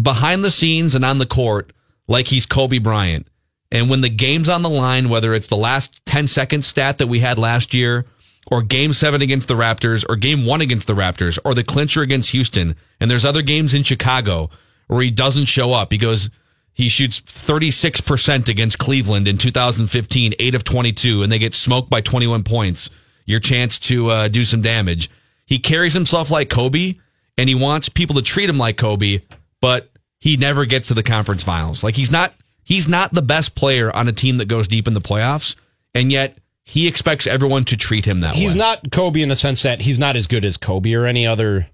behind 0.00 0.44
the 0.44 0.50
scenes 0.50 0.94
and 0.94 1.04
on 1.04 1.18
the 1.18 1.26
court 1.26 1.72
like 2.06 2.28
he's 2.28 2.46
Kobe 2.46 2.78
Bryant. 2.78 3.26
And 3.70 3.90
when 3.90 4.00
the 4.00 4.08
game's 4.08 4.48
on 4.48 4.62
the 4.62 4.70
line, 4.70 5.08
whether 5.10 5.34
it's 5.34 5.48
the 5.48 5.56
last 5.56 6.00
10 6.06 6.26
second 6.28 6.64
stat 6.64 6.98
that 6.98 7.06
we 7.08 7.20
had 7.20 7.36
last 7.38 7.74
year, 7.74 8.06
or 8.50 8.62
game 8.62 8.92
seven 8.92 9.22
against 9.22 9.48
the 9.48 9.54
Raptors, 9.54 10.04
or 10.08 10.16
game 10.16 10.44
one 10.44 10.60
against 10.60 10.86
the 10.86 10.94
Raptors, 10.94 11.38
or 11.44 11.54
the 11.54 11.64
clincher 11.64 12.02
against 12.02 12.30
Houston, 12.30 12.74
and 13.00 13.10
there's 13.10 13.24
other 13.24 13.42
games 13.42 13.74
in 13.74 13.82
Chicago 13.82 14.50
where 14.86 15.02
he 15.02 15.10
doesn't 15.10 15.46
show 15.46 15.72
up. 15.72 15.92
He 15.92 15.98
goes, 15.98 16.30
he 16.72 16.88
shoots 16.88 17.20
36% 17.20 18.48
against 18.48 18.78
Cleveland 18.78 19.28
in 19.28 19.36
2015, 19.36 20.34
8 20.38 20.54
of 20.54 20.64
22, 20.64 21.22
and 21.22 21.30
they 21.30 21.38
get 21.38 21.54
smoked 21.54 21.90
by 21.90 22.00
21 22.00 22.44
points. 22.44 22.90
Your 23.26 23.40
chance 23.40 23.78
to 23.80 24.08
uh, 24.08 24.28
do 24.28 24.44
some 24.44 24.62
damage. 24.62 25.10
He 25.44 25.58
carries 25.58 25.92
himself 25.92 26.30
like 26.30 26.48
Kobe, 26.48 26.94
and 27.36 27.48
he 27.48 27.54
wants 27.54 27.88
people 27.88 28.16
to 28.16 28.22
treat 28.22 28.48
him 28.48 28.58
like 28.58 28.76
Kobe, 28.76 29.20
but 29.60 29.90
he 30.18 30.36
never 30.36 30.64
gets 30.66 30.88
to 30.88 30.94
the 30.94 31.02
conference 31.02 31.44
finals. 31.44 31.84
Like 31.84 31.96
he's 31.96 32.10
not 32.10 32.34
he's 32.64 32.88
not 32.88 33.12
the 33.12 33.22
best 33.22 33.54
player 33.54 33.94
on 33.94 34.08
a 34.08 34.12
team 34.12 34.38
that 34.38 34.48
goes 34.48 34.68
deep 34.68 34.86
in 34.86 34.94
the 34.94 35.00
playoffs, 35.00 35.56
and 35.94 36.12
yet 36.12 36.38
he 36.68 36.86
expects 36.86 37.26
everyone 37.26 37.64
to 37.64 37.78
treat 37.78 38.04
him 38.04 38.20
that 38.20 38.34
he's 38.34 38.48
way. 38.48 38.52
He's 38.52 38.54
not 38.54 38.92
Kobe 38.92 39.22
in 39.22 39.30
the 39.30 39.36
sense 39.36 39.62
that 39.62 39.80
he's 39.80 39.98
not 39.98 40.16
as 40.16 40.26
good 40.26 40.44
as 40.44 40.58
Kobe 40.58 40.92
or 40.92 41.06
any 41.06 41.26
other 41.26 41.66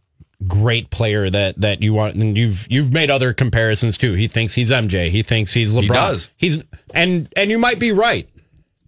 great 0.47 0.89
player 0.91 1.29
that 1.29 1.61
that 1.61 1.83
you 1.83 1.93
want. 1.93 2.15
And 2.15 2.37
you've 2.37 2.71
you've 2.71 2.93
made 2.93 3.11
other 3.11 3.33
comparisons 3.33 3.99
too. 3.99 4.13
He 4.13 4.29
thinks 4.29 4.55
he's 4.55 4.71
MJ. 4.71 5.11
He 5.11 5.25
thinks 5.25 5.53
he's 5.53 5.75
LeBron. 5.75 5.83
He 5.83 5.89
does. 5.89 6.31
He's 6.37 6.63
and 6.91 7.29
and 7.37 7.51
you 7.51 7.59
might 7.59 7.81
be 7.81 7.91
right. 7.91 8.29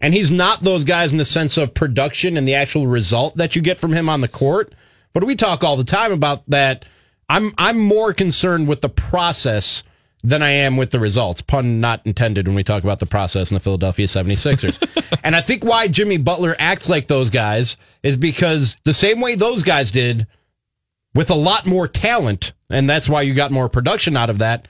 And 0.01 0.15
he's 0.15 0.31
not 0.31 0.61
those 0.61 0.85
guys 0.85 1.11
in 1.11 1.19
the 1.19 1.25
sense 1.25 1.57
of 1.57 1.75
production 1.75 2.37
and 2.37 2.47
the 2.47 2.55
actual 2.55 2.87
result 2.87 3.35
that 3.39 3.57
you 3.57 3.63
get 3.63 3.81
from 3.81 3.91
him 3.91 4.09
on 4.09 4.21
the 4.21 4.29
court. 4.29 4.73
But 5.13 5.25
we 5.25 5.35
talk 5.35 5.65
all 5.65 5.77
the 5.77 5.83
time 5.83 6.13
about 6.13 6.49
that. 6.51 6.85
I'm 7.29 7.53
I'm 7.59 7.81
more 7.81 8.15
concerned 8.15 8.69
with 8.69 8.81
the 8.81 8.89
process 8.89 9.83
than 10.23 10.43
I 10.43 10.51
am 10.51 10.77
with 10.77 10.91
the 10.91 11.01
results. 11.01 11.43
Pun 11.43 11.81
not 11.81 12.01
intended 12.05 12.47
when 12.47 12.57
we 12.57 12.65
talk 12.65 12.83
about 12.83 12.99
the 12.99 13.07
process 13.07 13.51
in 13.51 13.55
the 13.55 13.61
Philadelphia 13.61 14.07
76ers. 14.07 15.19
and 15.25 15.37
I 15.37 15.41
think 15.41 15.65
why 15.65 15.89
Jimmy 15.89 16.19
Butler 16.19 16.57
acts 16.59 16.89
like 16.89 17.07
those 17.07 17.31
guys 17.31 17.77
is 18.03 18.17
because 18.17 18.77
the 18.85 18.95
same 18.95 19.21
way 19.21 19.37
those 19.37 19.63
guys 19.63 19.91
did 19.91 20.27
with 21.15 21.31
a 21.31 21.35
lot 21.35 21.67
more 21.67 21.89
talent, 21.89 22.53
and 22.69 22.89
that's 22.89 23.09
why 23.09 23.23
you 23.23 23.35
got 23.35 23.51
more 23.51 23.69
production 23.69 24.17
out 24.17 24.31
of 24.31 24.39
that. 24.39 24.69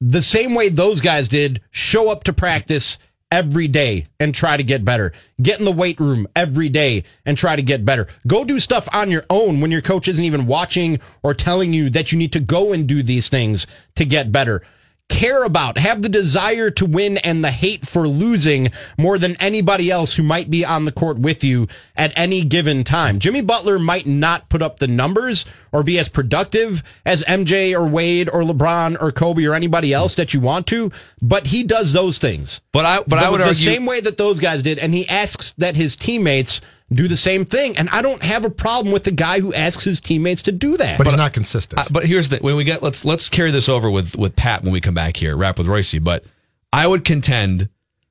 The 0.00 0.22
same 0.22 0.54
way 0.54 0.68
those 0.68 1.00
guys 1.00 1.28
did, 1.28 1.60
show 1.70 2.10
up 2.10 2.24
to 2.24 2.32
practice 2.32 2.98
every 3.30 3.68
day 3.68 4.06
and 4.18 4.34
try 4.34 4.56
to 4.56 4.62
get 4.62 4.84
better. 4.84 5.12
Get 5.40 5.58
in 5.58 5.64
the 5.64 5.72
weight 5.72 6.00
room 6.00 6.26
every 6.34 6.68
day 6.68 7.04
and 7.26 7.36
try 7.36 7.56
to 7.56 7.62
get 7.62 7.84
better. 7.84 8.08
Go 8.26 8.44
do 8.44 8.60
stuff 8.60 8.88
on 8.92 9.10
your 9.10 9.24
own 9.30 9.60
when 9.60 9.70
your 9.70 9.82
coach 9.82 10.08
isn't 10.08 10.24
even 10.24 10.46
watching 10.46 11.00
or 11.22 11.34
telling 11.34 11.72
you 11.72 11.90
that 11.90 12.12
you 12.12 12.18
need 12.18 12.32
to 12.32 12.40
go 12.40 12.72
and 12.72 12.86
do 12.86 13.02
these 13.02 13.28
things 13.28 13.66
to 13.96 14.04
get 14.04 14.32
better. 14.32 14.62
Care 15.08 15.44
about, 15.44 15.78
have 15.78 16.02
the 16.02 16.08
desire 16.08 16.70
to 16.70 16.86
win 16.86 17.16
and 17.18 17.42
the 17.42 17.50
hate 17.50 17.86
for 17.86 18.06
losing 18.06 18.68
more 18.98 19.18
than 19.18 19.36
anybody 19.36 19.90
else 19.90 20.14
who 20.14 20.22
might 20.22 20.50
be 20.50 20.64
on 20.64 20.84
the 20.84 20.92
court 20.92 21.18
with 21.18 21.42
you 21.42 21.66
at 21.96 22.12
any 22.14 22.44
given 22.44 22.84
time. 22.84 23.18
Jimmy 23.18 23.40
Butler 23.42 23.78
might 23.78 24.06
not 24.06 24.48
put 24.48 24.62
up 24.62 24.78
the 24.78 24.86
numbers 24.86 25.44
or 25.72 25.82
be 25.82 25.98
as 25.98 26.08
productive 26.08 26.82
as 27.04 27.24
MJ 27.24 27.72
or 27.72 27.86
Wade 27.86 28.28
or 28.28 28.42
LeBron 28.42 29.00
or 29.00 29.10
Kobe 29.10 29.44
or 29.44 29.54
anybody 29.54 29.92
else 29.92 30.14
that 30.16 30.34
you 30.34 30.40
want 30.40 30.66
to, 30.68 30.92
but 31.22 31.46
he 31.46 31.64
does 31.64 31.92
those 31.92 32.18
things. 32.18 32.60
But 32.72 32.84
I 32.84 33.02
but 33.06 33.18
I 33.18 33.30
would 33.30 33.40
the 33.40 33.44
argue 33.44 33.64
the 33.64 33.74
same 33.74 33.86
way 33.86 34.00
that 34.00 34.18
those 34.18 34.38
guys 34.38 34.62
did, 34.62 34.78
and 34.78 34.94
he 34.94 35.08
asks 35.08 35.52
that 35.58 35.74
his 35.74 35.96
teammates 35.96 36.60
do 36.92 37.08
the 37.08 37.16
same 37.16 37.44
thing. 37.44 37.76
And 37.76 37.88
I 37.90 38.02
don't 38.02 38.22
have 38.22 38.44
a 38.44 38.50
problem 38.50 38.92
with 38.92 39.04
the 39.04 39.10
guy 39.10 39.40
who 39.40 39.52
asks 39.52 39.84
his 39.84 40.00
teammates 40.00 40.42
to 40.42 40.52
do 40.52 40.76
that. 40.76 40.98
But, 40.98 41.06
he's 41.06 41.16
not 41.16 41.32
consistent. 41.32 41.80
Uh, 41.80 41.84
but 41.90 42.06
here's 42.06 42.28
the 42.28 42.38
when 42.38 42.56
we 42.56 42.64
get 42.64 42.82
let's 42.82 43.04
let's 43.04 43.28
carry 43.28 43.50
this 43.50 43.68
over 43.68 43.90
with 43.90 44.16
with 44.16 44.36
Pat 44.36 44.62
when 44.62 44.72
we 44.72 44.80
come 44.80 44.94
back 44.94 45.16
here. 45.16 45.36
Wrap 45.36 45.58
with 45.58 45.66
Royce, 45.66 45.98
but 45.98 46.24
I 46.72 46.86
would 46.86 47.04
contend 47.04 47.68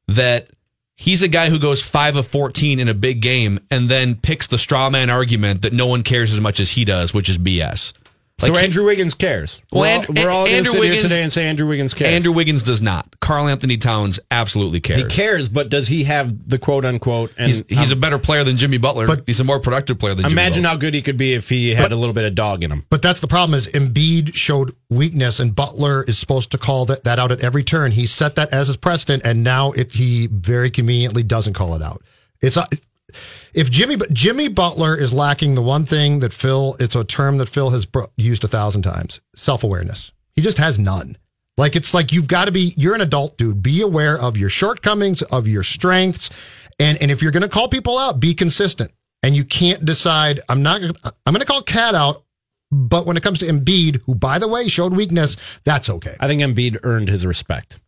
that 0.08 0.50
he's 0.96 1.22
a 1.22 1.28
guy 1.28 1.50
who 1.50 1.60
goes 1.60 1.84
five 1.84 2.16
of 2.16 2.28
fourteen 2.28 2.80
in 2.80 2.88
a 2.88 2.94
big 2.94 3.22
game 3.22 3.60
and 3.72 3.90
then 3.90 4.16
picks 4.16 4.48
the 4.48 4.58
straw 4.58 4.90
man 4.90 5.10
argument 5.10 5.64
that 5.64 5.74
no 5.74 5.88
one 5.88 6.04
cares 6.04 6.34
as 6.34 6.42
much 6.42 6.60
as 6.60 6.72
he 6.72 6.86
does, 6.86 7.14
which 7.14 7.30
is 7.30 7.38
BS. 7.38 7.94
Like 8.40 8.54
so 8.54 8.60
he- 8.60 8.66
Andrew 8.66 8.86
Wiggins 8.86 9.16
cares. 9.16 9.60
Well, 9.72 9.82
we're 9.82 9.96
all, 9.98 10.06
And- 10.10 10.18
we're 10.20 10.30
all 10.30 10.46
going 10.46 10.52
to 10.52 10.58
Andrew 10.58 10.72
sit 10.74 10.80
Wiggins- 10.80 11.02
here 11.02 11.10
today 11.10 11.24
and 11.24 11.34
say 11.34 11.46
Andrew 11.48 11.68
Wiggins 11.68 11.96
cares. 11.96 12.14
Andrew 12.14 12.32
Wiggins 12.32 12.62
does 12.62 12.84
not. 12.84 13.20
Karl 13.20 13.48
Anthony 13.48 13.78
Towns 13.78 14.20
absolutely 14.30 14.80
cares. 14.80 15.02
he 15.02 15.08
cares, 15.10 15.50
but 15.50 15.70
does 15.70 15.88
he 15.88 16.04
have 16.04 16.48
the 16.48 16.60
quote 16.60 16.86
unquote? 16.86 17.32
And 17.36 17.48
He's, 17.48 17.64
he's 17.68 17.90
a 17.92 17.96
um, 17.96 18.00
better 18.00 18.20
player 18.20 18.44
than 18.44 18.58
Jimmy 18.58 18.78
Butler. 18.78 19.08
But- 19.08 19.24
he's 19.26 19.40
a 19.40 19.44
more 19.44 19.60
productive 19.60 19.98
player 19.98 20.14
than 20.14 20.26
Jimmy 20.26 20.34
imagine 20.34 20.64
how 20.66 20.76
good 20.76 20.94
he 20.94 21.02
could 21.02 21.18
be 21.18 21.34
if 21.34 21.50
he 21.50 21.74
had 21.74 21.92
a 21.92 21.96
little 21.96 22.14
bit 22.14 22.26
of 22.26 22.36
dog 22.36 22.64
in 22.64 22.72
him. 22.72 22.86
But 22.92 23.02
that's 23.02 23.22
the 23.22 23.28
problem 23.28 23.58
is 23.58 23.66
Embiid 23.70 24.36
showed 24.36 24.76
weakness 24.92 25.40
and 25.40 25.56
Butler 25.56 26.04
is 26.04 26.20
supposed 26.20 26.52
to 26.52 26.60
call 26.60 26.86
that, 26.86 27.06
that 27.06 27.18
out 27.18 27.32
at 27.32 27.42
every 27.42 27.64
turn. 27.64 27.92
He 27.92 28.06
set 28.06 28.36
that 28.36 28.54
as 28.54 28.68
his 28.68 28.78
precedent 28.78 29.24
and 29.26 29.44
now 29.44 29.72
it, 29.72 29.94
he 29.94 30.28
very 30.28 30.70
conveniently 30.70 31.24
doesn't 31.24 31.54
call 31.54 31.74
it 31.74 31.82
out. 31.82 32.04
It's 32.40 32.56
uh, 32.56 32.66
if 33.54 33.70
Jimmy 33.72 33.98
Jimmy 34.12 34.48
Butler 34.48 34.96
is 34.96 35.14
lacking 35.14 35.56
the 35.56 35.62
one 35.62 35.86
thing 35.86 36.20
that 36.20 36.34
Phil 36.34 36.76
it's 36.80 36.96
a 36.96 37.04
term 37.04 37.38
that 37.38 37.48
Phil 37.50 37.70
has 37.70 37.86
bro- 37.86 38.12
used 38.18 38.44
a 38.44 38.48
thousand 38.48 38.82
times 38.84 39.22
self-awareness. 39.36 40.12
He 40.36 40.42
just 40.42 40.58
has 40.58 40.78
none. 40.78 41.18
Like 41.58 41.76
it's 41.76 41.94
like 41.94 42.12
you've 42.12 42.28
got 42.28 42.46
to 42.46 42.52
be 42.52 42.74
you're 42.78 42.94
an 42.96 43.02
adult 43.02 43.38
dude. 43.38 43.64
Be 43.64 43.82
aware 43.82 44.18
of 44.18 44.38
your 44.38 44.50
shortcomings, 44.50 45.22
of 45.24 45.48
your 45.48 45.64
strengths, 45.64 46.30
and 46.80 47.02
and 47.02 47.10
if 47.10 47.22
you're 47.22 47.32
going 47.32 47.42
to 47.42 47.50
call 47.50 47.68
people 47.68 47.98
out, 47.98 48.20
be 48.20 48.34
consistent. 48.34 48.92
And 49.24 49.36
you 49.36 49.44
can't 49.44 49.84
decide 49.84 50.40
I'm 50.48 50.62
not 50.62 50.82
I'm 50.84 51.34
going 51.34 51.40
to 51.40 51.46
call 51.46 51.64
Cat 51.64 51.96
out, 51.96 52.24
but 52.72 53.08
when 53.08 53.18
it 53.18 53.24
comes 53.24 53.40
to 53.40 53.46
Embiid, 53.46 54.02
who 54.06 54.14
by 54.14 54.38
the 54.38 54.48
way 54.48 54.68
showed 54.68 54.94
weakness, 54.94 55.38
that's 55.64 55.90
okay. 55.90 56.14
I 56.20 56.28
think 56.28 56.42
Embiid 56.42 56.78
earned 56.84 57.10
his 57.10 57.26
respect. 57.26 57.80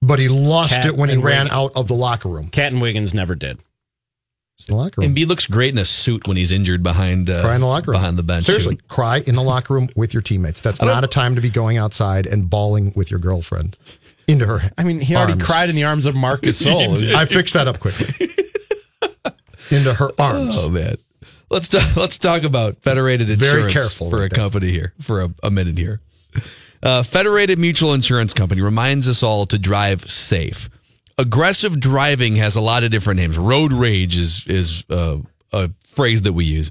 But 0.00 0.18
he 0.20 0.28
lost 0.28 0.74
Cat 0.74 0.86
it 0.86 0.96
when 0.96 1.08
he 1.08 1.16
ran 1.16 1.46
Wiggins. 1.46 1.50
out 1.52 1.72
of 1.74 1.88
the 1.88 1.94
locker 1.94 2.28
room. 2.28 2.50
Cat 2.50 2.72
and 2.72 2.80
Wiggins 2.80 3.12
never 3.14 3.34
did. 3.34 3.58
It's 4.56 4.66
the 4.66 4.74
locker 4.76 5.00
room. 5.00 5.14
Embiid 5.14 5.26
looks 5.26 5.46
great 5.46 5.72
in 5.72 5.78
a 5.78 5.84
suit 5.84 6.28
when 6.28 6.36
he's 6.36 6.52
injured 6.52 6.82
behind 6.82 7.28
uh, 7.28 7.42
Cry 7.42 7.54
in 7.56 7.60
the 7.60 7.66
locker 7.66 7.90
room. 7.90 8.00
behind 8.00 8.16
the 8.16 8.22
bench. 8.22 8.46
Seriously, 8.46 8.76
too. 8.76 8.82
cry 8.88 9.18
in 9.26 9.34
the 9.34 9.42
locker 9.42 9.74
room 9.74 9.88
with 9.96 10.14
your 10.14 10.22
teammates. 10.22 10.60
That's 10.60 10.78
don't- 10.78 11.02
a 11.04 11.08
time 11.08 11.34
to 11.34 11.40
be 11.40 11.50
going 11.50 11.76
outside 11.76 12.26
and 12.26 12.48
bawling 12.48 12.92
with 12.94 13.10
your 13.10 13.18
girlfriend 13.20 13.76
into 14.28 14.46
her. 14.46 14.60
I 14.78 14.84
mean, 14.84 15.00
he 15.00 15.16
already 15.16 15.40
cried 15.40 15.70
in 15.70 15.76
the 15.76 15.84
arms 15.84 16.06
of 16.06 16.14
Marcus 16.14 16.58
Sol. 16.64 16.94
I 17.16 17.26
fixed 17.26 17.54
that 17.54 17.66
up 17.68 17.80
quickly. 17.80 18.28
into 19.70 19.92
her 19.94 20.10
arms. 20.18 20.54
Oh 20.58 20.70
man, 20.70 20.96
let's 21.50 21.68
talk, 21.68 21.96
let's 21.96 22.16
talk 22.18 22.44
about 22.44 22.78
Federated 22.82 23.28
insurance 23.30 23.50
Very 23.52 23.62
Insurance 23.64 23.88
careful 23.88 24.10
for 24.10 24.16
with 24.16 24.26
a 24.26 24.28
that. 24.28 24.34
company 24.36 24.70
here 24.70 24.92
for 25.00 25.22
a, 25.22 25.34
a 25.42 25.50
minute 25.50 25.78
here. 25.78 26.00
Uh, 26.82 27.02
Federated 27.02 27.58
Mutual 27.58 27.94
Insurance 27.94 28.34
Company 28.34 28.60
reminds 28.60 29.08
us 29.08 29.22
all 29.22 29.46
to 29.46 29.58
drive 29.58 30.08
safe. 30.08 30.68
Aggressive 31.16 31.78
driving 31.78 32.36
has 32.36 32.56
a 32.56 32.60
lot 32.60 32.82
of 32.82 32.90
different 32.90 33.20
names. 33.20 33.38
Road 33.38 33.72
rage 33.72 34.18
is 34.18 34.46
is 34.48 34.84
uh, 34.90 35.18
a 35.52 35.70
phrase 35.84 36.22
that 36.22 36.32
we 36.32 36.44
use, 36.44 36.70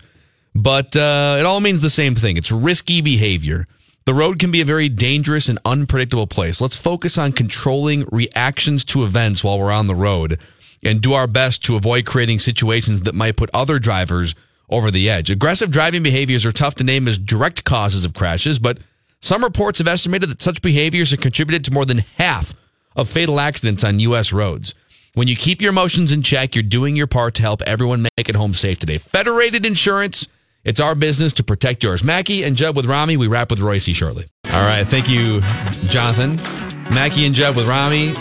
but 0.54 0.96
uh, 0.98 1.38
it 1.40 1.46
all 1.46 1.62
means 1.62 1.82
the 1.82 1.90
same 1.90 2.14
thing. 2.14 2.36
It's 2.36 2.52
risky 2.52 3.00
behavior. 3.02 3.68
The 4.06 4.14
road 4.14 4.40
can 4.40 4.52
be 4.52 4.60
a 4.60 4.66
very 4.66 4.90
dangerous 4.90 5.48
and 5.48 5.60
unpredictable 5.64 6.28
place. 6.28 6.60
Let's 6.60 6.78
focus 6.78 7.18
on 7.18 7.32
controlling 7.32 8.04
reactions 8.12 8.84
to 8.86 9.06
events 9.06 9.46
while 9.46 9.58
we're 9.58 9.72
on 9.72 9.88
the 9.88 9.96
road 9.96 10.40
and 10.84 11.00
do 11.00 11.14
our 11.14 11.28
best 11.28 11.64
to 11.66 11.78
avoid 11.78 12.06
creating 12.06 12.40
situations 12.40 13.02
that 13.02 13.16
might 13.16 13.38
put 13.38 13.50
other 13.54 13.80
drivers 13.80 14.36
over 14.70 14.92
the 14.92 15.10
edge. 15.10 15.32
Aggressive 15.32 15.72
driving 15.72 16.04
behaviors 16.04 16.46
are 16.46 16.52
tough 16.52 16.76
to 16.76 16.84
name 16.84 17.08
as 17.08 17.18
direct 17.18 17.64
causes 17.64 18.04
of 18.04 18.14
crashes, 18.14 18.60
but 18.60 18.80
some 19.22 19.42
reports 19.42 19.78
have 19.78 19.88
estimated 19.88 20.30
that 20.30 20.42
such 20.42 20.62
behaviors 20.62 21.12
have 21.12 21.22
contributed 21.22 21.64
to 21.64 21.72
more 21.72 21.86
than 21.86 22.00
half 22.18 22.54
of 22.96 23.10
fatal 23.10 23.40
accidents 23.40 23.84
on 23.84 24.00
U.S. 24.00 24.34
roads. 24.34 24.74
When 25.16 25.28
you 25.28 25.36
keep 25.36 25.62
your 25.62 25.70
emotions 25.70 26.12
in 26.12 26.24
check, 26.24 26.56
you're 26.56 26.64
doing 26.64 26.96
your 26.96 27.08
part 27.08 27.36
to 27.36 27.44
help 27.44 27.62
everyone 27.64 28.02
make 28.18 28.30
it 28.30 28.36
home 28.36 28.54
safe 28.54 28.80
today. 28.80 28.98
Federated 28.98 29.66
Insurance, 29.66 30.28
it's 30.64 30.80
our 30.80 30.96
business 30.96 31.34
to 31.34 31.44
protect 31.44 31.84
yours. 31.84 32.04
Mackey 32.04 32.44
and 32.44 32.56
Judd 32.56 32.76
with 32.76 32.86
Rami. 32.86 33.18
We 33.18 33.28
wrap 33.28 33.52
with 33.52 33.60
Reusse 33.60 33.94
shortly. 33.94 34.28
All 34.52 34.64
right. 34.64 34.86
Thank 34.86 35.08
you, 35.10 35.42
Jonathan. 35.88 36.38
Mackey 36.94 37.26
and 37.26 37.36
Judd 37.36 37.56
with 37.56 37.68
Rami 37.68 38.14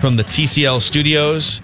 from 0.00 0.16
the 0.16 0.24
TCL 0.24 0.82
studios. 0.82 1.62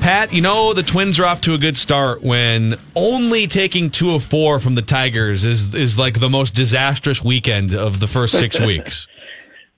Pat, 0.00 0.32
you 0.32 0.42
know 0.42 0.74
the 0.74 0.82
Twins 0.82 1.20
are 1.20 1.24
off 1.24 1.40
to 1.42 1.54
a 1.54 1.58
good 1.58 1.78
start 1.78 2.22
when 2.22 2.74
only 2.96 3.46
taking 3.46 3.88
two 3.88 4.14
of 4.14 4.24
four 4.24 4.58
from 4.58 4.74
the 4.74 4.82
Tigers 4.82 5.44
is 5.44 5.72
is 5.74 5.96
like 5.96 6.18
the 6.18 6.28
most 6.28 6.56
disastrous 6.56 7.22
weekend 7.22 7.72
of 7.72 8.00
the 8.00 8.08
first 8.08 8.36
six 8.36 8.58
weeks. 8.66 9.06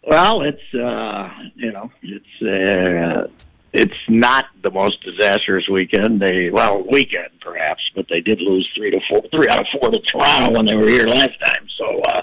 Well, 0.07 0.43
it's 0.43 0.75
uh, 0.75 1.31
you 1.55 1.73
know, 1.73 1.91
it's 2.03 2.43
uh, 2.43 3.29
it's 3.73 3.99
not 4.09 4.47
the 4.63 4.71
most 4.71 5.03
disastrous 5.03 5.69
weekend. 5.69 6.21
They 6.21 6.51
well, 6.51 6.85
weekend 6.91 7.31
perhaps, 7.41 7.83
but 7.95 8.07
they 8.09 8.21
did 8.21 8.41
lose 8.41 8.69
three 8.77 8.91
to 8.91 9.01
four, 9.09 9.23
three 9.33 9.49
out 9.49 9.61
of 9.61 9.67
four 9.79 9.91
to 9.91 10.01
Toronto 10.13 10.53
when 10.53 10.67
they 10.67 10.77
were 10.77 10.89
here 10.89 11.07
last 11.07 11.39
time. 11.45 11.67
So, 11.79 12.01
uh, 12.03 12.23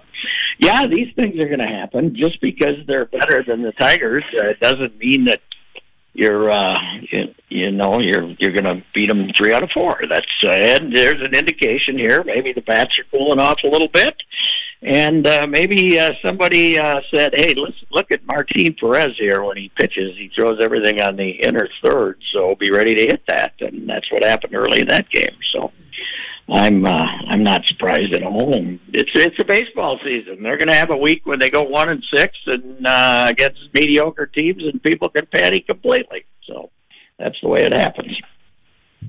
yeah, 0.60 0.88
these 0.88 1.13
things 1.15 1.39
are 1.39 1.48
going 1.48 1.60
to 1.60 1.67
happen. 1.67 2.15
Just 2.15 2.39
because 2.41 2.78
they're 2.88 3.06
better 3.06 3.44
than 3.44 3.63
the 3.63 3.72
Tigers 3.74 4.24
uh, 4.39 4.54
doesn't 4.62 4.98
mean 4.98 5.26
that 5.26 5.41
you're 6.13 6.52
uh, 6.52 6.78
you, 7.12 7.34
you 7.50 7.72
know 7.72 8.00
you're 8.00 8.36
you're 8.39 8.52
going 8.52 8.65
to 8.65 8.84
beat 8.94 9.10
them 9.10 9.30
three 9.36 9.54
out 9.54 9.63
of 9.63 9.72
four. 9.72 10.02
That's 10.10 10.26
uh, 10.44 10.52
and 10.52 10.96
there's 10.96 11.22
an 11.22 11.34
indication 11.34 11.98
here. 11.98 12.24
Maybe 12.24 12.54
the 12.54 12.62
bats 12.62 12.91
are 13.00 13.06
cooling 13.10 13.39
off 13.39 13.60
a 13.63 13.67
little 13.67 13.88
bit. 13.88 14.15
And 14.84 15.28
uh, 15.28 15.46
maybe 15.46 16.00
uh, 16.00 16.13
somebody 16.24 16.80
uh, 16.80 17.02
said, 17.13 17.34
"Hey, 17.36 17.54
let's 17.54 17.78
look 17.91 18.12
at 18.12 18.26
Martin 18.26 18.74
Perez 18.74 19.15
here 19.15 19.44
when 19.44 19.56
he 19.56 19.70
pitches. 19.70 20.17
He 20.17 20.32
throws 20.36 20.60
everything 20.60 21.02
on 21.02 21.17
the 21.17 21.30
inner 21.30 21.70
third, 21.84 22.20
so 22.34 22.56
be 22.56 22.72
ready 22.72 22.96
to 22.96 23.02
hit 23.02 23.22
that." 23.28 23.54
And 23.60 23.88
that's 23.88 24.12
what 24.12 24.24
happened 24.24 24.56
early 24.56 24.82
in 24.82 24.88
that 24.88 25.08
game. 25.10 25.38
So 25.54 25.72
I'm 26.50 26.86
uh, 26.86 27.06
I'm 27.28 27.44
not 27.44 27.63
surprised 27.65 28.13
at 28.13 28.24
all. 28.24 28.56
And 28.56 28.80
it's 28.91 29.12
it's 29.13 29.38
a 29.39 29.46
baseball 29.46 30.00
season. 30.04 30.41
They're 30.41 30.58
going 30.58 30.67
to 30.67 30.74
have 30.74 30.89
a 30.89 30.98
week 30.98 31.26
when 31.26 31.38
they 31.38 31.52
go 31.52 31.62
one 31.62 31.89
and 31.89 32.04
six 32.12 32.38
and 32.48 32.86
uh, 32.86 33.28
against 33.30 33.60
mediocre 33.74 34.26
teams, 34.26 34.63
and 34.63 34.82
people 34.82 35.10
can 35.10 35.28
panic 35.28 35.67
completely. 35.67 36.26
So 36.48 36.72
that's 37.20 37.39
the 37.41 37.50
way 37.50 37.63
it 37.63 37.72
happens. 37.72 38.20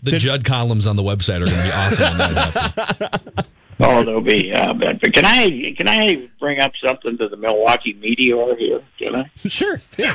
The 0.02 0.18
Judd 0.18 0.44
columns 0.44 0.86
on 0.86 0.96
the 0.96 1.02
website 1.02 1.40
are 1.40 1.46
going 1.46 1.56
to 1.56 1.62
be 1.62 1.72
awesome. 1.72 3.44
Oh, 3.84 4.04
there'll 4.04 4.20
be. 4.20 4.52
Uh, 4.52 4.72
but, 4.74 5.00
but 5.00 5.12
can 5.12 5.24
I 5.24 5.74
can 5.76 5.88
I 5.88 6.28
bring 6.38 6.60
up 6.60 6.72
something 6.86 7.18
to 7.18 7.28
the 7.28 7.36
Milwaukee 7.36 7.94
meteor 7.94 8.54
here? 8.56 8.80
Can 8.98 9.16
I? 9.16 9.30
Sure. 9.48 9.80
Yeah. 9.98 10.14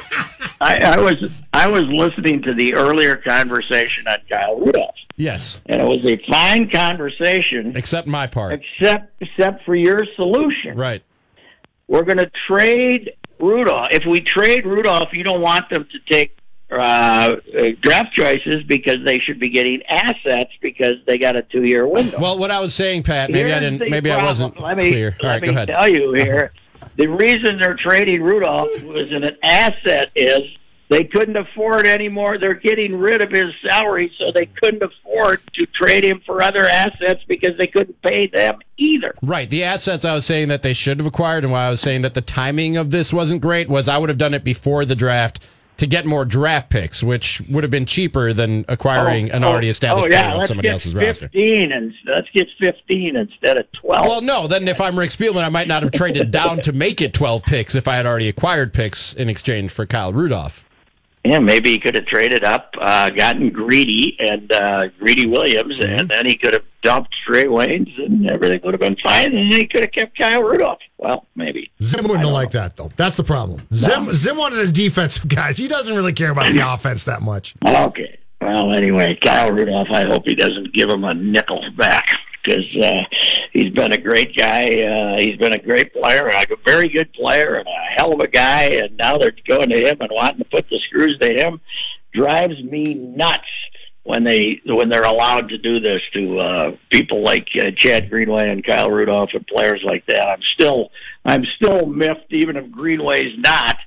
I, 0.61 0.77
I 0.95 0.99
was 0.99 1.41
I 1.53 1.67
was 1.67 1.83
listening 1.85 2.41
to 2.43 2.53
the 2.53 2.73
earlier 2.75 3.15
conversation 3.17 4.07
on 4.07 4.17
Kyle 4.29 4.59
Rudolph, 4.59 4.95
Yes. 5.17 5.61
and 5.65 5.81
it 5.81 5.85
was 5.85 6.03
a 6.05 6.17
fine 6.29 6.69
conversation, 6.69 7.75
Except 7.75 8.07
my 8.07 8.25
part. 8.27 8.53
except 8.61 9.11
except 9.21 9.65
for 9.65 9.75
your 9.75 10.05
solution. 10.15 10.77
Right. 10.77 11.03
We're 11.87 12.03
going 12.03 12.17
to 12.17 12.31
trade 12.47 13.13
Rudolph. 13.39 13.89
If 13.91 14.05
we 14.05 14.21
trade 14.21 14.65
Rudolph, 14.65 15.09
you 15.13 15.23
don't 15.23 15.41
want 15.41 15.69
them 15.69 15.87
to 15.91 15.99
take 16.13 16.36
uh, 16.69 17.35
draft 17.81 18.13
choices 18.13 18.63
because 18.63 18.97
they 19.05 19.19
should 19.19 19.39
be 19.39 19.49
getting 19.49 19.81
assets 19.87 20.51
because 20.61 20.95
they 21.05 21.17
got 21.17 21.35
a 21.35 21.43
two 21.43 21.63
year 21.63 21.87
window. 21.87 22.19
Well, 22.19 22.37
what 22.37 22.51
I 22.51 22.59
was 22.59 22.73
saying, 22.73 23.03
Pat, 23.03 23.31
maybe 23.31 23.53
I 23.53 23.59
didn't. 23.59 23.89
Maybe 23.89 24.11
I 24.11 24.23
wasn't 24.23 24.59
let 24.59 24.77
me, 24.77 24.91
clear. 24.91 25.15
All 25.21 25.29
let 25.29 25.33
right, 25.33 25.41
me 25.41 25.47
go 25.47 25.53
ahead. 25.53 25.67
tell 25.69 25.87
you 25.87 26.13
here. 26.13 26.51
The 26.97 27.07
reason 27.07 27.59
they're 27.59 27.75
trading 27.77 28.21
Rudolph 28.23 28.83
was 28.83 29.11
an 29.11 29.37
asset 29.43 30.11
is 30.15 30.41
they 30.89 31.03
couldn't 31.03 31.35
afford 31.35 31.85
anymore. 31.85 32.37
They're 32.37 32.53
getting 32.53 32.97
rid 32.97 33.21
of 33.21 33.29
his 33.29 33.53
salary, 33.61 34.11
so 34.17 34.31
they 34.33 34.45
couldn't 34.45 34.81
afford 34.81 35.41
to 35.53 35.65
trade 35.67 36.03
him 36.03 36.21
for 36.25 36.41
other 36.41 36.65
assets 36.65 37.23
because 37.27 37.57
they 37.57 37.67
couldn't 37.67 38.01
pay 38.01 38.27
them 38.27 38.59
either. 38.77 39.13
Right. 39.21 39.49
The 39.49 39.63
assets 39.63 40.05
I 40.05 40.15
was 40.15 40.25
saying 40.25 40.47
that 40.47 40.63
they 40.63 40.73
should 40.73 40.99
have 40.99 41.07
acquired, 41.07 41.43
and 41.43 41.51
why 41.51 41.67
I 41.67 41.69
was 41.69 41.81
saying 41.81 42.01
that 42.01 42.13
the 42.13 42.21
timing 42.21 42.77
of 42.77 42.91
this 42.91 43.13
wasn't 43.13 43.41
great 43.41 43.69
was 43.69 43.87
I 43.87 43.97
would 43.97 44.09
have 44.09 44.17
done 44.17 44.33
it 44.33 44.43
before 44.43 44.85
the 44.85 44.95
draft 44.95 45.45
to 45.77 45.87
get 45.87 46.05
more 46.05 46.25
draft 46.25 46.69
picks, 46.69 47.01
which 47.03 47.41
would 47.49 47.63
have 47.63 47.71
been 47.71 47.85
cheaper 47.85 48.33
than 48.33 48.65
acquiring 48.67 49.31
an 49.31 49.43
already 49.43 49.69
established 49.69 50.07
oh, 50.07 50.11
yeah, 50.11 50.21
player 50.23 50.31
on 50.33 50.37
let's 50.39 50.47
somebody 50.49 50.69
else's 50.69 50.93
roster. 50.95 51.25
fifteen 51.25 51.71
and 51.71 51.93
let's 52.05 52.27
get 52.33 52.47
fifteen 52.59 53.15
instead 53.15 53.57
of 53.57 53.65
twelve. 53.73 54.05
Well, 54.07 54.21
no. 54.21 54.47
Then 54.47 54.67
if 54.67 54.81
I'm 54.81 54.97
Rick 54.97 55.11
Spielman, 55.11 55.43
I 55.43 55.49
might 55.49 55.67
not 55.67 55.83
have 55.83 55.91
traded 55.91 56.31
down 56.31 56.61
to 56.61 56.71
make 56.71 57.01
it 57.01 57.13
12 57.13 57.43
picks 57.43 57.75
if 57.75 57.87
I 57.87 57.95
had 57.95 58.05
already 58.05 58.27
acquired 58.27 58.73
picks 58.73 59.13
in 59.13 59.29
exchange 59.29 59.71
for 59.71 59.85
Kyle 59.85 60.11
Rudolph. 60.13 60.63
Yeah, 61.25 61.39
maybe 61.39 61.71
he 61.71 61.79
could 61.79 61.95
have 61.95 62.05
traded 62.05 62.45
up, 62.45 62.73
uh, 62.79 63.09
gotten 63.09 63.49
greedy 63.49 64.15
and 64.19 64.49
uh, 64.51 64.85
greedy 64.97 65.25
Williams, 65.25 65.75
Mm-hmm. 65.75 65.99
and 65.99 66.09
then 66.09 66.25
he 66.25 66.37
could 66.37 66.53
have 66.53 66.63
dumped 66.83 67.13
Trae 67.27 67.45
Waynes, 67.45 67.91
and 68.01 68.31
everything 68.31 68.61
would 68.63 68.73
have 68.73 68.79
been 68.79 68.95
fine, 69.03 69.35
and 69.35 69.51
he 69.51 69.67
could 69.67 69.81
have 69.81 69.91
kept 69.91 70.17
Kyle 70.17 70.41
Rudolph. 70.41 70.79
Well, 70.97 71.25
maybe. 71.35 71.56
Zim 71.81 72.03
wouldn't 72.03 72.21
have 72.25 72.33
liked 72.33 72.53
that 72.53 72.75
though. 72.75 72.89
That's 72.95 73.17
the 73.17 73.23
problem. 73.23 73.61
Zim 73.73 74.13
Zim 74.13 74.37
wanted 74.37 74.59
his 74.59 74.71
defensive 74.71 75.27
guys. 75.27 75.57
He 75.57 75.67
doesn't 75.67 75.95
really 75.95 76.13
care 76.13 76.31
about 76.31 76.51
the 76.53 76.59
offense 76.73 77.03
that 77.05 77.21
much. 77.21 77.55
Okay. 77.65 78.17
Well, 78.41 78.73
anyway, 78.75 79.17
Kyle 79.21 79.51
Rudolph. 79.51 79.89
I 79.91 80.05
hope 80.05 80.23
he 80.25 80.35
doesn't 80.35 80.73
give 80.73 80.89
him 80.89 81.03
a 81.03 81.13
nickel 81.13 81.61
back 81.77 82.05
because 82.43 82.65
uh, 82.81 82.91
he's 83.51 83.73
been 83.73 83.91
a 83.91 83.97
great 83.97 84.35
guy. 84.35 84.65
Uh, 84.81 85.17
he's 85.19 85.37
been 85.37 85.53
a 85.53 85.59
great 85.61 85.91
player, 85.93 86.27
a 86.27 86.45
very 86.65 86.87
good 86.87 87.11
player, 87.13 87.55
and 87.55 87.67
a 87.67 87.93
hell 87.95 88.13
of 88.13 88.19
a 88.19 88.27
guy. 88.27 88.63
And 88.65 88.95
now 88.97 89.17
they're 89.17 89.33
going 89.47 89.69
to 89.69 89.89
him 89.89 89.97
and 89.99 90.09
wanting 90.11 90.39
to 90.39 90.45
put 90.45 90.69
the 90.69 90.79
screws 90.87 91.17
to 91.19 91.33
him. 91.33 91.59
Drives 92.13 92.61
me 92.63 92.93
nuts. 92.93 93.43
when 94.03 94.23
they 94.23 94.61
when 94.65 94.87
they're 94.89 95.03
allowed 95.03 95.49
to 95.49 95.57
do 95.57 95.79
this 95.79 96.01
to 96.13 96.39
uh, 96.39 96.71
people 96.91 97.23
like 97.23 97.47
uh, 97.59 97.71
Chad 97.75 98.09
Greenway 98.09 98.49
and 98.49 98.65
Kyle 98.65 98.89
Rudolph 98.89 99.31
and 99.33 99.45
players 99.47 99.81
like 99.85 100.05
that. 100.05 100.25
I'm 100.25 100.41
still 100.53 100.89
I'm 101.27 101.45
still 101.57 101.85
miffed, 101.85 102.31
even 102.31 102.55
if 102.55 102.71
Greenway's 102.71 103.37
not, 103.37 103.77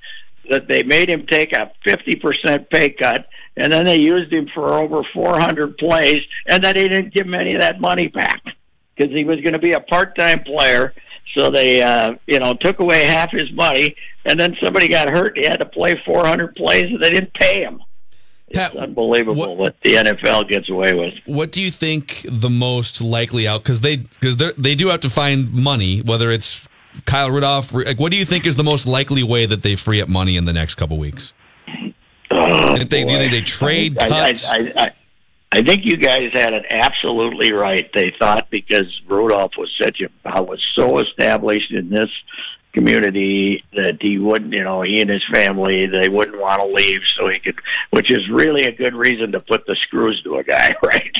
that 0.49 0.67
they 0.67 0.83
made 0.83 1.09
him 1.09 1.25
take 1.25 1.53
a 1.53 1.71
50% 1.85 2.69
pay 2.69 2.91
cut 2.91 3.27
and 3.57 3.71
then 3.71 3.85
they 3.85 3.97
used 3.97 4.31
him 4.31 4.47
for 4.53 4.73
over 4.73 5.03
400 5.13 5.77
plays, 5.77 6.21
and 6.47 6.63
then 6.63 6.75
they 6.75 6.87
didn't 6.87 7.13
give 7.13 7.25
him 7.25 7.33
any 7.33 7.53
of 7.53 7.61
that 7.61 7.81
money 7.81 8.07
back 8.07 8.41
because 8.95 9.11
he 9.11 9.23
was 9.23 9.41
going 9.41 9.53
to 9.53 9.59
be 9.59 9.73
a 9.73 9.79
part-time 9.79 10.43
player. 10.43 10.93
So 11.35 11.49
they, 11.49 11.81
uh, 11.81 12.15
you 12.27 12.39
know, 12.39 12.53
took 12.53 12.79
away 12.79 13.05
half 13.05 13.31
his 13.31 13.51
money, 13.53 13.95
and 14.25 14.39
then 14.39 14.55
somebody 14.61 14.87
got 14.87 15.09
hurt. 15.09 15.37
He 15.37 15.45
had 15.45 15.57
to 15.57 15.65
play 15.65 16.01
400 16.05 16.55
plays, 16.55 16.85
and 16.85 17.01
they 17.01 17.09
didn't 17.09 17.33
pay 17.33 17.61
him. 17.61 17.81
It's 18.49 18.75
unbelievable 18.75 19.35
what, 19.35 19.57
what, 19.57 19.81
the 19.81 19.95
NFL 19.95 20.49
gets 20.49 20.69
away 20.69 20.93
with. 20.93 21.13
What 21.25 21.53
do 21.53 21.61
you 21.61 21.71
think 21.71 22.25
the 22.27 22.49
most 22.49 22.99
likely 23.01 23.47
out? 23.47 23.63
Because 23.63 23.79
they 23.79 23.95
because 23.95 24.35
they 24.35 24.75
do 24.75 24.89
have 24.89 24.99
to 25.01 25.09
find 25.09 25.53
money, 25.53 26.01
whether 26.01 26.31
it's 26.31 26.67
Kyle 27.05 27.31
Rudolph. 27.31 27.73
Like, 27.73 27.99
what 27.99 28.11
do 28.11 28.17
you 28.17 28.25
think 28.25 28.45
is 28.45 28.55
the 28.55 28.63
most 28.63 28.87
likely 28.87 29.23
way 29.23 29.45
that 29.45 29.61
they 29.61 29.75
free 29.75 30.01
up 30.01 30.09
money 30.09 30.37
in 30.37 30.45
the 30.45 30.53
next 30.53 30.75
couple 30.75 30.97
weeks? 30.97 31.33
Oh, 32.29 32.77
they, 32.77 33.03
do 33.03 33.11
you 33.11 33.17
think 33.17 33.31
they 33.31 33.41
trade 33.41 33.97
I, 33.99 34.07
cuts? 34.07 34.47
I, 34.47 34.55
I, 34.55 34.73
I, 34.77 34.91
I 35.53 35.61
think 35.61 35.83
you 35.83 35.97
guys 35.97 36.31
had 36.31 36.53
it 36.53 36.65
absolutely 36.69 37.51
right. 37.51 37.89
They 37.93 38.13
thought 38.17 38.49
because 38.49 38.87
Rudolph 39.07 39.51
was 39.57 39.69
such 39.81 40.01
a 40.01 40.41
was 40.41 40.61
so 40.75 40.99
established 40.99 41.71
in 41.71 41.89
this 41.89 42.09
community 42.73 43.63
that 43.73 43.97
he 44.01 44.17
wouldn't, 44.17 44.53
you 44.53 44.63
know, 44.63 44.81
he 44.81 44.99
and 44.99 45.09
his 45.09 45.23
family, 45.33 45.87
they 45.87 46.09
wouldn't 46.09 46.39
want 46.39 46.61
to 46.61 46.67
leave 46.67 47.01
so 47.17 47.27
he 47.27 47.39
could, 47.39 47.55
which 47.91 48.11
is 48.11 48.29
really 48.29 48.63
a 48.63 48.71
good 48.71 48.93
reason 48.93 49.31
to 49.31 49.39
put 49.39 49.65
the 49.65 49.75
screws 49.87 50.21
to 50.23 50.37
a 50.37 50.43
guy, 50.43 50.73
right? 50.83 51.15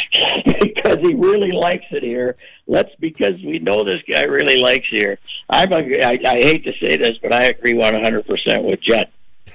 because 0.61 0.99
he 0.99 1.13
really 1.13 1.51
likes 1.51 1.85
it 1.91 2.03
here. 2.03 2.35
Let's, 2.67 2.93
because 2.99 3.35
we 3.43 3.59
know 3.59 3.83
this 3.83 4.01
guy 4.07 4.23
really 4.23 4.61
likes 4.61 4.87
here. 4.89 5.19
I'm 5.49 5.71
a, 5.73 6.03
I, 6.03 6.19
I 6.25 6.41
hate 6.41 6.63
to 6.65 6.73
say 6.79 6.97
this, 6.97 7.17
but 7.21 7.33
I 7.33 7.45
agree 7.45 7.73
100% 7.73 8.63
with 8.63 8.81
Jet. 8.81 9.11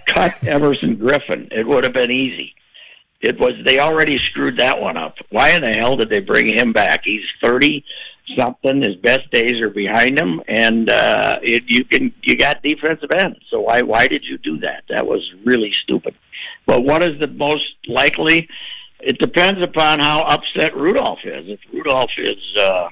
Cut 0.07 0.45
Everson 0.45 0.97
Griffen. 0.97 1.53
It 1.53 1.67
would 1.67 1.85
have 1.85 1.93
been 1.93 2.11
easy. 2.11 2.55
It 3.21 3.41
was, 3.41 3.53
they 3.65 3.81
already 3.81 4.19
screwed 4.19 4.59
that 4.59 4.81
one 4.81 4.97
up. 4.97 5.17
Why 5.31 5.51
in 5.51 5.63
the 5.63 5.73
hell 5.73 5.97
did 5.97 6.11
they 6.11 6.21
bring 6.21 6.53
him 6.53 6.73
back? 6.73 7.01
He's 7.05 7.25
30 7.43 7.85
something. 8.37 8.83
His 8.83 8.97
best 8.97 9.31
days 9.31 9.61
are 9.61 9.70
behind 9.70 10.18
him, 10.18 10.43
and 10.49 10.91
uh, 10.91 11.39
it, 11.43 11.64
you 11.68 11.85
can 11.85 12.12
you 12.22 12.37
got 12.37 12.62
defensive 12.62 13.11
ends. 13.12 13.39
So 13.51 13.61
why 13.61 13.83
why 13.83 14.07
did 14.09 14.24
you 14.24 14.39
do 14.39 14.59
that? 14.59 14.85
That 14.89 15.07
was 15.07 15.22
really 15.45 15.72
stupid. 15.83 16.14
But 16.66 16.83
what 16.83 17.07
is 17.07 17.18
the 17.20 17.29
most 17.29 17.64
likely? 17.87 18.49
It 19.01 19.18
depends 19.18 19.62
upon 19.62 20.01
how 20.01 20.22
upset 20.22 20.77
Rudolph 20.77 21.20
is. 21.24 21.49
If 21.49 21.61
Rudolph 21.72 22.11
is, 22.16 22.39
uh, 22.59 22.89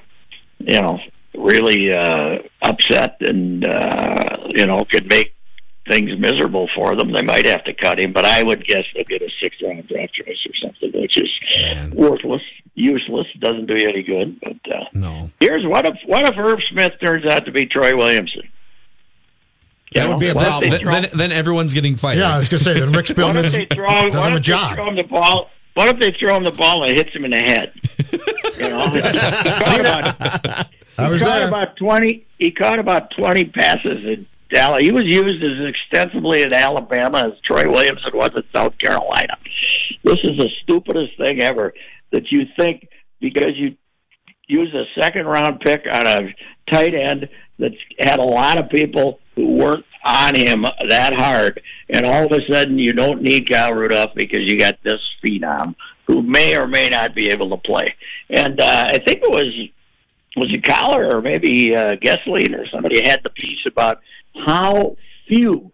you 0.59 0.81
know, 0.81 0.99
really 1.33 1.91
uh, 1.91 2.37
upset 2.61 3.17
and 3.21 3.67
uh, 3.67 4.37
you 4.55 4.65
know 4.65 4.85
could 4.85 5.07
make 5.07 5.35
things 5.87 6.11
miserable 6.19 6.69
for 6.75 6.95
them, 6.95 7.11
they 7.11 7.21
might 7.21 7.45
have 7.45 7.63
to 7.65 7.73
cut 7.73 7.99
him. 7.99 8.13
But 8.13 8.25
I 8.25 8.43
would 8.43 8.65
guess 8.65 8.83
they'll 8.93 9.03
get 9.03 9.21
a 9.21 9.29
sixth 9.41 9.61
round 9.61 9.87
draft 9.87 10.13
choice 10.13 10.45
or 10.47 10.55
something, 10.61 11.01
which 11.01 11.17
is 11.17 11.29
Man. 11.57 11.91
worthless, 11.95 12.41
useless, 12.73 13.27
doesn't 13.39 13.67
do 13.67 13.75
you 13.75 13.89
any 13.89 14.03
good. 14.03 14.39
But 14.39 14.73
uh, 14.73 14.85
no. 14.93 15.29
Here's 15.39 15.65
what 15.65 15.85
if 15.85 15.95
what 16.05 16.23
if 16.25 16.37
Irv 16.37 16.59
Smith 16.71 16.93
turns 17.01 17.25
out 17.25 17.45
to 17.45 17.51
be 17.51 17.65
Troy 17.65 17.95
Williamson? 17.95 18.49
You 19.91 20.01
that 20.01 20.07
know, 20.07 20.11
would 20.11 20.19
be 20.19 20.29
a 20.29 20.33
problem. 20.33 20.69
Then, 20.71 20.85
then, 20.85 21.09
then, 21.13 21.31
everyone's 21.31 21.73
getting 21.73 21.95
fired. 21.95 22.17
Yeah, 22.17 22.35
I 22.35 22.39
was 22.39 22.49
going 22.49 22.57
to 22.57 22.63
say, 22.65 22.79
then 22.79 22.91
Rick 22.91 23.05
Spielman 23.05 23.43
does 23.43 23.55
him 23.55 24.33
a 24.33 24.39
job. 24.39 24.75
Throw 24.75 24.89
him 24.89 24.95
the 24.95 25.03
ball, 25.03 25.51
what 25.75 25.89
if 25.89 25.99
they 25.99 26.17
throw 26.17 26.37
him 26.37 26.45
the 26.45 26.51
ball 26.51 26.83
and 26.83 26.91
it 26.91 26.97
hits 26.97 27.15
him 27.15 27.25
in 27.25 27.31
the 27.31 27.37
head? 27.37 27.73
You 28.55 28.69
know, 28.69 28.89
he 28.89 29.01
caught 29.01 29.79
about, 29.81 30.67
I 30.97 31.09
was 31.09 31.19
he 31.19 31.27
caught 31.27 31.41
about 31.43 31.75
twenty. 31.75 32.25
He 32.39 32.51
caught 32.51 32.79
about 32.79 33.11
twenty 33.11 33.43
passes 33.43 34.05
in 34.05 34.25
Dallas. 34.51 34.81
He 34.81 34.91
was 34.91 35.05
used 35.05 35.43
as 35.43 35.67
extensively 35.67 36.43
in 36.43 36.53
Alabama 36.53 37.27
as 37.27 37.39
Troy 37.43 37.69
Williamson 37.69 38.11
was 38.13 38.31
in 38.35 38.43
South 38.53 38.77
Carolina. 38.77 39.37
This 40.03 40.19
is 40.23 40.37
the 40.37 40.49
stupidest 40.63 41.17
thing 41.17 41.41
ever 41.41 41.73
that 42.11 42.31
you 42.31 42.45
think 42.57 42.87
because 43.19 43.55
you 43.55 43.75
use 44.47 44.73
a 44.73 44.85
second 44.99 45.25
round 45.25 45.59
pick 45.59 45.85
on 45.91 46.05
a 46.05 46.35
tight 46.69 46.93
end 46.93 47.29
that's 47.57 47.75
had 47.99 48.19
a 48.19 48.23
lot 48.23 48.57
of 48.57 48.69
people 48.69 49.19
who 49.35 49.55
weren't 49.55 49.85
on 50.05 50.35
him 50.35 50.65
that 50.87 51.13
hard, 51.13 51.61
and 51.89 52.05
all 52.05 52.25
of 52.25 52.31
a 52.31 52.45
sudden 52.47 52.77
you 52.77 52.93
don't 52.93 53.21
need 53.21 53.49
Kyle 53.49 53.73
Rudolph 53.73 54.11
because 54.15 54.41
you 54.41 54.57
got 54.57 54.77
this 54.83 55.01
phenom 55.23 55.75
who 56.05 56.21
may 56.21 56.55
or 56.55 56.67
may 56.67 56.89
not 56.89 57.15
be 57.15 57.29
able 57.29 57.49
to 57.49 57.57
play. 57.57 57.95
And 58.29 58.59
uh, 58.59 58.85
I 58.89 58.99
think 58.99 59.23
it 59.23 59.31
was 59.31 59.51
was 60.35 60.53
it 60.53 60.63
Collar 60.65 61.15
or 61.15 61.21
maybe 61.21 61.75
uh, 61.75 61.95
Goessling 61.95 62.57
or 62.57 62.67
somebody 62.67 63.01
had 63.01 63.23
the 63.23 63.29
piece 63.29 63.65
about 63.65 64.01
how 64.45 64.95
few 65.27 65.71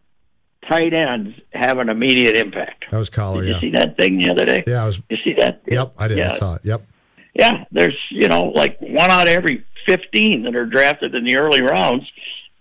tight 0.70 0.94
ends 0.94 1.36
have 1.54 1.78
an 1.80 1.90
immediate 1.90 2.36
impact. 2.36 2.86
That 2.92 2.98
was 2.98 3.10
Collar. 3.10 3.42
Did 3.42 3.48
you 3.48 3.54
yeah. 3.54 3.60
see 3.60 3.72
that 3.72 3.98
thing 3.98 4.18
the 4.18 4.30
other 4.30 4.46
day? 4.46 4.64
Yeah, 4.68 4.84
I 4.84 4.86
was. 4.86 5.02
You 5.10 5.18
see 5.24 5.34
that? 5.38 5.62
Yep, 5.68 5.94
I 5.98 6.08
did. 6.08 6.18
Yeah. 6.18 6.32
I 6.32 6.38
saw 6.38 6.56
it. 6.56 6.62
Yep. 6.64 6.86
Yeah, 7.34 7.64
there's 7.72 7.98
you 8.10 8.28
know 8.28 8.46
like 8.46 8.80
one 8.82 9.10
out 9.10 9.28
of 9.28 9.34
every 9.34 9.66
fifteen 9.86 10.44
that 10.44 10.56
are 10.56 10.66
drafted 10.66 11.16
in 11.16 11.24
the 11.24 11.36
early 11.36 11.62
rounds 11.62 12.10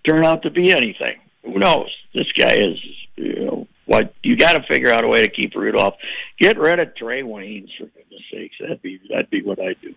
turn 0.09 0.24
out 0.24 0.42
to 0.42 0.51
be 0.51 0.72
anything. 0.72 1.18
Who 1.44 1.59
knows? 1.59 1.94
This 2.14 2.30
guy 2.36 2.55
is 2.55 2.78
you 3.16 3.44
know 3.44 3.68
what 3.86 4.14
you 4.22 4.36
got 4.36 4.53
to 4.53 4.62
figure 4.72 4.92
out 4.92 5.05
a 5.05 5.09
way 5.09 5.22
to 5.22 5.28
keep 5.28 5.55
Rudolph. 5.55 5.94
Get 6.38 6.59
rid 6.59 6.78
of 6.78 6.94
Trae 6.94 7.24
Waynes 7.24 7.68
for 7.76 7.86
goodness 7.86 8.22
sakes. 8.32 8.57
That'd 8.61 8.82
be 8.82 9.01
that'd 9.11 9.30
be 9.30 9.42
what 9.42 9.61
I 9.61 9.74
do. 9.82 9.94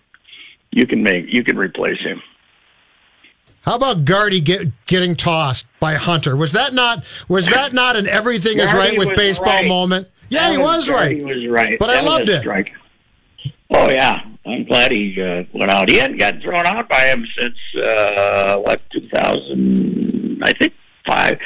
You 0.72 0.88
can 0.88 1.04
make 1.04 1.26
you 1.28 1.44
can 1.44 1.58
replace 1.58 2.00
him. 2.00 2.22
How 3.64 3.76
about 3.76 4.04
Gardy 4.04 4.42
get, 4.42 4.86
getting 4.86 5.16
tossed 5.16 5.68
by 5.80 5.96
Hunter? 5.96 6.36
Was 6.36 6.52
that 6.52 6.74
not 6.74 7.06
was 7.30 7.48
that 7.48 7.72
not 7.74 7.96
an 7.96 8.08
everything 8.08 8.60
is 8.60 8.74
right 8.74 8.98
with 8.98 9.16
baseball 9.16 9.48
right. 9.48 9.68
moment? 9.68 10.10
Yeah, 10.30 10.52
he 10.52 10.58
was 10.58 10.90
right. 10.90 11.16
He 11.16 11.24
was 11.24 11.48
right. 11.48 11.80
But 11.80 11.90
I 11.90 11.94
That 11.94 12.04
was 12.04 12.12
loved 12.12 12.30
it. 12.30 12.42
Strike. 12.42 12.72
Oh 13.70 13.90
yeah, 13.90 14.20
I'm 14.46 14.66
glad 14.66 14.92
he 14.92 15.16
uh, 15.22 15.44
went 15.54 15.72
out. 15.72 15.90
He 15.90 15.98
hadn't 15.98 16.18
gotten 16.18 16.42
thrown 16.42 16.66
out 16.66 16.90
by 16.90 17.06
him 17.06 17.26
since 17.38 17.56
uh, 17.86 18.58
what 18.58 18.82
2000? 18.92 20.42
I 20.44 20.54
think 20.54 20.74
five. 21.08 21.40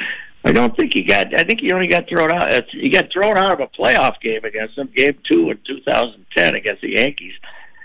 I 0.43 0.51
don't 0.51 0.76
think 0.76 0.93
he 0.93 1.03
got. 1.03 1.38
I 1.38 1.43
think 1.43 1.59
he 1.59 1.72
only 1.72 1.88
got 1.88 2.09
thrown 2.09 2.32
out. 2.32 2.63
He 2.72 2.89
got 2.89 3.11
thrown 3.11 3.38
out 3.38 3.51
of 3.51 3.59
a 3.59 3.68
playoff 3.68 4.20
game 4.22 4.43
against 4.43 4.76
them, 4.76 4.89
game 4.95 5.18
two 5.30 5.51
in 5.51 5.59
2010 5.68 6.55
against 6.55 6.82
the 6.82 6.91
Yankees, 6.95 7.34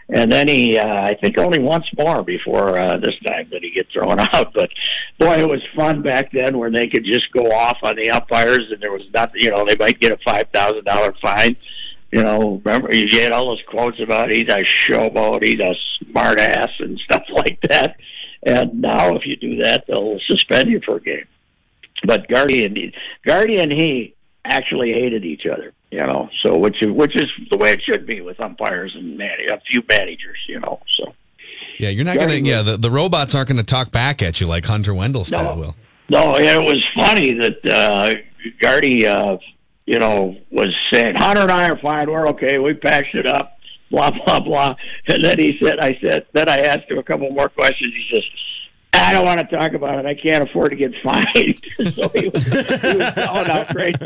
and 0.09 0.31
then 0.31 0.49
he. 0.49 0.79
Uh, 0.79 0.87
I 0.87 1.15
think 1.21 1.39
only 1.39 1.59
once 1.59 1.87
more 1.99 2.23
before 2.23 2.79
uh, 2.79 2.97
this 2.99 3.15
time 3.27 3.49
did 3.51 3.63
he 3.63 3.71
get 3.71 3.87
thrown 3.93 4.21
out. 4.33 4.53
But 4.55 4.71
boy, 5.19 5.39
it 5.39 5.49
was 5.49 5.63
fun 5.77 6.03
back 6.03 6.33
then 6.33 6.59
when 6.59 6.73
they 6.73 6.89
could 6.89 7.05
just 7.05 7.31
go 7.33 7.45
off 7.53 7.79
on 7.83 7.97
the 7.97 8.11
umpires, 8.11 8.71
and 8.71 8.81
there 8.81 8.93
was 8.93 9.07
nothing. 9.15 9.41
You 9.41 9.51
know, 9.51 9.65
they 9.65 9.77
might 9.77 10.01
get 10.01 10.13
a 10.13 10.19
five 10.25 10.49
thousand 10.53 10.85
dollar 10.85 11.15
fine. 11.23 11.57
You 12.11 12.23
know, 12.23 12.61
remember 12.65 12.95
you 12.95 13.21
had 13.21 13.33
all 13.33 13.47
those 13.47 13.63
quotes 13.69 14.01
about 14.01 14.31
he's 14.31 14.49
a 14.49 14.63
showboat, 14.63 15.45
he's 15.45 15.61
a 15.61 15.75
smart 16.05 16.41
ass, 16.41 16.71
and 16.79 16.99
stuff 17.05 17.25
like 17.31 17.59
that. 17.69 17.97
And 18.45 18.81
now, 18.81 19.15
if 19.17 19.25
you 19.25 19.37
do 19.37 19.63
that, 19.63 19.85
they'll 19.87 20.19
suspend 20.27 20.69
you 20.69 20.81
for 20.85 20.97
a 20.97 21.01
game. 21.01 21.27
But 22.05 22.29
Gardy 22.29 22.65
and 22.65 22.77
he 23.73 24.15
actually 24.45 24.93
hated 24.93 25.25
each 25.25 25.47
other. 25.47 25.73
You 25.91 26.07
know, 26.07 26.31
so 26.43 26.57
which 26.57 26.77
is 26.83 26.91
which 26.91 27.15
is 27.15 27.29
the 27.51 27.59
way 27.59 27.73
it 27.73 27.83
should 27.83 28.07
be 28.07 28.23
with 28.23 28.41
umpires 28.41 28.95
and 28.97 29.19
man, 29.19 29.37
a 29.53 29.61
few 29.61 29.83
managers. 29.89 30.39
You 30.49 30.61
know, 30.61 30.81
so 30.97 31.15
Yeah, 31.79 31.91
you're 31.91 32.05
not 32.05 32.17
going 32.17 32.45
to. 32.45 32.51
Yeah, 32.51 32.63
the, 32.63 32.77
the 32.79 32.91
robots 32.91 33.35
aren't 33.35 33.49
going 33.49 33.59
to 33.59 33.63
talk 33.63 33.93
back 33.93 34.23
at 34.23 34.41
you 34.41 34.47
like 34.47 34.65
Hunter 34.65 34.93
Wendelstedt 34.93 35.57
will. 35.57 35.77
No, 36.09 36.37
it 36.37 36.63
was 36.63 36.83
funny 36.95 37.33
that 37.33 37.67
uh, 37.67 38.15
Gardy, 38.61 39.07
uh, 39.07 39.39
you 39.87 39.99
know, 39.99 40.37
was 40.51 40.75
saying 40.91 41.15
Hunter 41.15 41.43
and 41.43 41.51
I 41.51 41.69
are 41.71 41.79
fine. 41.79 42.11
We're 42.11 42.29
okay. 42.29 42.59
We 42.59 42.75
patched 42.75 43.15
it 43.15 43.27
up. 43.27 43.59
Blah 43.91 44.11
blah 44.27 44.41
blah. 44.41 44.75
And 45.09 45.25
then 45.25 45.39
he 45.39 45.59
said, 45.63 45.79
"I 45.79 45.99
said." 46.03 46.27
Then 46.33 46.49
I 46.49 46.61
asked 46.61 46.91
him 46.91 46.99
a 46.99 47.03
couple 47.03 47.31
more 47.31 47.49
questions. 47.49 47.93
He 47.95 48.15
says, 48.15 48.25
"I 48.95 49.13
don't 49.13 49.25
want 49.25 49.41
to 49.41 49.57
talk 49.57 49.73
about 49.75 49.99
it. 49.99 50.07
I 50.07 50.15
can't 50.15 50.49
afford 50.49 50.71
to 50.71 50.77
get 50.77 50.93
fined." 51.05 51.63
so 51.95 52.09
he 52.09 52.29
was, 52.29 52.47
he 52.47 52.57
was 52.97 53.15
telling 53.15 53.47
how 53.47 53.65
great 53.73 53.97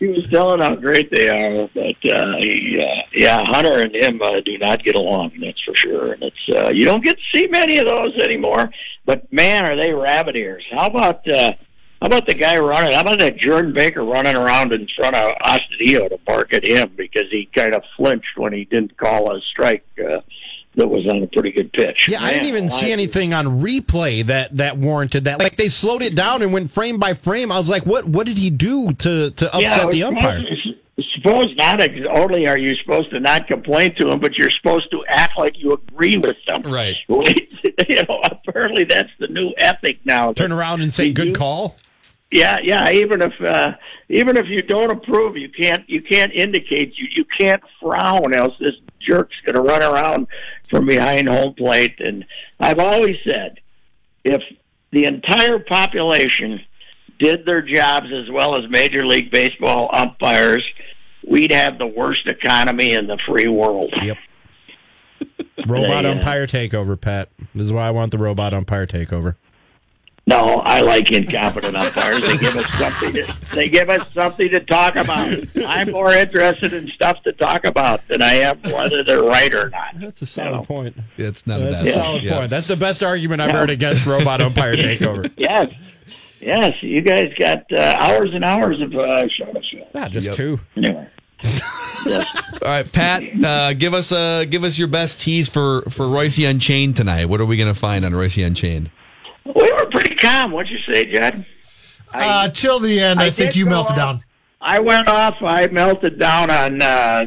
he 0.00 0.08
was 0.08 0.26
telling 0.30 0.60
how 0.60 0.74
great 0.74 1.10
they 1.10 1.28
are. 1.28 1.68
But 1.74 2.10
uh, 2.10 2.36
he, 2.38 2.82
uh, 2.82 3.02
yeah, 3.12 3.44
Hunter 3.44 3.82
and 3.82 3.94
him 3.94 4.20
uh, 4.20 4.40
do 4.40 4.56
not 4.58 4.82
get 4.82 4.94
along. 4.94 5.32
That's 5.40 5.62
for 5.62 5.76
sure. 5.76 6.12
And 6.14 6.22
it's 6.22 6.56
uh, 6.56 6.68
you 6.70 6.84
don't 6.86 7.04
get 7.04 7.18
to 7.18 7.38
see 7.38 7.46
many 7.46 7.78
of 7.78 7.86
those 7.86 8.16
anymore. 8.24 8.70
But 9.04 9.30
man, 9.32 9.70
are 9.70 9.76
they 9.76 9.92
rabbit 9.92 10.36
ears? 10.36 10.64
How 10.72 10.86
about 10.86 11.28
uh, 11.28 11.52
how 12.00 12.06
about 12.06 12.26
the 12.26 12.34
guy 12.34 12.58
running? 12.58 12.94
How 12.94 13.02
about 13.02 13.18
that 13.18 13.36
Jordan 13.36 13.74
Baker 13.74 14.02
running 14.02 14.34
around 14.34 14.72
in 14.72 14.88
front 14.96 15.14
of 15.16 15.36
Austin 15.44 15.68
Astudillo 15.78 16.08
to 16.08 16.18
bark 16.26 16.54
at 16.54 16.64
him 16.64 16.92
because 16.96 17.30
he 17.30 17.48
kind 17.54 17.74
of 17.74 17.82
flinched 17.94 18.38
when 18.38 18.54
he 18.54 18.64
didn't 18.64 18.96
call 18.96 19.36
a 19.36 19.40
strike 19.52 19.84
uh, 19.98 20.20
that 20.76 20.88
was 20.88 21.06
on 21.08 21.22
a 21.22 21.26
pretty 21.26 21.50
good 21.52 21.72
pitch. 21.72 22.08
Yeah, 22.08 22.22
I 22.22 22.30
didn't 22.30 22.44
Man, 22.44 22.54
even 22.54 22.70
see 22.70 22.92
anything 22.92 23.34
on 23.34 23.60
replay 23.60 24.24
that 24.26 24.56
that 24.56 24.78
warranted 24.78 25.24
that. 25.24 25.38
Like 25.38 25.56
they 25.56 25.68
slowed 25.68 26.02
it 26.02 26.14
down 26.14 26.42
and 26.42 26.52
went 26.52 26.70
frame 26.70 26.98
by 26.98 27.14
frame. 27.14 27.50
I 27.50 27.58
was 27.58 27.68
like, 27.68 27.86
what 27.86 28.06
what 28.06 28.26
did 28.26 28.38
he 28.38 28.50
do 28.50 28.92
to 28.92 29.30
to 29.30 29.46
upset 29.54 29.62
Yeah, 29.62 29.90
the 29.90 30.02
umpire? 30.04 30.44
suppose 31.20 31.54
not 31.56 31.80
only 32.14 32.46
are 32.46 32.58
you 32.58 32.74
supposed 32.76 33.10
to 33.10 33.20
not 33.20 33.46
complain 33.46 33.94
to 33.96 34.06
them, 34.06 34.20
but 34.20 34.36
you're 34.36 34.50
supposed 34.50 34.90
to 34.90 35.04
act 35.08 35.38
like 35.38 35.54
you 35.58 35.72
agree 35.72 36.16
with 36.16 36.36
them. 36.46 36.62
Right. 36.62 36.96
you 37.08 38.02
know, 38.08 38.20
apparently 38.24 38.84
that's 38.84 39.10
the 39.18 39.28
new 39.28 39.52
ethic 39.58 40.00
now. 40.04 40.32
Turn 40.32 40.52
around 40.52 40.82
and 40.82 40.92
say, 40.92 41.12
"Good 41.12 41.34
call." 41.34 41.76
Yeah, 42.30 42.58
yeah. 42.62 42.90
Even 42.90 43.22
if 43.22 43.32
uh, 43.40 43.72
even 44.10 44.36
if 44.36 44.48
you 44.48 44.60
don't 44.62 44.90
approve, 44.90 45.36
you 45.36 45.48
can't 45.48 45.88
you 45.88 46.02
can't 46.02 46.32
indicate 46.32 46.98
you 46.98 47.06
you 47.14 47.24
can't 47.38 47.62
frown, 47.80 48.34
else 48.34 48.54
this 48.58 48.74
jerk's 49.00 49.36
going 49.46 49.54
to 49.54 49.62
run 49.62 49.82
around 49.82 50.26
from 50.68 50.84
behind 50.84 51.28
home 51.28 51.54
plate. 51.54 51.94
And 52.00 52.26
I've 52.58 52.80
always 52.80 53.16
said, 53.24 53.60
if 54.24 54.42
the 54.90 55.04
entire 55.04 55.60
population 55.60 56.60
did 57.20 57.46
their 57.46 57.62
jobs 57.62 58.08
as 58.12 58.28
well 58.30 58.56
as 58.56 58.68
Major 58.68 59.06
League 59.06 59.30
Baseball 59.30 59.88
umpires, 59.92 60.66
we'd 61.26 61.52
have 61.52 61.78
the 61.78 61.86
worst 61.86 62.26
economy 62.26 62.92
in 62.92 63.06
the 63.06 63.18
free 63.28 63.48
world. 63.48 63.94
Yep. 64.02 64.18
Robot 65.66 66.04
umpire 66.04 66.46
takeover, 66.46 67.00
Pat. 67.00 67.28
This 67.54 67.64
is 67.64 67.72
why 67.72 67.86
I 67.86 67.90
want 67.90 68.10
the 68.10 68.18
robot 68.18 68.54
umpire 68.54 68.86
takeover. 68.86 69.36
No, 70.30 70.62
I 70.64 70.80
like 70.80 71.10
incompetent 71.10 71.76
umpires. 71.76 72.20
They 72.22 72.36
give 72.38 72.56
us 72.56 72.70
something. 72.78 73.12
To, 73.14 73.36
they 73.54 73.68
give 73.68 73.90
us 73.90 74.06
something 74.14 74.48
to 74.50 74.60
talk 74.60 74.94
about. 74.96 75.36
I'm 75.66 75.90
more 75.90 76.12
interested 76.12 76.72
in 76.72 76.88
stuff 76.90 77.22
to 77.24 77.32
talk 77.32 77.64
about 77.64 78.06
than 78.08 78.22
I 78.22 78.34
am 78.34 78.60
whether 78.62 79.02
they're 79.04 79.22
right 79.24 79.52
or 79.52 79.70
not. 79.70 79.94
That's 79.96 80.22
a 80.22 80.26
solid 80.26 80.66
point. 80.66 80.96
It's 81.18 81.46
not 81.46 81.58
That's 81.60 81.84
a 81.84 81.88
a 81.90 81.92
solid 81.92 82.22
Yeah. 82.22 82.38
point. 82.38 82.50
That's 82.50 82.68
the 82.68 82.76
best 82.76 83.02
argument 83.02 83.40
I've 83.42 83.48
Yeah. 83.50 83.56
heard 83.56 83.70
against 83.70 84.06
robot 84.06 84.40
umpire 84.40 84.76
takeover. 84.76 85.30
Yes, 85.36 85.68
yes. 86.40 86.74
You 86.80 87.00
guys 87.02 87.32
got 87.38 87.64
uh, 87.72 87.96
hours 87.98 88.30
and 88.32 88.44
hours 88.44 88.80
of 88.80 88.94
uh, 88.94 89.26
show 89.28 89.46
to 89.52 89.60
show. 89.62 89.86
Yeah, 89.94 90.08
just 90.08 90.26
Yep. 90.28 90.36
two. 90.36 90.60
Anyway, 90.76 91.06
All 92.06 92.22
right, 92.62 92.90
Pat, 92.92 93.22
uh, 93.44 93.72
give 93.74 93.94
us 93.94 94.12
uh, 94.12 94.44
give 94.48 94.62
us 94.64 94.78
your 94.78 94.88
best 94.88 95.18
tease 95.20 95.48
for 95.48 95.82
for 95.90 96.04
Reusse 96.06 96.48
Unchained 96.48 96.96
tonight. 96.96 97.26
What 97.26 97.40
are 97.40 97.46
we 97.46 97.56
going 97.56 97.72
to 97.72 97.78
find 97.78 98.04
on 98.04 98.12
Reusse 98.12 98.44
Unchained? 98.46 98.90
We 99.44 99.72
were 99.72 99.86
pretty 99.90 100.14
calm. 100.16 100.52
What'd 100.52 100.70
you 100.70 100.78
say, 100.92 101.10
Judd? 101.12 101.44
Uh, 102.12 102.48
till 102.48 102.78
the 102.80 103.00
end, 103.00 103.20
I, 103.20 103.26
I 103.26 103.30
think 103.30 103.56
you 103.56 103.66
melted 103.66 103.92
off. 103.92 103.96
down. 103.96 104.24
I 104.60 104.80
went 104.80 105.08
off. 105.08 105.36
I 105.40 105.66
melted 105.68 106.18
down 106.18 106.50
on 106.50 106.82
uh, 106.82 107.26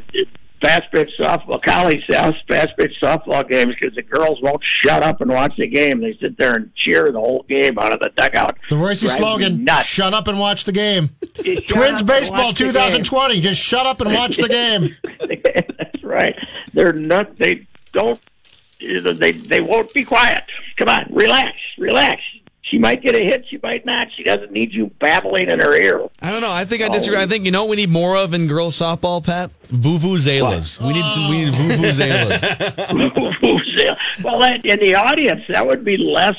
fast 0.62 0.84
pitch 0.92 1.10
softball, 1.20 1.62
college 1.62 2.02
south 2.10 2.36
fast 2.48 2.72
pitch 2.78 2.94
softball 3.02 3.48
games 3.48 3.74
because 3.80 3.96
the 3.96 4.02
girls 4.02 4.40
won't 4.42 4.62
shut 4.82 5.02
up 5.04 5.20
and 5.22 5.32
watch 5.32 5.54
the 5.58 5.68
game. 5.68 6.00
They 6.02 6.18
sit 6.22 6.38
there 6.38 6.56
and 6.56 6.72
cheer 6.76 7.12
the 7.12 7.20
whole 7.20 7.46
game 7.50 7.80
out 7.80 7.92
of 7.94 8.00
the 8.00 8.12
dugout. 8.16 8.58
The 8.70 8.76
Reusse 8.76 9.02
Drives 9.02 9.18
slogan: 9.18 9.64
nuts. 9.64 9.88
"Shut 9.88 10.14
up 10.14 10.28
and 10.28 10.40
watch 10.40 10.64
the 10.66 10.72
game." 10.72 11.10
Twins 11.68 12.04
baseball 12.04 12.46
watch 12.48 12.60
the 12.60 12.66
game. 12.66 12.74
2020. 12.74 13.42
Just 13.42 13.62
shut 13.62 13.86
up 13.86 14.02
and 14.02 14.14
watch 14.14 14.38
the 14.38 14.48
game. 14.50 14.96
That's 15.78 16.04
right. 16.04 16.36
They're 16.74 16.94
not. 16.94 17.38
They 17.38 17.68
don't. 17.94 18.20
They 18.84 19.32
they 19.32 19.62
won't 19.62 19.94
be 19.94 20.04
quiet. 20.04 20.44
Come 20.78 20.90
on, 20.90 21.08
relax, 21.12 21.58
relax. 21.78 22.22
She 22.64 22.80
might 22.80 23.02
get 23.04 23.14
a 23.14 23.20
hit. 23.20 23.46
She 23.50 23.60
might 23.62 23.86
not. 23.86 24.08
She 24.16 24.24
doesn't 24.24 24.52
need 24.52 24.74
you 24.74 24.88
babbling 25.00 25.48
in 25.50 25.60
her 25.60 25.76
ear. 25.76 26.08
I 26.22 26.32
don't 26.32 26.42
know. 26.42 26.52
I 26.52 26.66
think 26.66 26.82
I 26.82 26.88
oh. 26.88 26.94
disagree. 26.94 27.20
I 27.20 27.28
think 27.28 27.46
you 27.46 27.52
know 27.52 27.66
what 27.66 27.72
we 27.72 27.76
need 27.76 27.90
more 27.90 28.18
of 28.18 28.34
in 28.34 28.48
girls 28.48 28.76
softball, 28.76 29.24
Pat. 29.24 29.52
Vuvuzelas. 29.68 30.82
We 30.82 30.94
need 30.94 31.10
some. 31.12 31.30
We 31.30 31.46
need 31.46 31.54
vuvuzelas. 31.54 32.42
well, 34.24 34.42
in 34.44 34.80
the 34.80 34.96
audience, 34.96 35.44
that 35.50 35.68
would 35.68 35.86
be 35.86 35.98
less 35.98 36.36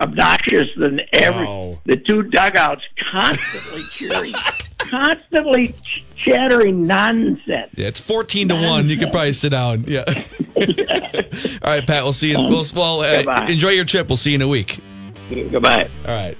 obnoxious 0.00 0.68
than 0.76 1.00
every 1.12 1.46
the 1.86 1.96
two 1.96 2.22
dugouts 2.24 2.82
constantly 3.12 3.82
cheering, 3.92 4.34
constantly 4.78 5.68
ch- 5.68 6.04
chattering 6.16 6.86
nonsense. 6.86 7.70
Yeah, 7.76 7.88
it's 7.88 8.00
fourteen 8.00 8.48
to 8.48 8.54
one. 8.54 8.88
You 8.88 8.96
could 8.96 9.10
probably 9.12 9.32
sit 9.32 9.50
down. 9.50 9.84
Yeah. 9.86 10.04
All 10.56 10.64
right, 11.70 11.86
Pat. 11.86 12.04
We'll 12.04 12.12
see 12.12 12.30
you. 12.30 12.38
We'll, 12.38 12.64
well 12.74 13.00
uh, 13.00 13.46
enjoy 13.46 13.70
your 13.70 13.84
trip. 13.84 14.08
We'll 14.08 14.16
see 14.16 14.30
you 14.30 14.36
in 14.36 14.42
a 14.42 14.48
week. 14.48 14.80
Goodbye. 15.30 15.88
All 16.06 16.10
right. 16.14 16.36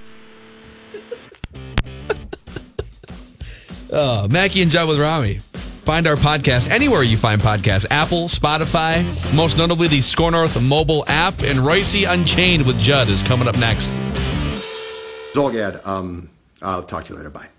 uh, 3.91 4.27
Mackey 4.31 4.61
and 4.61 4.71
John 4.71 4.87
with 4.87 4.99
Rami. 4.99 5.39
Find 5.85 6.07
our 6.07 6.15
podcast 6.15 6.71
anywhere 6.71 7.03
you 7.03 7.15
find 7.15 7.39
podcasts 7.39 7.85
Apple, 7.91 8.27
Spotify, 8.27 9.05
most 9.35 9.55
notably 9.55 9.87
the 9.87 10.01
SKOR 10.01 10.31
North 10.31 10.59
mobile 10.59 11.03
app, 11.07 11.43
and 11.43 11.59
Reusse 11.59 12.11
Unchained 12.11 12.65
with 12.65 12.79
Judd 12.79 13.07
is 13.07 13.21
coming 13.21 13.47
up 13.47 13.55
next. 13.59 13.87
Zulgad, 15.33 15.85
um, 15.85 16.27
I'll 16.63 16.81
talk 16.81 17.05
to 17.05 17.13
you 17.13 17.17
later. 17.17 17.29
Bye. 17.29 17.49